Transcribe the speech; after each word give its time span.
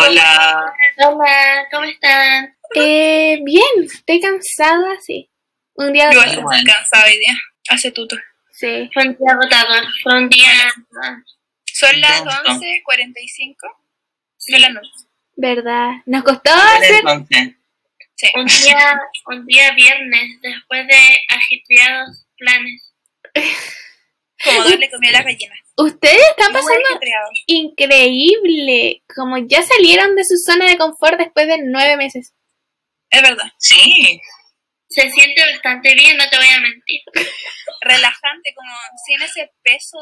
Hola. 0.00 0.72
Hola, 0.98 1.66
¿cómo 1.72 1.84
están? 1.84 2.56
Eh, 2.76 3.40
bien, 3.42 3.64
estoy 3.82 4.20
cansada, 4.20 4.96
sí. 5.00 5.28
Un 5.74 5.92
día 5.92 6.08
agotador, 6.08 6.54
estoy 6.54 6.72
cansada 6.72 7.04
hoy 7.06 7.18
día. 7.18 7.34
Hace 7.68 7.90
tuto. 7.90 8.16
Sí. 8.52 8.88
Fue 8.94 9.08
un 9.08 9.16
día 9.16 9.32
agotador, 9.32 9.84
fue 10.04 10.18
un 10.18 10.28
día... 10.28 10.52
Son 11.64 12.00
las 12.00 12.20
Intenso. 12.20 12.64
11.45 12.64 13.56
de 14.46 14.58
la 14.60 14.68
noche. 14.68 14.90
¿Verdad? 15.34 15.90
Nos 16.06 16.22
costó 16.22 16.52
hacer... 16.52 17.02
Sí. 18.14 18.30
Un 18.34 18.46
día, 18.46 19.00
un 19.26 19.46
día 19.46 19.72
viernes, 19.72 20.40
después 20.42 20.86
de 20.86 20.98
ajetreados 21.28 22.24
planes. 22.36 22.94
Como 24.44 24.62
darle 24.62 24.90
comida 24.90 25.10
a 25.10 25.12
las 25.12 25.24
gallinas. 25.24 25.67
Ustedes 25.78 26.18
están 26.30 26.52
pasando 26.52 26.88
increíble. 27.46 29.02
Como 29.14 29.38
ya 29.38 29.62
salieron 29.62 30.14
de 30.16 30.24
su 30.24 30.36
zona 30.36 30.68
de 30.68 30.76
confort 30.76 31.18
después 31.18 31.46
de 31.46 31.58
nueve 31.64 31.96
meses. 31.96 32.32
Es 33.10 33.22
verdad. 33.22 33.50
Sí. 33.58 34.20
Se 34.88 35.08
siente 35.10 35.40
bastante 35.52 35.94
bien, 35.94 36.16
no 36.16 36.28
te 36.28 36.36
voy 36.36 36.46
a 36.46 36.60
mentir. 36.60 37.00
Relajante, 37.82 38.54
como 38.54 38.72
sin 39.06 39.22
ese 39.22 39.52
peso 39.62 39.98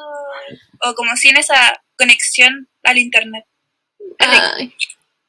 o 0.83 0.95
como 0.95 1.15
sin 1.17 1.37
esa 1.37 1.83
conexión 1.99 2.69
al 2.85 2.99
internet. 2.99 3.45
Ay, 4.19 4.73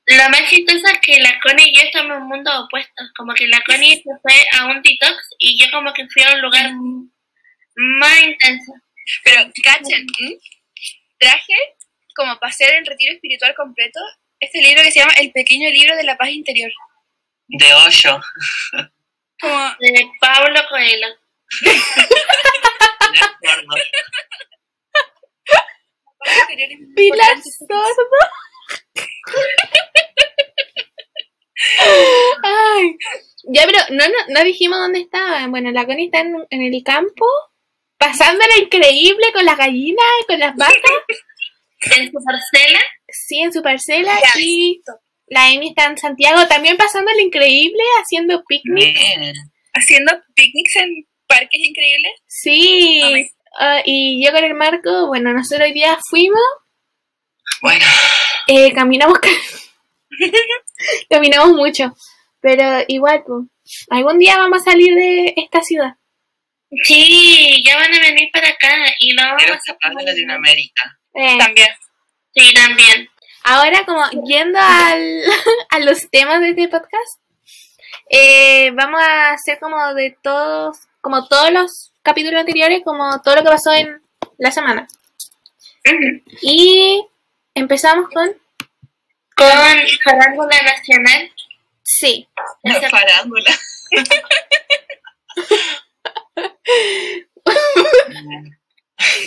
Lo 0.05 0.29
más 0.29 0.49
chistoso 0.49 0.85
es 0.87 0.99
que 1.01 1.19
la 1.21 1.39
Connie 1.41 1.69
y 1.71 1.75
yo 1.77 1.81
estamos 1.83 2.17
en 2.17 2.23
mundos 2.23 2.53
opuestos. 2.65 3.07
Como 3.17 3.33
que 3.33 3.47
la 3.47 3.61
Connie 3.65 3.97
se 4.01 4.11
fue 4.21 4.33
a 4.59 4.67
un 4.67 4.81
detox 4.81 5.17
y 5.39 5.59
yo 5.61 5.69
como 5.71 5.91
que 5.93 6.07
fui 6.07 6.21
a 6.23 6.33
un 6.35 6.41
lugar 6.41 6.65
m- 6.67 7.09
más 7.75 8.23
intenso. 8.23 8.73
Pero, 9.23 9.51
cachen, 9.63 10.05
¿m? 10.19 10.37
traje 11.19 11.53
como 12.15 12.37
para 12.39 12.49
hacer 12.49 12.73
el 12.73 12.85
retiro 12.85 13.13
espiritual 13.13 13.53
completo 13.55 13.99
este 14.39 14.61
libro 14.61 14.83
que 14.83 14.91
se 14.91 14.99
llama 14.99 15.13
El 15.19 15.31
pequeño 15.31 15.69
libro 15.69 15.95
de 15.95 16.03
la 16.03 16.17
paz 16.17 16.29
interior. 16.29 16.71
De 17.47 17.73
hoyo. 17.73 18.19
Como, 19.39 19.69
De 19.79 20.09
Pablo 20.19 20.59
Coelho. 20.69 21.07
Pilar. 26.95 27.37
Ay. 32.43 32.97
Ya, 33.49 33.65
pero 33.65 33.79
no, 33.91 34.07
no, 34.07 34.13
no 34.29 34.43
dijimos 34.43 34.77
dónde 34.79 34.99
estaba. 34.99 35.47
Bueno, 35.47 35.71
la 35.71 35.85
Connie 35.85 36.05
está 36.05 36.19
en, 36.19 36.35
en 36.49 36.73
el 36.73 36.83
campo, 36.83 37.25
pasándola 37.97 38.57
increíble 38.61 39.25
con 39.33 39.45
las 39.45 39.57
gallinas 39.57 40.05
y 40.21 40.25
con 40.27 40.39
las 40.39 40.55
vacas. 40.55 40.75
En 41.95 42.07
su 42.11 42.17
parcela, 42.25 42.79
Sí, 43.07 43.39
en 43.39 43.53
su 43.53 43.61
parcela. 43.61 44.19
Ya, 44.19 44.41
Y 44.41 44.81
la 45.27 45.45
Amy 45.45 45.69
está 45.69 45.85
en 45.85 45.97
Santiago 45.97 46.47
también 46.47 46.75
pasándola 46.75 47.21
increíble, 47.21 47.83
haciendo 48.01 48.43
picnic. 48.45 48.95
Bien. 48.95 49.33
Haciendo 49.75 50.11
picnics 50.33 50.75
en 50.77 51.05
parques 51.27 51.61
increíbles. 51.61 52.11
Sí. 52.25 52.99
Ah, 53.59 53.81
y 53.85 54.25
yo 54.25 54.31
con 54.31 54.43
el 54.43 54.55
Marco, 54.55 55.05
bueno, 55.07 55.31
nosotros 55.33 55.67
hoy 55.67 55.73
día 55.73 55.97
fuimos, 56.09 56.41
Bueno, 57.61 57.85
eh, 58.47 58.73
caminamos, 58.73 59.19
ca- 59.19 59.29
caminamos 61.09 61.53
mucho, 61.55 61.93
pero 62.41 62.63
igual, 62.87 63.23
pues, 63.25 63.45
algún 63.89 64.19
día 64.19 64.37
vamos 64.37 64.61
a 64.61 64.71
salir 64.71 64.93
de 64.95 65.33
esta 65.37 65.61
ciudad. 65.61 65.93
Sí, 66.83 67.63
ya 67.65 67.75
van 67.77 67.93
a 67.93 67.99
venir 67.99 68.29
para 68.31 68.49
acá 68.49 68.75
y 68.99 69.13
lo 69.13 69.21
vamos 69.23 69.37
quiero 69.37 69.53
a 69.53 69.57
escapar 69.57 69.93
de 69.95 70.03
Latinoamérica. 70.03 70.99
Eh, 71.13 71.37
También. 71.37 71.69
Sí, 72.35 72.53
también. 72.53 73.09
ahora, 73.43 73.83
como 73.85 74.03
yendo 74.25 74.59
al, 74.59 75.23
a 75.71 75.79
los 75.79 76.09
temas 76.11 76.39
de 76.41 76.49
este 76.49 76.67
podcast, 76.67 77.19
eh, 78.09 78.69
vamos 78.75 79.01
a 79.01 79.31
hacer 79.31 79.57
como 79.59 79.93
de 79.95 80.15
todos, 80.21 80.77
como 81.01 81.27
todos 81.27 81.51
los 81.51 81.91
capítulos 82.03 82.39
anteriores, 82.41 82.81
como 82.85 83.21
todo 83.23 83.37
lo 83.37 83.43
que 83.43 83.49
pasó 83.49 83.71
en 83.73 84.01
la 84.37 84.51
semana. 84.51 84.87
Y 86.41 87.03
empezamos 87.55 88.09
con, 88.13 88.29
Con 89.35 89.47
Farándula 90.03 90.61
Nacional. 90.61 91.31
sí, 91.81 92.27
Esa- 92.63 92.89
farándula. 92.89 93.51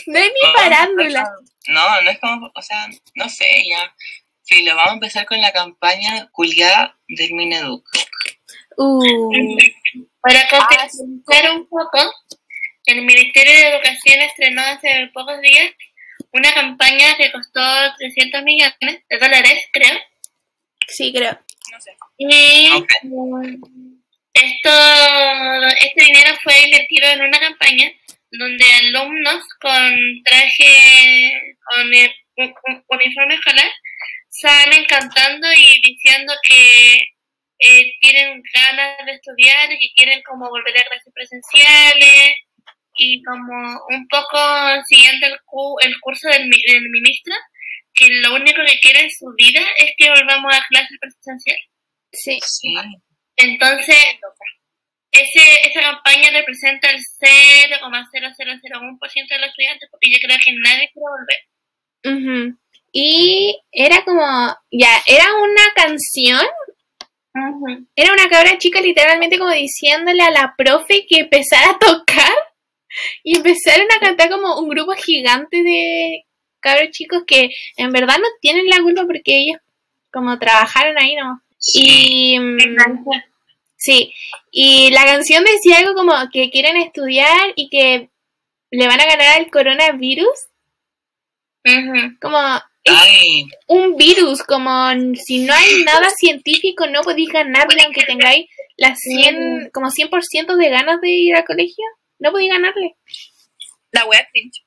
no 0.06 0.19
es 0.19 0.33
mi 0.33 0.41
Vamos 0.43 0.56
a 0.56 0.62
farándula. 0.62 1.05
empezar 1.21 1.34
con- 1.34 1.75
No, 1.75 2.03
no 2.03 2.11
es 2.11 2.19
como, 2.19 2.50
o 2.55 2.62
sea, 2.62 2.88
no 3.15 3.28
sé, 3.28 3.47
ya. 3.69 3.94
Filo, 4.44 4.75
vamos 4.75 4.91
a 4.91 4.94
empezar 4.94 5.27
con 5.27 5.41
la 5.41 5.53
campaña 5.53 6.28
culiada 6.33 6.99
del 7.06 7.33
Mineduc. 7.34 7.87
Uh, 8.77 9.56
Para 10.21 10.49
contextualizar 10.49 11.50
un 11.53 11.69
poco, 11.69 11.99
el 12.87 13.03
Ministerio 13.03 13.53
de 13.53 13.69
Educación 13.69 14.21
estrenó 14.22 14.62
hace 14.62 15.10
pocos 15.15 15.41
días 15.41 15.71
una 16.33 16.53
campaña 16.55 17.16
que 17.16 17.31
costó 17.33 17.60
300 17.99 18.43
millones 18.43 19.03
de 19.09 19.19
dólares, 19.19 19.65
creo. 19.72 19.99
sí, 20.89 21.12
creo. 21.12 21.33
No 21.72 21.81
sé. 21.81 21.97
Y 22.19 22.71
Ok. 22.72 22.91
mm, 23.03 23.90
esto, 24.32 24.70
este 25.84 26.04
dinero 26.04 26.36
fue 26.42 26.54
invertido 26.64 27.08
en 27.08 27.22
una 27.22 27.38
campaña 27.38 27.91
donde 28.32 28.64
alumnos 28.74 29.42
con 29.60 30.22
traje, 30.24 31.32
con 31.64 31.92
eh, 31.94 32.14
un- 32.36 32.54
un- 32.68 32.84
uniforme 32.88 33.34
escolar, 33.34 33.70
salen 34.28 34.84
cantando 34.86 35.46
y 35.52 35.80
diciendo 35.82 36.32
que 36.46 36.96
eh, 37.62 37.92
tienen 38.00 38.41
ganas 38.54 39.04
de 39.04 39.12
estudiar 39.12 39.70
y 39.72 39.78
que 39.78 39.92
quieren 39.94 40.22
como 40.22 40.48
volver 40.48 40.78
a 40.78 40.84
clases 40.84 41.12
presenciales 41.12 42.36
y 42.97 43.22
como 43.24 43.80
un 43.91 44.06
poco 44.08 44.38
siguiendo 44.86 45.26
el, 45.26 45.38
cu- 45.44 45.78
el 45.80 45.98
curso 46.00 46.28
del, 46.30 46.47
mi- 46.48 46.62
del 46.66 46.88
ministro, 46.88 47.34
que 47.92 48.06
lo 48.08 48.34
único 48.34 48.62
que 48.64 48.78
quiere 48.78 49.00
en 49.00 49.10
su 49.10 49.26
vida 49.36 49.60
es 49.78 49.92
que 49.97 50.08
volvamos 50.08 50.54
a 50.54 50.62
clases 50.68 50.97
presenciales. 51.00 51.64
Sí. 52.12 52.38
Sí. 52.42 52.74
Entonces, 53.43 53.97
ese, 55.12 55.69
esa 55.69 55.81
campaña 55.81 56.31
representa 56.31 56.89
el 56.91 56.99
0,0001% 56.99 59.28
de 59.28 59.39
los 59.39 59.49
estudiantes, 59.49 59.89
porque 59.91 60.11
yo 60.11 60.19
creo 60.23 60.39
que 60.43 60.53
nadie 60.53 60.91
quiere 60.93 61.11
volver. 61.11 61.39
Y 62.93 63.61
era 63.71 64.05
como, 64.05 64.21
ya, 64.71 65.01
era 65.06 65.34
una 65.37 65.62
canción, 65.75 66.45
era 67.95 68.12
una 68.12 68.28
cabra 68.28 68.59
chica 68.59 68.81
literalmente 68.81 69.39
como 69.39 69.53
diciéndole 69.53 70.21
a 70.22 70.31
la 70.31 70.55
profe 70.57 71.07
que 71.09 71.21
empezara 71.21 71.71
a 71.71 71.78
tocar 71.78 72.33
y 73.22 73.37
empezaron 73.37 73.87
a 73.93 74.01
cantar 74.01 74.28
como 74.31 74.59
un 74.59 74.69
grupo 74.69 74.91
gigante 74.93 75.62
de 75.62 76.25
cabros 76.59 76.91
chicos 76.91 77.22
que 77.27 77.51
en 77.77 77.93
verdad 77.93 78.19
no 78.19 78.27
tienen 78.41 78.69
la 78.69 78.83
culpa 78.83 79.07
porque 79.07 79.39
ellos 79.39 79.61
como 80.12 80.37
trabajaron 80.39 80.99
ahí, 80.99 81.15
¿no? 81.15 81.41
Sí. 81.59 82.34
Y 82.34 82.41
mm, 82.41 82.59
sí, 83.80 84.14
y 84.50 84.91
la 84.91 85.04
canción 85.04 85.42
decía 85.42 85.78
algo 85.78 85.94
como 85.94 86.12
que 86.32 86.50
quieren 86.50 86.76
estudiar 86.76 87.52
y 87.56 87.68
que 87.70 88.10
le 88.70 88.86
van 88.86 89.00
a 89.00 89.06
ganar 89.06 89.41
al 89.41 89.50
coronavirus, 89.50 90.48
como 92.20 92.38
Ay, 92.86 93.46
un 93.66 93.96
virus, 93.96 94.42
como 94.42 94.91
si 95.14 95.41
no 95.41 95.52
hay 95.52 95.82
nada 95.84 96.10
científico, 96.10 96.86
no 96.86 97.02
podéis 97.02 97.30
ganarle 97.30 97.82
aunque 97.84 98.04
tengáis 98.04 98.46
las 98.76 98.98
100, 98.98 99.70
como 99.72 99.88
100% 99.88 100.56
de 100.56 100.68
ganas 100.70 101.00
de 101.00 101.10
ir 101.10 101.36
al 101.36 101.44
colegio, 101.44 101.84
no 102.18 102.30
podéis 102.30 102.52
ganarle. 102.52 102.97
La 103.92 104.04
web 104.06 104.26
cringe. 104.33 104.62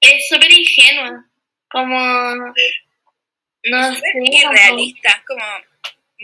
Es 0.00 0.26
súper 0.28 0.50
ingenuo, 0.50 1.24
como... 1.70 1.86
No 3.68 3.94
sé, 3.94 4.02
Irrealista. 4.22 5.22
Como, 5.26 5.42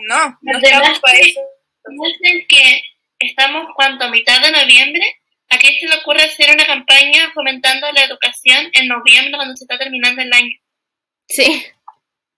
no, 0.07 0.39
no 0.43 0.59
estamos 0.59 1.01
para 1.01 1.19
eso. 1.19 1.41
Dicen 1.89 2.47
que 2.49 2.83
estamos, 3.19 3.67
¿cuánto? 3.75 4.05
A 4.05 4.11
mitad 4.11 4.41
de 4.43 4.53
noviembre. 4.53 5.05
¿A 5.49 5.59
quién 5.59 5.79
se 5.79 5.87
le 5.87 5.97
ocurre 5.97 6.23
hacer 6.23 6.51
una 6.51 6.67
campaña 6.67 7.31
fomentando 7.35 7.93
la 7.93 8.05
educación 8.05 8.71
en 8.73 8.89
noviembre 8.89 9.35
cuando 9.37 9.55
se 9.55 9.65
está 9.65 9.79
terminando 9.79 10.23
el 10.23 10.33
año? 10.33 10.57
Sí, 11.29 11.67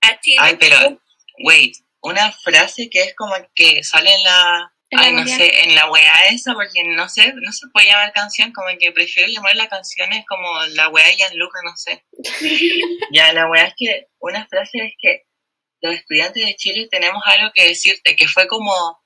A 0.00 0.20
Chile. 0.20 0.36
ay, 0.40 0.56
pero, 0.58 1.00
wait, 1.44 1.76
una 2.00 2.32
frase 2.32 2.90
que 2.90 3.02
es 3.02 3.14
como 3.14 3.34
que 3.54 3.84
sale 3.84 4.12
en 4.12 4.24
la, 4.24 4.72
En 4.90 4.98
la 4.98 5.06
ay, 5.06 5.12
no 5.12 5.26
sé, 5.26 5.64
en 5.64 5.74
la 5.74 5.90
weá 5.90 6.28
esa, 6.30 6.54
porque 6.54 6.82
no 6.84 7.08
sé, 7.08 7.32
no 7.34 7.52
se 7.52 7.68
puede 7.72 7.86
llamar 7.86 8.12
canción, 8.12 8.52
como 8.52 8.68
que 8.78 8.92
prefiero 8.92 9.28
llamar 9.28 9.54
la 9.56 9.68
canción 9.68 10.12
es 10.12 10.26
como 10.26 10.48
la 10.70 10.88
weá 10.88 11.06
de 11.06 11.16
Gianluca, 11.16 11.60
no 11.64 11.76
sé. 11.76 12.04
ya, 13.12 13.32
la 13.32 13.48
weá 13.48 13.64
es 13.64 13.74
que, 13.76 14.08
una 14.18 14.46
frase 14.46 14.78
es 14.78 14.94
que 15.00 15.22
los 15.80 15.94
estudiantes 15.94 16.44
de 16.44 16.56
Chile 16.56 16.88
tenemos 16.90 17.22
algo 17.26 17.52
que 17.54 17.68
decirte, 17.68 18.16
que 18.16 18.26
fue 18.26 18.48
como, 18.48 18.98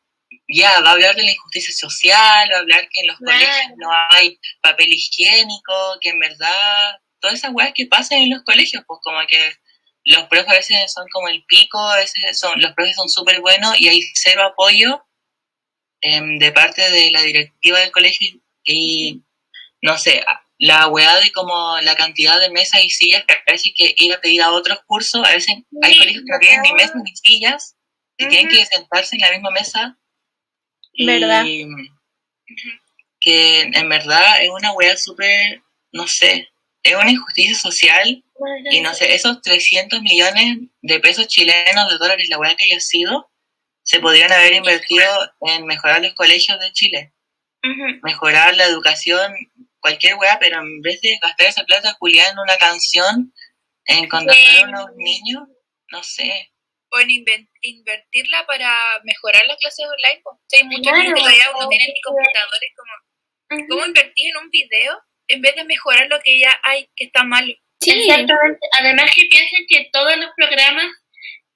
ya, 0.49 0.81
va 0.81 0.91
a 0.91 0.93
hablar 0.93 1.15
de 1.17 1.23
la 1.23 1.31
injusticia 1.31 1.75
social, 1.75 2.49
va 2.53 2.57
a 2.57 2.61
hablar 2.61 2.89
que 2.91 3.01
en 3.01 3.07
los 3.09 3.19
Claro. 3.19 3.39
colegios 3.39 3.73
no 3.77 3.89
hay 4.11 4.39
papel 4.63 4.93
higiénico, 4.93 5.99
que 6.01 6.11
en 6.11 6.19
verdad, 6.19 6.97
todas 7.21 7.37
esas 7.37 7.53
weas 7.53 7.73
que 7.75 7.87
pasan 7.87 8.19
en 8.19 8.31
los 8.31 8.43
colegios, 8.45 8.85
pues 8.87 9.01
como 9.03 9.19
que 9.27 9.55
los 10.05 10.25
profes 10.29 10.49
a 10.49 10.55
veces 10.55 10.93
son 10.93 11.07
como 11.13 11.29
el 11.29 11.45
pico, 11.45 11.79
a 11.79 11.97
veces 11.97 12.39
son, 12.39 12.61
los 12.61 12.73
profes 12.73 12.97
son 12.97 13.09
súper 13.09 13.41
buenos 13.41 13.79
y 13.81 13.89
hay 13.89 14.03
cero 14.15 14.43
apoyo 14.45 15.05
em, 16.01 16.39
de 16.39 16.53
parte 16.53 16.91
de 16.91 17.11
la 17.11 17.23
directiva 17.23 17.81
del 17.81 17.91
colegio 17.91 18.41
y 18.65 19.23
no 19.83 19.99
sé, 19.99 20.25
la 20.59 20.89
weá 20.89 21.17
de 21.21 21.31
como 21.33 21.79
la 21.81 21.95
cantidad 21.95 22.41
de 22.41 22.51
mesas 22.51 22.83
y 22.83 22.91
sillas 22.91 23.25
que 23.27 23.35
parece 23.47 23.73
que 23.77 23.95
ir 23.97 24.13
a 24.13 24.21
pedir 24.21 24.43
a 24.43 24.51
otros 24.53 24.81
cursos, 24.87 25.25
a 25.27 25.31
veces 25.33 25.57
hay 25.83 25.99
colegios 25.99 26.25
que 26.25 26.33
no 26.33 26.39
tienen 26.41 26.63
ni 26.63 26.73
mesas 26.73 26.97
ni 27.05 27.17
sillas 27.17 27.77
y 28.17 28.27
tienen 28.29 28.49
que 28.49 28.65
sentarse 28.67 29.17
en 29.17 29.23
la 29.23 29.31
misma 29.31 29.51
mesa. 29.51 29.98
¿Verdad? 30.99 31.45
Y 31.45 31.67
que 33.21 33.63
en 33.63 33.89
verdad 33.89 34.43
es 34.43 34.51
una 34.51 34.73
weá 34.73 34.97
súper, 34.97 35.63
no 35.93 36.07
sé, 36.07 36.49
es 36.83 36.95
una 36.95 37.11
injusticia 37.11 37.55
social 37.55 38.25
y 38.71 38.81
no 38.81 38.95
sé, 38.95 39.15
esos 39.15 39.43
300 39.43 40.01
millones 40.03 40.59
de 40.83 41.01
pesos 41.01 41.27
chilenos, 41.27 41.91
de 41.91 41.99
dólares, 41.99 42.29
la 42.29 42.39
weá 42.39 42.55
que 42.57 42.65
haya 42.67 42.81
sido, 42.81 43.31
se 43.83 44.01
podrían 44.01 44.33
haber 44.33 44.53
invertido 44.53 45.07
en 45.41 45.67
mejorar 45.67 46.03
los 46.03 46.15
colegios 46.15 46.59
de 46.61 46.73
Chile, 46.73 47.13
mejorar 48.03 48.57
la 48.57 48.65
educación, 48.65 49.33
cualquier 49.81 50.15
weá, 50.17 50.39
pero 50.39 50.61
en 50.61 50.81
vez 50.83 51.01
de 51.01 51.19
gastar 51.21 51.47
esa 51.49 51.65
plata, 51.65 51.97
Julián, 51.99 52.33
en 52.33 52.39
una 52.39 52.57
canción, 52.57 53.33
en 53.87 54.09
contratar 54.09 54.65
a 54.65 54.69
unos 54.69 54.97
niños, 54.97 55.45
no 55.91 56.03
sé. 56.03 56.53
O 56.91 57.01
en 57.01 57.11
invertirla 57.11 58.47
para 58.47 58.73
mejorar 59.05 59.43
las 59.47 59.59
clases 59.59 59.85
online. 59.85 60.23
Pues. 60.23 60.37
hay 60.53 60.65
muchos 60.65 60.93
niños 60.93 61.15
que 61.15 61.21
todavía 61.21 61.51
no 61.53 61.69
tienen 61.69 61.93
ni 61.93 62.01
computadores. 62.01 62.71
Como, 62.77 63.67
¿Cómo 63.69 63.87
invertir 63.87 64.31
en 64.31 64.37
un 64.39 64.51
video 64.51 65.01
en 65.29 65.43
vez 65.43 65.55
de 65.57 65.65
mejorar 65.65 66.07
lo 66.09 66.19
que 66.21 66.41
ya 66.41 66.59
hay 66.65 66.89
que 66.97 67.05
está 67.05 67.25
malo? 67.25 67.53
Sí. 67.81 67.91
Exactamente. 67.91 68.67
Además 68.81 69.11
que 69.15 69.27
piensen 69.31 69.67
que 69.69 69.89
todos 69.93 70.17
los 70.17 70.31
programas 70.37 70.87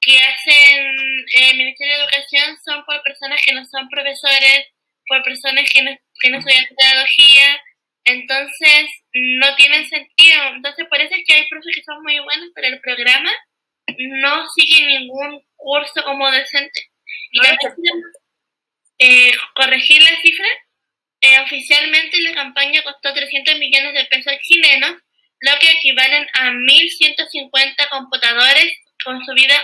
que 0.03 0.19
hacen 0.19 1.25
eh, 1.35 1.51
el 1.51 1.57
Ministerio 1.57 1.95
de 1.95 2.03
Educación 2.03 2.59
son 2.65 2.85
por 2.85 3.03
personas 3.03 3.41
que 3.45 3.55
no 3.55 3.65
son 3.65 3.89
profesores, 3.89 4.67
por 5.07 5.23
personas 5.23 5.65
que 5.73 5.83
no, 5.83 5.97
que 6.21 6.31
no 6.31 6.39
estudian 6.39 6.67
pedagogía, 6.77 7.63
entonces 8.05 8.91
no 9.13 9.55
tienen 9.55 9.89
sentido. 9.89 10.43
Entonces 10.55 10.87
por 10.89 11.01
eso 11.01 11.15
es 11.15 11.23
que 11.27 11.35
hay 11.35 11.49
profes 11.49 11.75
que 11.75 11.85
son 11.85 12.03
muy 12.03 12.19
buenos, 12.19 12.51
pero 12.55 12.69
el 12.69 12.81
programa 12.81 13.31
no 13.87 14.49
sigue 14.51 14.87
ningún 14.87 15.43
curso 15.57 16.03
como 16.05 16.31
decente. 16.31 16.91
Y 17.31 17.41
también 17.41 18.03
eh, 18.99 19.33
corregir 19.55 20.03
la 20.03 20.21
cifra, 20.21 20.47
eh, 21.21 21.41
oficialmente 21.41 22.21
la 22.21 22.35
campaña 22.35 22.83
costó 22.83 23.13
300 23.13 23.59
millones 23.59 23.95
de 23.95 24.05
pesos 24.07 24.35
chilenos, 24.43 24.97
lo 25.41 25.53
que 25.61 25.73
equivalen 25.73 26.27
a 26.35 26.51
1.150 26.51 27.89
computadores 27.91 28.73
con 29.05 29.25
su 29.25 29.33
vida... 29.35 29.55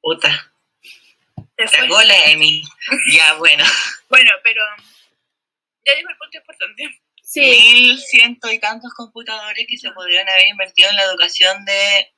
Puta. 0.00 0.52
La 1.58 2.30
Emi. 2.30 2.62
ya, 3.12 3.34
bueno. 3.34 3.64
Bueno, 4.08 4.30
pero 4.42 4.62
ya 5.86 5.94
dijo 5.94 6.10
el 6.10 6.16
punto 6.16 6.38
importante. 6.38 7.00
Sí. 7.22 7.40
Mil 7.40 7.98
ciento 7.98 8.50
y 8.52 8.58
tantos 8.58 8.92
computadores 8.94 9.66
que 9.68 9.78
se 9.78 9.90
podrían 9.92 10.28
haber 10.28 10.46
invertido 10.48 10.90
en 10.90 10.96
la 10.96 11.04
educación 11.04 11.64
de 11.64 12.14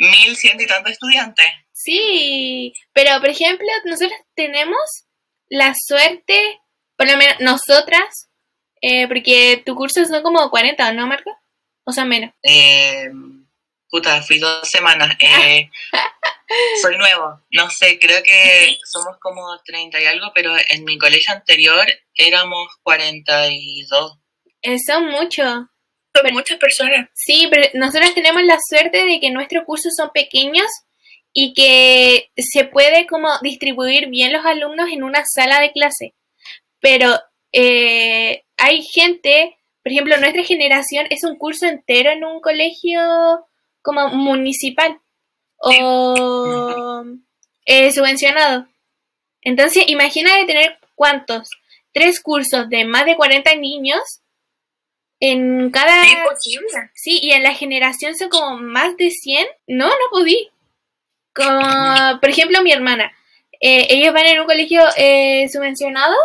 mil 0.00 0.36
ciento 0.36 0.64
y 0.64 0.66
tantos 0.66 0.92
estudiantes. 0.92 1.46
Sí, 1.72 2.72
pero 2.92 3.20
por 3.20 3.28
ejemplo, 3.28 3.66
nosotros 3.84 4.18
tenemos 4.34 4.80
la 5.48 5.74
suerte, 5.86 6.60
por 6.96 7.06
lo 7.06 7.16
menos 7.16 7.36
nosotras, 7.40 8.28
eh, 8.80 9.06
porque 9.08 9.62
tu 9.64 9.74
curso 9.74 10.04
son 10.04 10.22
como 10.22 10.50
40, 10.50 10.92
¿no, 10.94 11.06
Marco? 11.06 11.30
O 11.84 11.92
sea, 11.92 12.04
menos. 12.04 12.30
Eh, 12.42 13.10
puta, 13.90 14.22
fui 14.22 14.38
dos 14.38 14.68
semanas. 14.68 15.16
Eh, 15.20 15.70
soy 16.82 16.96
nuevo, 16.96 17.40
no 17.50 17.70
sé, 17.70 17.98
creo 17.98 18.22
que 18.22 18.78
somos 18.84 19.18
como 19.20 19.58
30 19.64 20.00
y 20.00 20.06
algo, 20.06 20.32
pero 20.34 20.54
en 20.68 20.84
mi 20.84 20.98
colegio 20.98 21.34
anterior 21.34 21.86
éramos 22.14 22.68
42. 22.82 24.18
Eh, 24.62 24.78
son 24.78 25.08
muchas 26.32 26.58
personas. 26.58 27.08
Sí, 27.14 27.48
pero 27.50 27.68
nosotros 27.74 28.14
tenemos 28.14 28.42
la 28.44 28.58
suerte 28.68 29.04
de 29.04 29.20
que 29.20 29.30
nuestros 29.30 29.64
cursos 29.64 29.92
son 29.96 30.10
pequeños 30.10 30.66
y 31.32 31.54
que 31.54 32.30
se 32.36 32.64
puede 32.64 33.06
como 33.06 33.28
distribuir 33.42 34.08
bien 34.08 34.32
los 34.32 34.44
alumnos 34.44 34.88
en 34.92 35.02
una 35.02 35.22
sala 35.24 35.60
de 35.60 35.72
clase. 35.72 36.14
Pero 36.80 37.18
eh, 37.52 38.44
hay 38.56 38.82
gente, 38.82 39.58
por 39.82 39.92
ejemplo, 39.92 40.16
nuestra 40.18 40.44
generación 40.44 41.06
es 41.10 41.24
un 41.24 41.36
curso 41.36 41.66
entero 41.66 42.10
en 42.10 42.24
un 42.24 42.40
colegio 42.40 43.00
como 43.82 44.08
municipal 44.08 45.00
o 45.56 47.04
eh, 47.64 47.92
subvencionado. 47.92 48.66
Entonces, 49.42 49.84
imagina 49.86 50.36
de 50.36 50.44
tener 50.44 50.78
cuántos, 50.94 51.48
tres 51.92 52.20
cursos 52.20 52.68
de 52.68 52.84
más 52.84 53.06
de 53.06 53.16
40 53.16 53.54
niños 53.56 54.00
en 55.20 55.70
cada... 55.70 56.02
Sí, 56.94 57.20
y 57.22 57.32
en 57.32 57.42
la 57.42 57.54
generación 57.54 58.16
son 58.16 58.30
como 58.30 58.56
más 58.56 58.96
de 58.96 59.10
100. 59.10 59.46
No, 59.68 59.86
no 59.88 59.94
podí. 60.10 60.48
Como, 61.34 62.20
por 62.20 62.30
ejemplo, 62.30 62.62
mi 62.62 62.72
hermana. 62.72 63.12
Eh, 63.60 63.86
ellos 63.90 64.14
van 64.14 64.26
en 64.26 64.40
un 64.40 64.46
colegio 64.46 64.82
eh, 64.96 65.46
subvencionado 65.52 66.16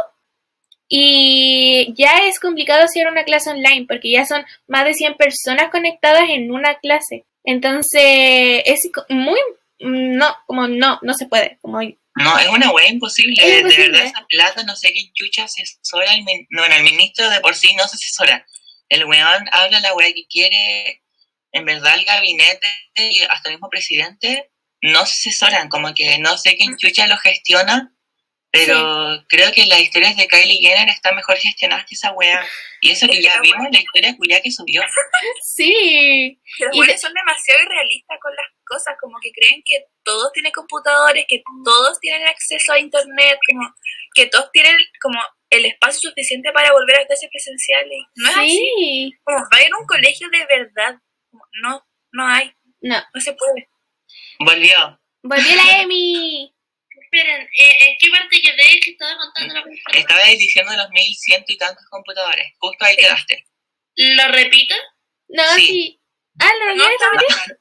y 0.87 1.93
ya 1.95 2.25
es 2.27 2.39
complicado 2.39 2.85
hacer 2.85 3.07
una 3.07 3.25
clase 3.25 3.49
online 3.49 3.85
porque 3.87 4.11
ya 4.11 4.25
son 4.25 4.45
más 4.67 4.85
de 4.85 4.93
100 4.93 5.15
personas 5.15 5.69
conectadas 5.69 6.29
en 6.29 6.51
una 6.51 6.75
clase. 6.75 7.25
Entonces, 7.43 8.63
es 8.65 8.89
muy... 9.09 9.39
No, 9.79 10.33
como 10.47 10.69
no, 10.69 10.99
no 11.01 11.13
se 11.15 11.25
puede. 11.25 11.57
Como 11.61 11.81
no, 11.81 12.39
es 12.39 12.47
una 12.47 12.71
wea 12.71 12.89
imposible. 12.89 13.45
De 13.45 13.77
verdad, 13.77 14.05
esa 14.05 14.25
plata, 14.29 14.63
no 14.63 14.73
sé 14.77 14.93
quién 14.93 15.11
chucha 15.13 15.43
asesora. 15.43 16.13
El, 16.13 16.23
no, 16.49 16.63
el 16.63 16.83
ministro 16.83 17.29
de 17.29 17.41
por 17.41 17.55
sí 17.55 17.75
no 17.75 17.85
se 17.89 17.97
asesora 17.97 18.45
el 18.89 19.05
weón 19.05 19.45
habla 19.51 19.79
la 19.79 19.93
weá 19.93 20.13
que 20.13 20.25
quiere, 20.29 21.03
en 21.51 21.65
verdad 21.65 21.95
el 21.95 22.05
gabinete 22.05 22.67
y 22.95 23.21
hasta 23.23 23.49
el 23.49 23.55
mismo 23.55 23.69
presidente 23.69 24.51
no 24.81 25.05
se 25.05 25.29
asesoran, 25.29 25.69
como 25.69 25.93
que 25.93 26.17
no 26.19 26.37
sé 26.37 26.55
quién 26.57 26.77
chucha 26.77 27.07
lo 27.07 27.17
gestiona, 27.17 27.95
pero 28.55 29.25
creo 29.27 29.51
que 29.51 29.65
las 29.65 29.81
historias 29.81 30.15
de 30.15 30.27
Kylie 30.27 30.59
Jenner 30.61 30.87
están 30.87 31.15
mejor 31.15 31.35
gestionadas 31.37 31.85
que 31.85 31.95
esa 31.95 32.13
weá. 32.13 32.45
Y 32.79 32.91
eso 32.91 33.07
que 33.07 33.21
ya 33.21 33.39
vimos, 33.41 33.67
la 33.71 33.79
historia 33.79 34.15
cuya 34.15 34.41
que 34.41 34.51
subió. 34.51 34.81
Sí. 35.43 36.39
Los 36.59 37.01
son 37.01 37.13
demasiado 37.13 37.63
irrealistas 37.63 38.17
con 38.21 38.31
las 38.35 38.45
cosas, 38.65 38.95
como 39.01 39.17
que 39.21 39.31
creen 39.31 39.61
que 39.65 39.85
todos 40.03 40.31
tienen 40.31 40.51
computadores, 40.51 41.25
que 41.27 41.41
todos 41.63 41.99
tienen 41.99 42.27
acceso 42.27 42.73
a 42.73 42.79
internet, 42.79 43.37
como 43.47 43.73
que 44.13 44.27
todos 44.27 44.49
tienen 44.51 44.77
como 45.01 45.19
el 45.57 45.65
espacio 45.65 46.09
suficiente 46.09 46.51
para 46.51 46.71
volver 46.71 46.99
a 46.99 47.05
clases 47.05 47.29
presenciales. 47.29 47.99
No 48.15 48.29
es 48.29 48.37
así. 48.37 49.11
Como 49.23 49.37
va 49.37 49.57
a 49.57 49.61
ir 49.61 49.73
a 49.73 49.77
un 49.79 49.85
colegio 49.85 50.29
de 50.29 50.45
verdad. 50.45 50.95
No, 51.61 51.85
no 52.11 52.27
hay. 52.27 52.51
No. 52.81 53.01
No 53.13 53.21
se 53.21 53.33
puede. 53.33 53.67
Volvió. 54.39 55.01
Volvió 55.23 55.55
la 55.55 55.81
Emi. 55.81 56.51
Esperen, 57.05 57.41
eh, 57.41 57.77
¿en 57.87 57.95
qué 57.99 58.09
parte 58.09 58.41
quedé 58.41 58.79
que 58.79 58.91
estaba 58.91 59.17
contando 59.17 59.53
la 59.53 59.97
Estaba 59.97 60.25
diciendo 60.25 60.71
los 60.75 60.89
mil 60.89 61.15
ciento 61.15 61.51
y 61.51 61.57
tantos 61.57 61.85
computadores. 61.89 62.53
Justo 62.59 62.85
ahí 62.85 62.95
quedaste. 62.95 63.45
¿Lo 63.95 64.27
repito? 64.29 64.75
No, 65.29 65.43
sí. 65.55 65.99
Ah, 66.39 66.51
¿lo 66.59 66.75
no, 66.75 66.85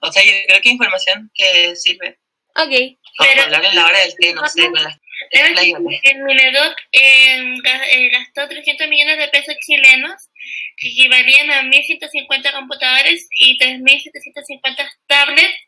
O 0.00 0.12
sea, 0.12 0.24
yo 0.24 0.32
creo 0.46 0.60
que 0.60 0.68
información 0.68 1.30
que 1.34 1.76
sirve. 1.76 2.18
Ok. 2.56 2.98
Como 3.16 3.30
Pero, 3.30 3.42
hablar 3.42 3.64
en 3.64 3.74
la 3.76 3.86
hora 3.86 4.00
del 4.00 4.14
té, 4.16 4.32
no 4.32 4.46
sé, 4.48 4.62
con 4.70 4.82
las 4.82 4.98
el 5.31 6.23
Minedoc 6.23 6.76
eh, 6.93 8.09
gastó 8.11 8.49
300 8.49 8.88
millones 8.88 9.19
de 9.19 9.28
pesos 9.28 9.54
chilenos, 9.64 10.28
que 10.76 10.88
equivalían 10.88 11.50
a 11.50 11.62
1.150 11.62 12.52
computadores 12.52 13.26
y 13.40 13.59
3.750 13.59 14.90
tablets 15.07 15.59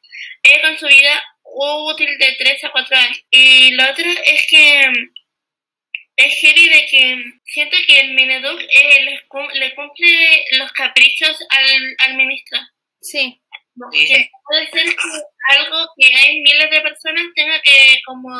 eh, 0.42 0.60
con 0.62 0.78
su 0.78 0.86
vida 0.86 1.24
útil 1.44 2.18
de 2.18 2.36
3 2.38 2.64
a 2.64 2.72
4 2.72 2.96
años. 2.96 3.24
Y 3.30 3.72
lo 3.72 3.90
otro 3.90 4.04
es 4.04 4.46
que 4.48 4.80
es 6.16 6.34
heavy 6.40 6.68
de 6.68 6.86
que 6.86 7.24
siento 7.44 7.76
que 7.86 8.00
el 8.00 8.14
Mineduc 8.14 8.60
eh, 8.60 9.04
le, 9.04 9.12
le, 9.54 9.74
cumple 9.74 10.44
los 10.58 10.72
caprichos 10.72 11.36
al, 11.50 11.96
al 11.98 12.16
ministro. 12.16 12.58
Sí. 13.00 13.40
Que 13.92 14.30
puede 14.46 14.66
ser 14.70 14.86
que 14.86 15.56
algo 15.58 15.86
que 15.98 16.06
hay 16.06 16.40
miles 16.40 16.70
de 16.70 16.80
personas 16.80 17.24
tenga 17.34 17.60
que 17.60 18.00
como 18.06 18.30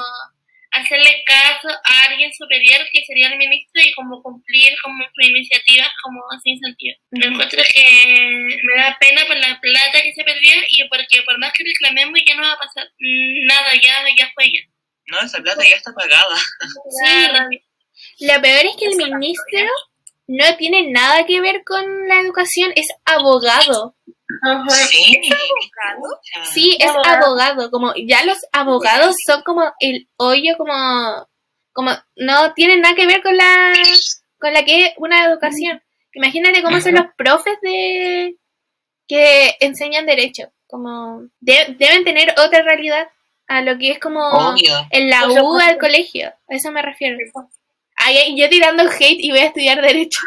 hacerle 0.80 1.23
caso 1.25 1.68
a 1.68 2.09
alguien 2.09 2.33
superior 2.33 2.80
que 2.92 3.04
sería 3.04 3.28
el 3.28 3.38
ministro 3.38 3.83
y 3.83 3.92
como 3.95 4.23
cumplir 4.23 4.73
como 4.83 5.04
su 5.14 5.28
iniciativa 5.28 5.90
como 6.02 6.21
sin 6.42 6.59
sentido. 6.59 6.97
Me 7.11 7.26
encuentro 7.26 7.62
que 7.75 8.59
me 8.62 8.83
da 8.83 8.97
pena 9.00 9.23
por 9.26 9.37
la 9.37 9.59
plata 9.61 10.02
que 10.02 10.14
se 10.14 10.25
perdió 10.25 10.54
y 10.68 10.88
porque 10.88 11.23
por 11.23 11.38
más 11.38 11.52
que 11.52 11.64
reclamemos 11.64 12.21
ya 12.26 12.35
no 12.35 12.42
va 12.42 12.52
a 12.52 12.59
pasar 12.59 12.88
nada, 12.99 13.75
ya, 13.75 13.95
ya 14.18 14.30
fue 14.35 14.47
ya. 14.47 14.61
No, 15.06 15.21
esa 15.21 15.40
plata 15.40 15.62
ya 15.62 15.76
está 15.76 15.92
pagada. 15.92 16.37
Sí. 16.38 18.26
Lo 18.26 18.40
peor 18.42 18.66
es 18.66 18.76
que 18.78 18.87
el 18.87 18.97
ministro 18.97 19.66
no 20.26 20.56
tiene 20.56 20.90
nada 20.90 21.25
que 21.26 21.40
ver 21.40 21.62
con 21.64 22.09
la 22.09 22.21
educación, 22.21 22.73
es 22.75 22.87
abogado. 23.04 23.97
Sí. 24.78 25.21
abogado? 25.33 26.21
Sí, 26.52 26.76
es 26.78 26.88
Abogado. 26.90 27.26
abogado. 27.26 27.71
Como 27.71 27.93
ya 28.07 28.25
los 28.25 28.38
abogados 28.52 29.14
son 29.26 29.43
como 29.43 29.73
el 29.81 30.09
hoyo, 30.16 30.57
como, 30.59 31.26
como 31.73 31.90
no 32.16 32.52
tienen 32.55 32.81
nada 32.81 32.95
que 32.95 33.07
ver 33.07 33.23
con 33.23 33.37
la, 33.37 33.73
con 34.38 34.52
la 34.52 34.64
que 34.64 34.87
es 34.87 34.93
una 34.99 35.25
educación. 35.26 35.83
Imagínate 36.14 36.62
cómo 36.62 36.81
son 36.81 36.95
los 36.95 37.07
profes 37.16 37.59
de 37.62 38.37
que 39.09 39.57
enseñan 39.61 40.07
derecho. 40.07 40.50
Como 40.66 41.23
de- 41.40 41.75
deben 41.78 42.05
tener 42.05 42.35
otra 42.38 42.62
realidad 42.62 43.09
a 43.49 43.61
lo 43.62 43.78
que 43.78 43.93
es 43.93 44.00
como 44.00 44.21
Obvio. 44.28 44.87
en 44.90 45.09
la 45.11 45.28
U 45.28 45.59
al 45.59 45.78
colegio. 45.78 46.28
A 46.49 46.55
eso 46.55 46.73
me 46.73 46.83
refiero. 46.83 47.16
Ay, 47.97 48.16
ay, 48.19 48.37
yo 48.40 48.49
tirando 48.49 48.83
hate 48.85 49.21
y 49.21 49.31
voy 49.31 49.38
a 49.40 49.45
estudiar 49.47 49.81
derecho. 49.81 50.21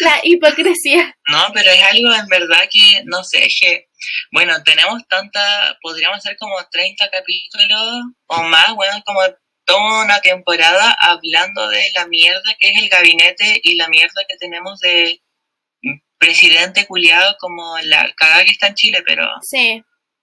La 0.00 0.20
hipocresía. 0.22 1.16
No, 1.28 1.46
pero 1.52 1.70
es 1.70 1.82
algo 1.82 2.14
en 2.14 2.26
verdad 2.28 2.68
que, 2.70 3.02
no 3.04 3.22
sé, 3.24 3.46
es 3.46 3.58
que, 3.60 3.88
bueno, 4.32 4.54
tenemos 4.64 5.06
tanta, 5.08 5.76
podríamos 5.82 6.18
hacer 6.18 6.36
como 6.38 6.56
30 6.70 7.08
capítulos 7.10 8.04
o 8.26 8.42
más, 8.44 8.74
bueno, 8.74 9.02
como 9.04 9.20
toda 9.64 10.04
una 10.04 10.20
temporada 10.20 10.96
hablando 11.00 11.68
de 11.68 11.90
la 11.94 12.06
mierda 12.06 12.54
que 12.58 12.70
es 12.70 12.82
el 12.82 12.88
gabinete 12.88 13.60
y 13.62 13.74
la 13.76 13.88
mierda 13.88 14.22
que 14.28 14.36
tenemos 14.36 14.78
de 14.80 15.20
presidente 16.18 16.86
culiado 16.86 17.36
como 17.40 17.76
la 17.82 18.12
cagada 18.16 18.44
que 18.44 18.52
está 18.52 18.68
en 18.68 18.74
Chile, 18.74 19.02
pero 19.04 19.26
Sí, 19.42 19.82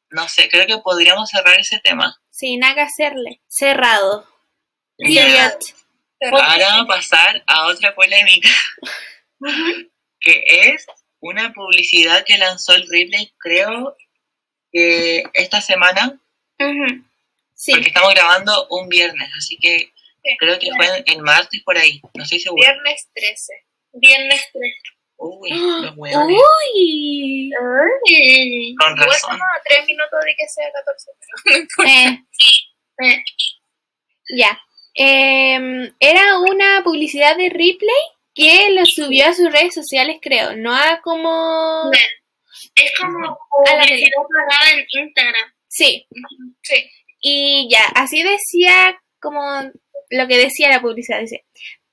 no 0.09 0.27
sé, 0.29 0.47
creo 0.49 0.65
que 0.65 0.77
podríamos 0.77 1.29
cerrar 1.29 1.59
ese 1.59 1.79
tema. 1.83 2.15
sí, 2.29 2.57
nada 2.57 2.75
que 2.75 2.81
hacerle. 2.81 3.41
Cerrado. 3.47 4.27
Period. 4.97 5.51
Vamos 6.31 6.83
a 6.83 6.85
pasar 6.87 7.43
a 7.47 7.67
otra 7.67 7.93
polémica, 7.95 8.49
que 10.19 10.43
es 10.45 10.85
una 11.19 11.53
publicidad 11.53 12.23
que 12.25 12.37
lanzó 12.37 12.73
el 12.75 12.87
Ripley, 12.89 13.31
creo, 13.37 13.95
que 14.71 15.23
esta 15.33 15.61
semana. 15.61 16.19
Sí. 17.55 17.71
porque 17.73 17.87
estamos 17.87 18.13
grabando 18.13 18.67
un 18.69 18.89
viernes, 18.89 19.29
así 19.37 19.57
que 19.57 19.91
Sí. 20.25 20.37
creo 20.39 20.57
que 20.57 20.69
fue 20.77 21.03
el 21.05 21.21
martes 21.21 21.61
por 21.63 21.77
ahí, 21.77 22.01
no 22.13 22.23
estoy 22.23 22.39
seguro. 22.39 22.61
Viernes 22.61 23.09
13. 23.13 23.53
Viernes 23.91 24.41
3. 24.53 24.73
Uy, 25.17 25.49
¡Ah! 25.51 25.79
los 25.83 25.93
hueones, 25.97 26.37
Uy. 26.37 27.51
Con 28.79 28.95
razón. 28.97 29.13
estamos 29.13 29.41
a 29.41 29.61
3 29.65 29.85
minutos 29.85 30.19
de 30.25 30.35
que 30.37 30.47
sea 30.47 30.71
14, 30.71 31.11
pero 31.19 31.33
no 31.45 31.61
importa. 31.61 31.91
Eh, 31.91 32.25
Eh, 33.03 33.23
ya. 34.37 34.57
Em, 34.95 35.91
era 35.99 36.39
una 36.39 36.81
publicidad 36.83 37.35
de 37.37 37.49
Ripley 37.49 37.95
que 38.35 38.69
lo 38.71 38.85
subió 38.85 39.27
a 39.27 39.33
sus 39.33 39.51
redes 39.51 39.73
sociales, 39.73 40.17
creo. 40.21 40.55
No 40.55 40.73
a 40.75 41.01
como. 41.03 41.91
Es 42.75 42.91
como 42.99 43.37
publicidad 43.49 44.09
pagada 44.29 44.71
en 44.73 44.85
Instagram. 45.03 45.53
Sí. 45.67 46.07
Sí. 46.61 46.89
Y 47.19 47.67
ya, 47.69 47.83
así 47.95 48.21
decía 48.23 48.99
como 49.19 49.41
lo 50.09 50.27
que 50.27 50.37
decía 50.37 50.69
la 50.69 50.81
publicidad. 50.81 51.19
Dice: 51.19 51.45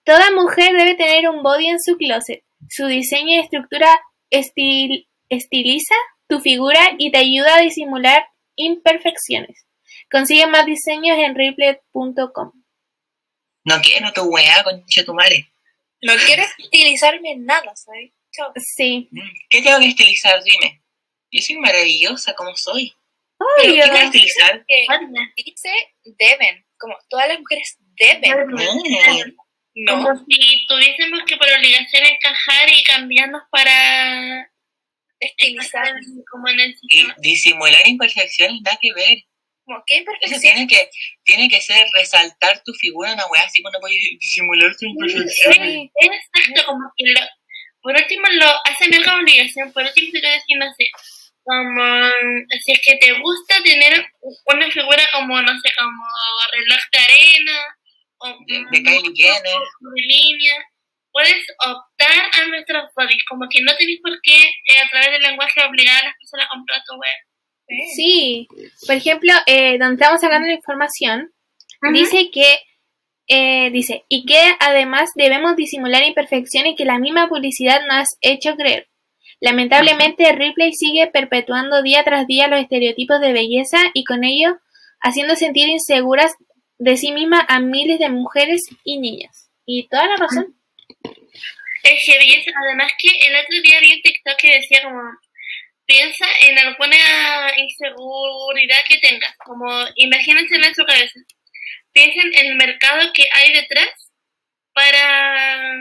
Toda 0.05 0.31
mujer 0.33 0.73
debe 0.75 0.95
tener 0.95 1.29
un 1.29 1.43
body 1.43 1.69
en 1.69 1.81
su 1.81 1.97
closet. 1.97 2.43
Su 2.69 2.87
diseño 2.87 3.33
y 3.37 3.39
estructura 3.39 4.01
estil- 4.31 5.07
estiliza 5.29 5.95
tu 6.29 6.41
figura 6.41 6.81
y 6.99 7.11
te 7.11 7.19
ayuda 7.19 7.57
a 7.57 7.61
disimular 7.63 8.25
imperfecciones. 8.57 9.65
Consigue 10.11 10.47
más 10.47 10.67
diseños 10.67 11.19
en 11.19 11.35
ripley.com. 11.35 12.53
No 13.65 13.81
quiero 13.83 14.13
tu 14.13 14.23
weá, 14.23 14.63
concha 14.65 15.05
tu 15.05 15.15
madre. 15.15 15.51
No 16.03 16.15
quiero 16.27 16.43
estilizarme 16.59 17.33
en 17.33 17.45
nada, 17.45 17.75
¿sabes? 17.77 18.11
Chao. 18.33 18.53
Sí. 18.57 19.09
Mm, 19.11 19.21
¿Qué 19.51 19.63
tengo 19.63 19.79
que 19.81 19.89
estilizar? 19.89 20.43
Dime. 20.43 20.81
Yo 21.31 21.43
soy 21.43 21.57
maravillosa 21.59 22.33
como 22.35 22.57
soy. 22.57 22.95
Ay, 23.39 23.75
¿Qué 23.75 23.81
tengo 23.83 23.93
que 23.95 23.99
ay. 24.01 24.05
estilizar? 24.07 24.65
Que 24.67 24.87
dice 25.45 25.71
deben, 26.05 26.65
como 26.79 26.97
todas 27.09 27.29
las 27.29 27.39
mujeres 27.39 27.77
deben. 27.97 29.37
No, 29.75 29.93
Como 30.03 30.25
si 30.29 30.67
tuviésemos 30.67 31.21
que 31.27 31.37
por 31.37 31.47
obligación 31.53 32.05
encajar 32.05 32.69
y 32.69 32.83
cambiarnos 32.83 33.43
para 33.51 34.51
estilizar. 35.21 35.93
como 36.31 36.49
en 36.49 36.61
el 36.61 36.71
y 36.71 36.75
sistema. 36.89 37.15
disimular 37.19 37.87
imperfecciones, 37.87 38.61
nada 38.63 38.79
que 38.81 38.93
ver. 38.93 39.19
Como, 39.71 39.85
¿qué 39.87 39.99
Eso 39.99 40.03
imperfección? 40.11 40.41
tiene 40.41 40.67
que, 40.67 40.91
tiene 41.23 41.49
que 41.49 41.61
ser 41.61 41.87
resaltar 41.95 42.61
tu 42.65 42.73
figura, 42.75 43.15
una 43.15 43.27
weá 43.27 43.43
así, 43.43 43.63
no 43.63 43.71
puedes 43.81 43.99
disimular 44.19 44.75
tu 44.77 44.87
imperfecciones. 44.87 45.73
Sí. 45.73 45.91
Exacto, 45.95 46.67
como 46.67 46.91
que 46.97 47.05
lo, 47.07 47.21
por 47.81 47.95
último 47.95 48.27
lo 48.33 48.47
hacen 48.65 49.03
como 49.05 49.23
obligación, 49.23 49.73
por 49.73 49.85
último 49.85 50.11
te 50.11 50.23
lo 50.23 50.29
decir, 50.29 50.57
no 50.59 50.67
sé, 50.75 50.87
como 51.45 52.11
si 52.65 52.73
es 52.73 52.81
que 52.85 52.97
te 52.97 53.13
gusta 53.21 53.63
tener 53.63 54.05
una 54.21 54.71
figura 54.71 55.07
como, 55.13 55.41
no 55.41 55.53
sé, 55.61 55.73
como 55.79 56.05
reloj 56.53 56.81
de 56.91 56.99
arena 56.99 57.61
o 58.19 58.37
De, 58.49 58.59
de 58.73 58.83
Kylie 58.83 59.15
Jenner. 59.15 59.55
de 59.55 60.03
línea, 60.03 60.67
puedes 61.13 61.47
optar 61.65 62.29
a 62.33 62.47
nuestros 62.49 62.91
bodies, 62.97 63.25
como 63.29 63.47
que 63.49 63.63
no 63.63 63.77
tenés 63.77 64.01
por 64.03 64.21
qué 64.23 64.43
eh, 64.43 64.79
a 64.85 64.89
través 64.91 65.13
del 65.13 65.23
lenguaje 65.23 65.63
obligar 65.63 66.03
a 66.03 66.07
las 66.09 66.17
personas 66.19 66.47
a 66.47 66.49
comprar 66.49 66.83
tu 66.87 66.97
web. 66.97 67.15
Sí. 67.97 68.49
Por 68.87 68.97
ejemplo, 68.97 69.33
eh, 69.47 69.79
donde 69.79 69.95
estamos 70.03 70.21
sacando 70.21 70.49
la 70.49 70.55
información, 70.55 71.33
dice 71.93 72.31
que 72.31 72.59
eh, 73.29 73.71
dice 73.71 74.05
y 74.09 74.27
que 74.27 74.39
además 74.59 75.11
debemos 75.15 75.55
disimular 75.57 76.03
imperfecciones 76.03 76.75
que 76.77 76.85
la 76.85 76.99
misma 76.99 77.29
publicidad 77.29 77.81
nos 77.87 77.97
ha 77.99 78.05
hecho 78.23 78.57
creer. 78.57 78.89
Lamentablemente, 79.41 80.31
Ripley 80.33 80.73
sigue 80.75 81.07
perpetuando 81.07 81.83
día 81.83 82.03
tras 82.05 82.27
día 82.27 82.49
los 82.49 82.61
estereotipos 82.61 83.21
de 83.21 83.33
belleza 83.33 83.79
y 83.95 84.05
con 84.05 84.25
ello 84.25 84.59
haciendo 85.01 85.37
sentir 85.37 85.69
inseguras 85.69 86.33
de 86.79 86.97
sí 86.97 87.13
misma 87.13 87.47
a 87.49 87.61
miles 87.61 87.99
de 87.99 88.09
mujeres 88.11 88.63
y 88.85 88.99
niñas. 88.99 89.51
Y 89.65 89.89
toda 89.89 90.07
la 90.09 90.17
razón. 90.17 90.57
Es 91.83 92.01
heavy, 92.05 92.33
es- 92.35 92.55
además 92.67 92.93
que 92.99 93.09
el 93.29 93.37
otro 93.37 93.63
día 93.63 93.81
vi 93.81 93.95
un 93.95 94.03
TikTok 94.03 94.37
que 94.37 94.57
decía 94.57 94.83
como 94.83 95.01
piensa 95.91 96.25
en 96.43 96.57
alguna 96.57 96.97
inseguridad 97.57 98.79
que 98.89 98.99
tengas, 98.99 99.37
como 99.39 99.67
imagínense 99.97 100.55
en 100.55 100.75
su 100.75 100.85
cabeza, 100.85 101.19
piensen 101.93 102.31
en 102.33 102.47
el 102.47 102.55
mercado 102.55 103.13
que 103.13 103.25
hay 103.35 103.53
detrás 103.53 103.91
para, 104.73 105.75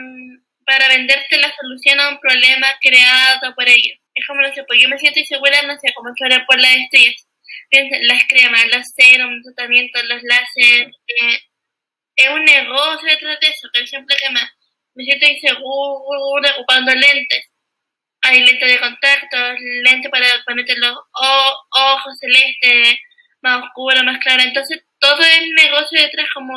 para 0.66 0.88
venderte 0.88 1.38
la 1.38 1.54
solución 1.54 2.00
a 2.00 2.08
un 2.08 2.18
problema 2.18 2.66
creado 2.80 3.54
por 3.54 3.68
ellos. 3.68 3.98
Es 4.12 4.26
como, 4.26 4.40
no 4.40 4.52
sé, 4.52 4.64
pues 4.64 4.82
yo 4.82 4.88
me 4.88 4.98
siento 4.98 5.20
insegura, 5.20 5.62
no 5.62 5.78
sé, 5.78 5.94
como 5.94 6.10
sobre 6.18 6.40
por 6.40 6.58
las 6.58 6.74
estrellas. 6.74 7.28
Piensen, 7.68 8.04
las 8.08 8.24
cremas, 8.26 8.66
los 8.66 8.88
serums, 8.96 9.44
los 9.44 9.54
tratamientos, 9.54 10.02
los 10.06 10.22
láser, 10.24 10.90
eh, 11.06 11.38
es 12.16 12.28
un 12.30 12.44
negocio 12.44 13.08
detrás 13.08 13.38
de 13.38 13.46
eso, 13.46 13.68
por 13.72 13.82
ejemplo, 13.82 14.16
que 14.20 14.30
me 14.30 15.04
siento 15.04 15.26
insegura 15.26 16.56
ocupando 16.56 16.92
lentes. 16.96 17.49
Hay 18.22 18.40
lentes 18.44 18.68
de 18.68 18.80
contacto, 18.80 19.36
lentes 19.82 20.10
para 20.10 20.26
ponerte 20.46 20.74
los 20.76 20.96
ojos 21.12 22.18
celestes, 22.20 22.98
más 23.42 23.62
oscuro, 23.64 24.02
más 24.04 24.18
claro. 24.18 24.42
Entonces, 24.42 24.82
todo 24.98 25.18
el 25.38 25.50
negocio 25.54 26.00
detrás 26.02 26.28
como 26.34 26.54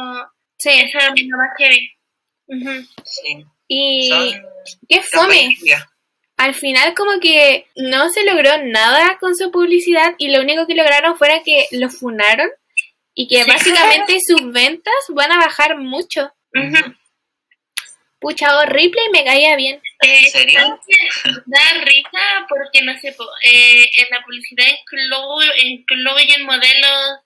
Sí. 0.57 0.69
esa 0.71 0.97
es 1.15 1.27
la 1.27 1.37
más 1.37 1.49
heavy. 1.57 1.91
Ujú. 2.47 2.87
Sí. 3.05 3.45
Y 3.67 4.09
Son 4.09 4.43
qué 4.89 5.01
fome. 5.01 5.55
al 6.37 6.53
final 6.53 6.93
como 6.93 7.19
que 7.21 7.67
no 7.75 8.09
se 8.09 8.23
logró 8.25 8.57
nada 8.65 9.17
con 9.19 9.35
su 9.35 9.49
publicidad 9.51 10.15
y 10.17 10.29
lo 10.29 10.41
único 10.41 10.67
que 10.67 10.75
lograron 10.75 11.17
fuera 11.17 11.41
que 11.43 11.65
lo 11.71 11.89
funaron 11.89 12.49
y 13.15 13.27
que 13.27 13.43
Sí. 13.43 13.49
básicamente 13.49 14.19
sus 14.25 14.51
ventas 14.51 14.93
van 15.09 15.31
a 15.31 15.37
bajar 15.37 15.77
mucho. 15.77 16.33
Ujú. 16.53 16.93
Pucha, 18.23 18.57
oh, 18.57 18.65
Ripley 18.65 19.09
me 19.11 19.25
caía 19.25 19.55
bien. 19.57 19.81
Eh, 20.01 20.19
¿En 20.19 20.31
serio? 20.31 20.59
¿sabes 20.61 20.79
qué? 20.87 21.29
Da 21.45 21.73
risa 21.83 22.45
porque, 22.47 22.81
no 22.83 22.97
sé, 22.99 23.11
po, 23.11 23.25
eh, 23.43 23.83
en 23.97 24.07
la 24.09 24.23
publicidad 24.23 24.65
inclu- 24.65 25.53
incluyen 25.61 26.45
modelos 26.45 27.19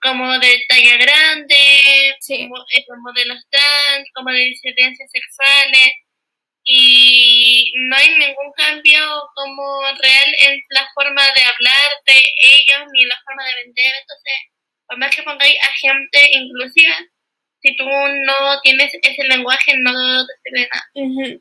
como 0.00 0.38
de 0.38 0.64
talla 0.68 0.96
grande, 0.96 2.16
Sí. 2.20 2.48
eh, 2.74 2.84
modelos 3.02 3.44
trans, 3.50 4.08
como 4.14 4.30
de 4.30 4.40
disidencias 4.40 5.10
sexuales, 5.10 5.92
y 6.64 7.72
no 7.76 7.96
hay 7.96 8.08
ningún 8.18 8.52
cambio 8.56 9.00
como 9.34 9.80
real 10.00 10.34
en 10.38 10.60
la 10.70 10.88
forma 10.94 11.22
de 11.22 11.42
hablar 11.42 11.90
de 12.06 12.20
ellos 12.42 12.88
ni 12.92 13.02
en 13.02 13.08
la 13.08 13.20
forma 13.24 13.44
de 13.44 13.54
vender, 13.64 13.92
entonces, 14.00 14.34
por 14.86 14.98
más 14.98 15.14
que 15.14 15.22
pongáis 15.22 15.56
a 15.62 15.72
gente 15.74 16.30
inclusiva, 16.32 16.96
si 17.60 17.76
tú 17.76 17.84
no 17.84 18.60
tienes 18.62 18.92
ese 19.02 19.24
lenguaje 19.28 19.74
no 19.78 20.26
te 20.26 20.32
sirve 20.44 20.68
nada. 20.72 21.40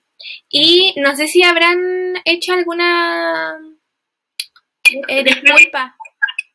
Y 0.49 0.93
no 0.97 1.15
sé 1.15 1.27
si 1.27 1.43
habrán 1.43 2.15
hecho 2.25 2.53
alguna 2.53 3.59
eh, 5.07 5.23
disculpa. 5.23 5.95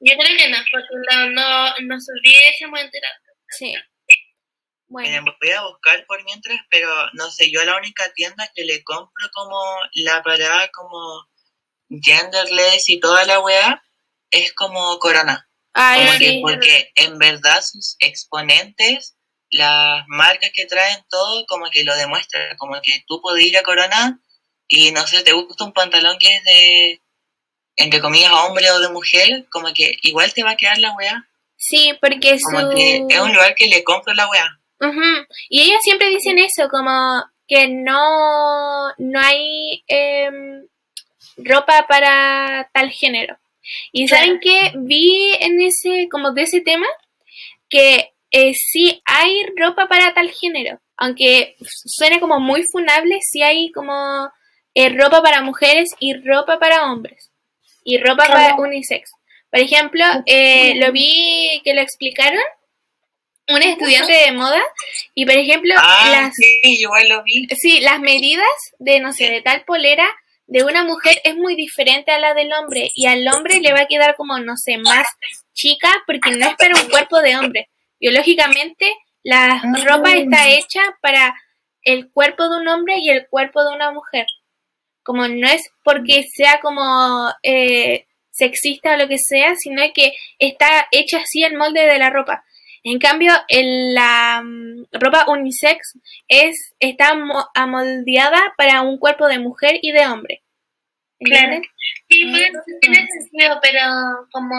Yo 0.00 0.14
creo 0.16 0.36
que 0.36 0.48
no, 0.48 0.58
porque 0.70 0.88
no, 1.10 1.30
no, 1.30 1.74
nos 1.82 2.06
hubiésemos 2.08 2.80
enterado. 2.80 3.14
Sí. 3.50 3.74
Bueno. 4.88 5.24
voy 5.40 5.50
a 5.52 5.62
buscar 5.62 6.04
por 6.06 6.22
mientras, 6.24 6.58
pero 6.70 6.88
no 7.14 7.30
sé, 7.30 7.50
yo 7.50 7.64
la 7.64 7.78
única 7.78 8.12
tienda 8.12 8.50
que 8.54 8.64
le 8.64 8.84
compro 8.84 9.30
como 9.32 9.58
la 9.94 10.22
parada 10.22 10.68
como 10.68 11.26
genderless 11.88 12.90
y 12.90 13.00
toda 13.00 13.24
la 13.24 13.40
weá 13.40 13.82
es 14.30 14.52
como 14.52 14.98
Corona. 14.98 15.48
porque 16.42 16.92
en 16.96 17.18
verdad 17.18 17.62
sus 17.62 17.96
exponentes, 18.00 19.16
las 19.52 20.04
marcas 20.08 20.50
que 20.52 20.66
traen 20.66 21.04
todo, 21.08 21.46
como 21.46 21.70
que 21.70 21.84
lo 21.84 21.94
demuestran, 21.96 22.56
como 22.56 22.80
que 22.82 23.04
tú 23.06 23.20
puedes 23.20 23.44
ir 23.44 23.56
a 23.56 23.62
Corona 23.62 24.20
y 24.66 24.90
no 24.90 25.06
sé, 25.06 25.22
te 25.22 25.32
gusta 25.32 25.64
un 25.64 25.72
pantalón 25.72 26.18
que 26.18 26.36
es 26.36 26.44
de, 26.44 27.02
entre 27.76 28.00
comillas, 28.00 28.32
hombre 28.32 28.70
o 28.70 28.80
de 28.80 28.88
mujer, 28.88 29.46
como 29.50 29.72
que 29.74 29.98
igual 30.02 30.32
te 30.32 30.42
va 30.42 30.52
a 30.52 30.56
quedar 30.56 30.78
la 30.78 30.94
weá. 30.96 31.28
Sí, 31.56 31.92
porque 32.00 32.38
como 32.42 32.70
que 32.70 33.06
es 33.08 33.20
un 33.20 33.32
lugar 33.32 33.54
que 33.54 33.66
le 33.66 33.84
compro 33.84 34.14
la 34.14 34.28
weá. 34.28 34.58
Y 35.48 35.60
ellas 35.60 35.80
siempre 35.82 36.08
dicen 36.08 36.38
eso, 36.38 36.68
como 36.68 37.22
que 37.46 37.68
no, 37.68 38.92
no 38.96 39.20
hay 39.20 39.84
em, 39.86 40.66
ropa 41.36 41.86
para 41.86 42.68
tal 42.72 42.90
género. 42.90 43.38
Y 43.92 44.08
saben 44.08 44.40
que 44.40 44.72
vi 44.76 45.34
en 45.38 45.60
ese, 45.60 46.08
como 46.10 46.32
de 46.32 46.42
ese 46.42 46.62
tema, 46.62 46.86
que 47.68 48.11
eh, 48.32 48.54
sí 48.54 49.00
hay 49.04 49.46
ropa 49.56 49.86
para 49.88 50.14
tal 50.14 50.30
género. 50.30 50.80
Aunque 50.96 51.56
suene 51.60 52.20
como 52.20 52.40
muy 52.40 52.64
funable, 52.64 53.18
sí 53.22 53.42
hay 53.42 53.70
como 53.72 54.30
eh, 54.74 54.88
ropa 54.90 55.22
para 55.22 55.42
mujeres 55.42 55.90
y 56.00 56.14
ropa 56.14 56.58
para 56.58 56.90
hombres. 56.90 57.30
Y 57.84 57.98
ropa 57.98 58.26
para 58.26 58.56
unisex. 58.56 59.10
Por 59.50 59.60
ejemplo, 59.60 60.04
eh, 60.26 60.74
lo 60.76 60.92
vi 60.92 61.60
que 61.64 61.74
lo 61.74 61.80
explicaron 61.80 62.42
un 63.48 63.60
estudiante 63.60 64.12
de 64.12 64.32
moda 64.32 64.62
y 65.14 65.26
por 65.26 65.34
ejemplo 65.34 65.74
ah, 65.76 66.08
las 66.10 66.34
sí, 66.34 66.78
yo 66.80 66.90
lo 67.08 67.24
vi. 67.24 67.48
sí 67.60 67.80
las 67.80 67.98
medidas 67.98 68.46
de 68.78 69.00
no 69.00 69.12
sé 69.12 69.30
de 69.30 69.42
tal 69.42 69.64
polera 69.64 70.06
de 70.46 70.64
una 70.64 70.84
mujer 70.84 71.20
es 71.24 71.34
muy 71.36 71.56
diferente 71.56 72.12
a 72.12 72.18
la 72.18 72.34
del 72.34 72.52
hombre 72.52 72.90
y 72.94 73.06
al 73.06 73.26
hombre 73.28 73.60
le 73.60 73.72
va 73.72 73.80
a 73.80 73.86
quedar 73.86 74.16
como, 74.16 74.38
no 74.38 74.56
sé, 74.56 74.76
más 74.76 75.06
chica 75.54 75.88
porque 76.06 76.30
no 76.32 76.46
es 76.46 76.56
para 76.56 76.78
un 76.78 76.90
cuerpo 76.90 77.20
de 77.20 77.36
hombre. 77.36 77.68
Biológicamente, 78.02 78.92
la 79.22 79.62
ropa 79.86 80.12
está 80.14 80.48
hecha 80.48 80.80
para 81.00 81.36
el 81.82 82.10
cuerpo 82.10 82.48
de 82.48 82.60
un 82.60 82.66
hombre 82.66 82.98
y 82.98 83.10
el 83.10 83.28
cuerpo 83.28 83.62
de 83.62 83.76
una 83.76 83.92
mujer. 83.92 84.26
Como 85.04 85.28
no 85.28 85.46
es 85.46 85.70
porque 85.84 86.24
sea 86.24 86.60
como 86.60 87.30
eh, 87.44 88.06
sexista 88.32 88.94
o 88.94 88.96
lo 88.96 89.06
que 89.06 89.18
sea, 89.18 89.54
sino 89.54 89.82
que 89.94 90.14
está 90.40 90.88
hecha 90.90 91.18
así 91.18 91.44
el 91.44 91.56
molde 91.56 91.86
de 91.86 91.98
la 92.00 92.10
ropa. 92.10 92.44
En 92.82 92.98
cambio, 92.98 93.32
la 93.48 94.42
mm, 94.42 94.86
ropa 94.94 95.26
unisex 95.28 95.96
es, 96.26 96.74
está 96.80 97.12
amoldeada 97.54 98.52
para 98.58 98.82
un 98.82 98.98
cuerpo 98.98 99.28
de 99.28 99.38
mujer 99.38 99.78
y 99.80 99.92
de 99.92 100.06
hombre. 100.08 100.42
Claro. 101.20 101.60
Sí, 102.10 102.26
pues, 102.28 102.50
tiene 102.80 103.06
sentido, 103.06 103.60
pero 103.62 103.80
como, 104.32 104.56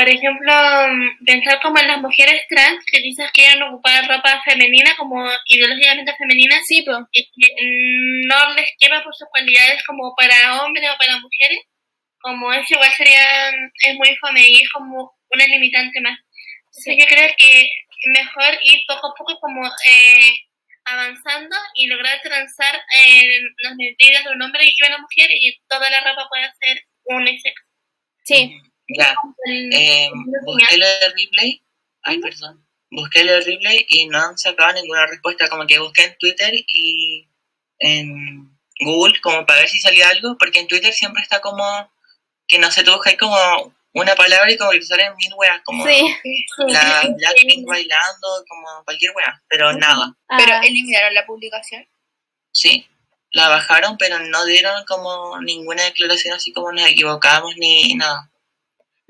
por 0.00 0.08
ejemplo, 0.08 0.52
mm, 0.88 1.24
pensar 1.26 1.60
como 1.60 1.78
en 1.78 1.88
las 1.88 2.00
mujeres 2.00 2.40
trans 2.48 2.82
que 2.86 3.02
dices 3.02 3.26
que 3.34 3.42
quieren 3.42 3.62
ocupar 3.64 4.08
ropa 4.08 4.40
femenina, 4.46 4.96
como 4.96 5.28
ideológicamente 5.44 6.16
femenina, 6.16 6.56
sí, 6.64 6.80
pues. 6.80 6.96
y 7.12 7.24
que 7.24 8.26
no 8.26 8.54
les 8.54 8.70
quema 8.78 9.04
por 9.04 9.14
sus 9.14 9.28
cualidades 9.28 9.84
como 9.84 10.14
para 10.16 10.62
hombres 10.62 10.88
o 10.88 10.96
para 10.96 11.18
mujeres, 11.18 11.58
como 12.18 12.50
eso 12.50 12.74
igual 12.74 12.90
sería, 12.96 13.50
es 13.82 13.94
muy 13.96 14.16
fome 14.16 14.40
y 14.48 14.62
es 14.62 14.70
como 14.72 15.12
una 15.32 15.44
limitante 15.44 16.00
más. 16.00 16.18
Sí. 16.70 16.96
yo 16.98 17.04
creo 17.04 17.28
que 17.36 17.68
mejor 18.14 18.58
ir 18.62 18.80
poco 18.88 19.08
a 19.08 19.14
poco 19.18 19.38
como 19.38 19.66
eh, 19.66 20.32
avanzando 20.86 21.56
y 21.74 21.88
lograr 21.88 22.22
transar 22.22 22.74
en 23.04 23.54
las 23.64 23.74
medidas 23.76 24.24
de 24.24 24.30
un 24.30 24.40
hombre 24.40 24.64
y 24.64 24.74
de 24.80 24.88
una 24.88 24.98
mujer 24.98 25.28
y 25.30 25.60
toda 25.68 25.90
la 25.90 26.00
ropa 26.00 26.26
puede 26.30 26.50
ser 26.58 26.84
unisex. 27.04 27.54
Sí. 28.24 28.56
Ya. 28.96 29.14
Eh, 29.46 30.08
busqué 30.44 30.76
lo 30.76 30.86
de 30.86 31.08
replay. 31.16 31.62
Ay, 32.02 32.18
perdón. 32.18 32.66
Busqué 32.90 33.24
lo 33.24 33.32
de 33.32 33.40
replay 33.40 33.86
y 33.88 34.06
no 34.06 34.18
han 34.18 34.38
sacado 34.38 34.72
ninguna 34.74 35.06
respuesta. 35.06 35.48
Como 35.48 35.66
que 35.66 35.78
busqué 35.78 36.04
en 36.04 36.16
Twitter 36.18 36.52
y 36.54 37.28
en 37.78 38.58
Google 38.80 39.20
como 39.20 39.46
para 39.46 39.60
ver 39.60 39.68
si 39.68 39.78
salía 39.80 40.08
algo, 40.08 40.36
porque 40.38 40.60
en 40.60 40.68
Twitter 40.68 40.92
siempre 40.92 41.22
está 41.22 41.40
como 41.40 41.64
que 42.50 42.58
no 42.58 42.70
sé, 42.70 42.82
tú 42.82 42.92
buscas 42.92 43.16
como 43.16 43.36
una 43.92 44.14
palabra 44.14 44.50
y 44.50 44.56
como 44.56 44.72
que 44.72 44.82
salen 44.82 45.14
mil 45.16 45.32
weas, 45.36 45.60
como 45.64 45.84
la 45.86 47.02
Blackpink 47.02 47.66
bailando, 47.66 48.44
como 48.48 48.84
cualquier 48.84 49.12
wea, 49.14 49.42
pero 49.48 49.72
nada. 49.72 50.16
Ah. 50.28 50.36
¿Pero 50.38 50.60
eliminaron 50.62 51.14
la 51.14 51.26
publicación? 51.26 51.86
Sí, 52.52 52.86
la 53.32 53.48
bajaron, 53.48 53.96
pero 53.98 54.18
no 54.18 54.44
dieron 54.44 54.84
como 54.84 55.40
ninguna 55.40 55.84
declaración 55.84 56.34
así 56.34 56.52
como 56.52 56.72
nos 56.72 56.88
equivocamos 56.88 57.54
ni 57.56 57.94
nada. 57.94 58.30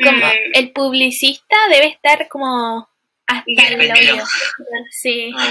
Como 0.02 0.26
mm. 0.26 0.54
el 0.54 0.72
publicista 0.72 1.56
debe 1.70 1.88
estar 1.88 2.28
como 2.28 2.88
hasta 3.26 3.68
el 3.68 3.90
oído. 3.90 4.24
Sí. 4.90 5.32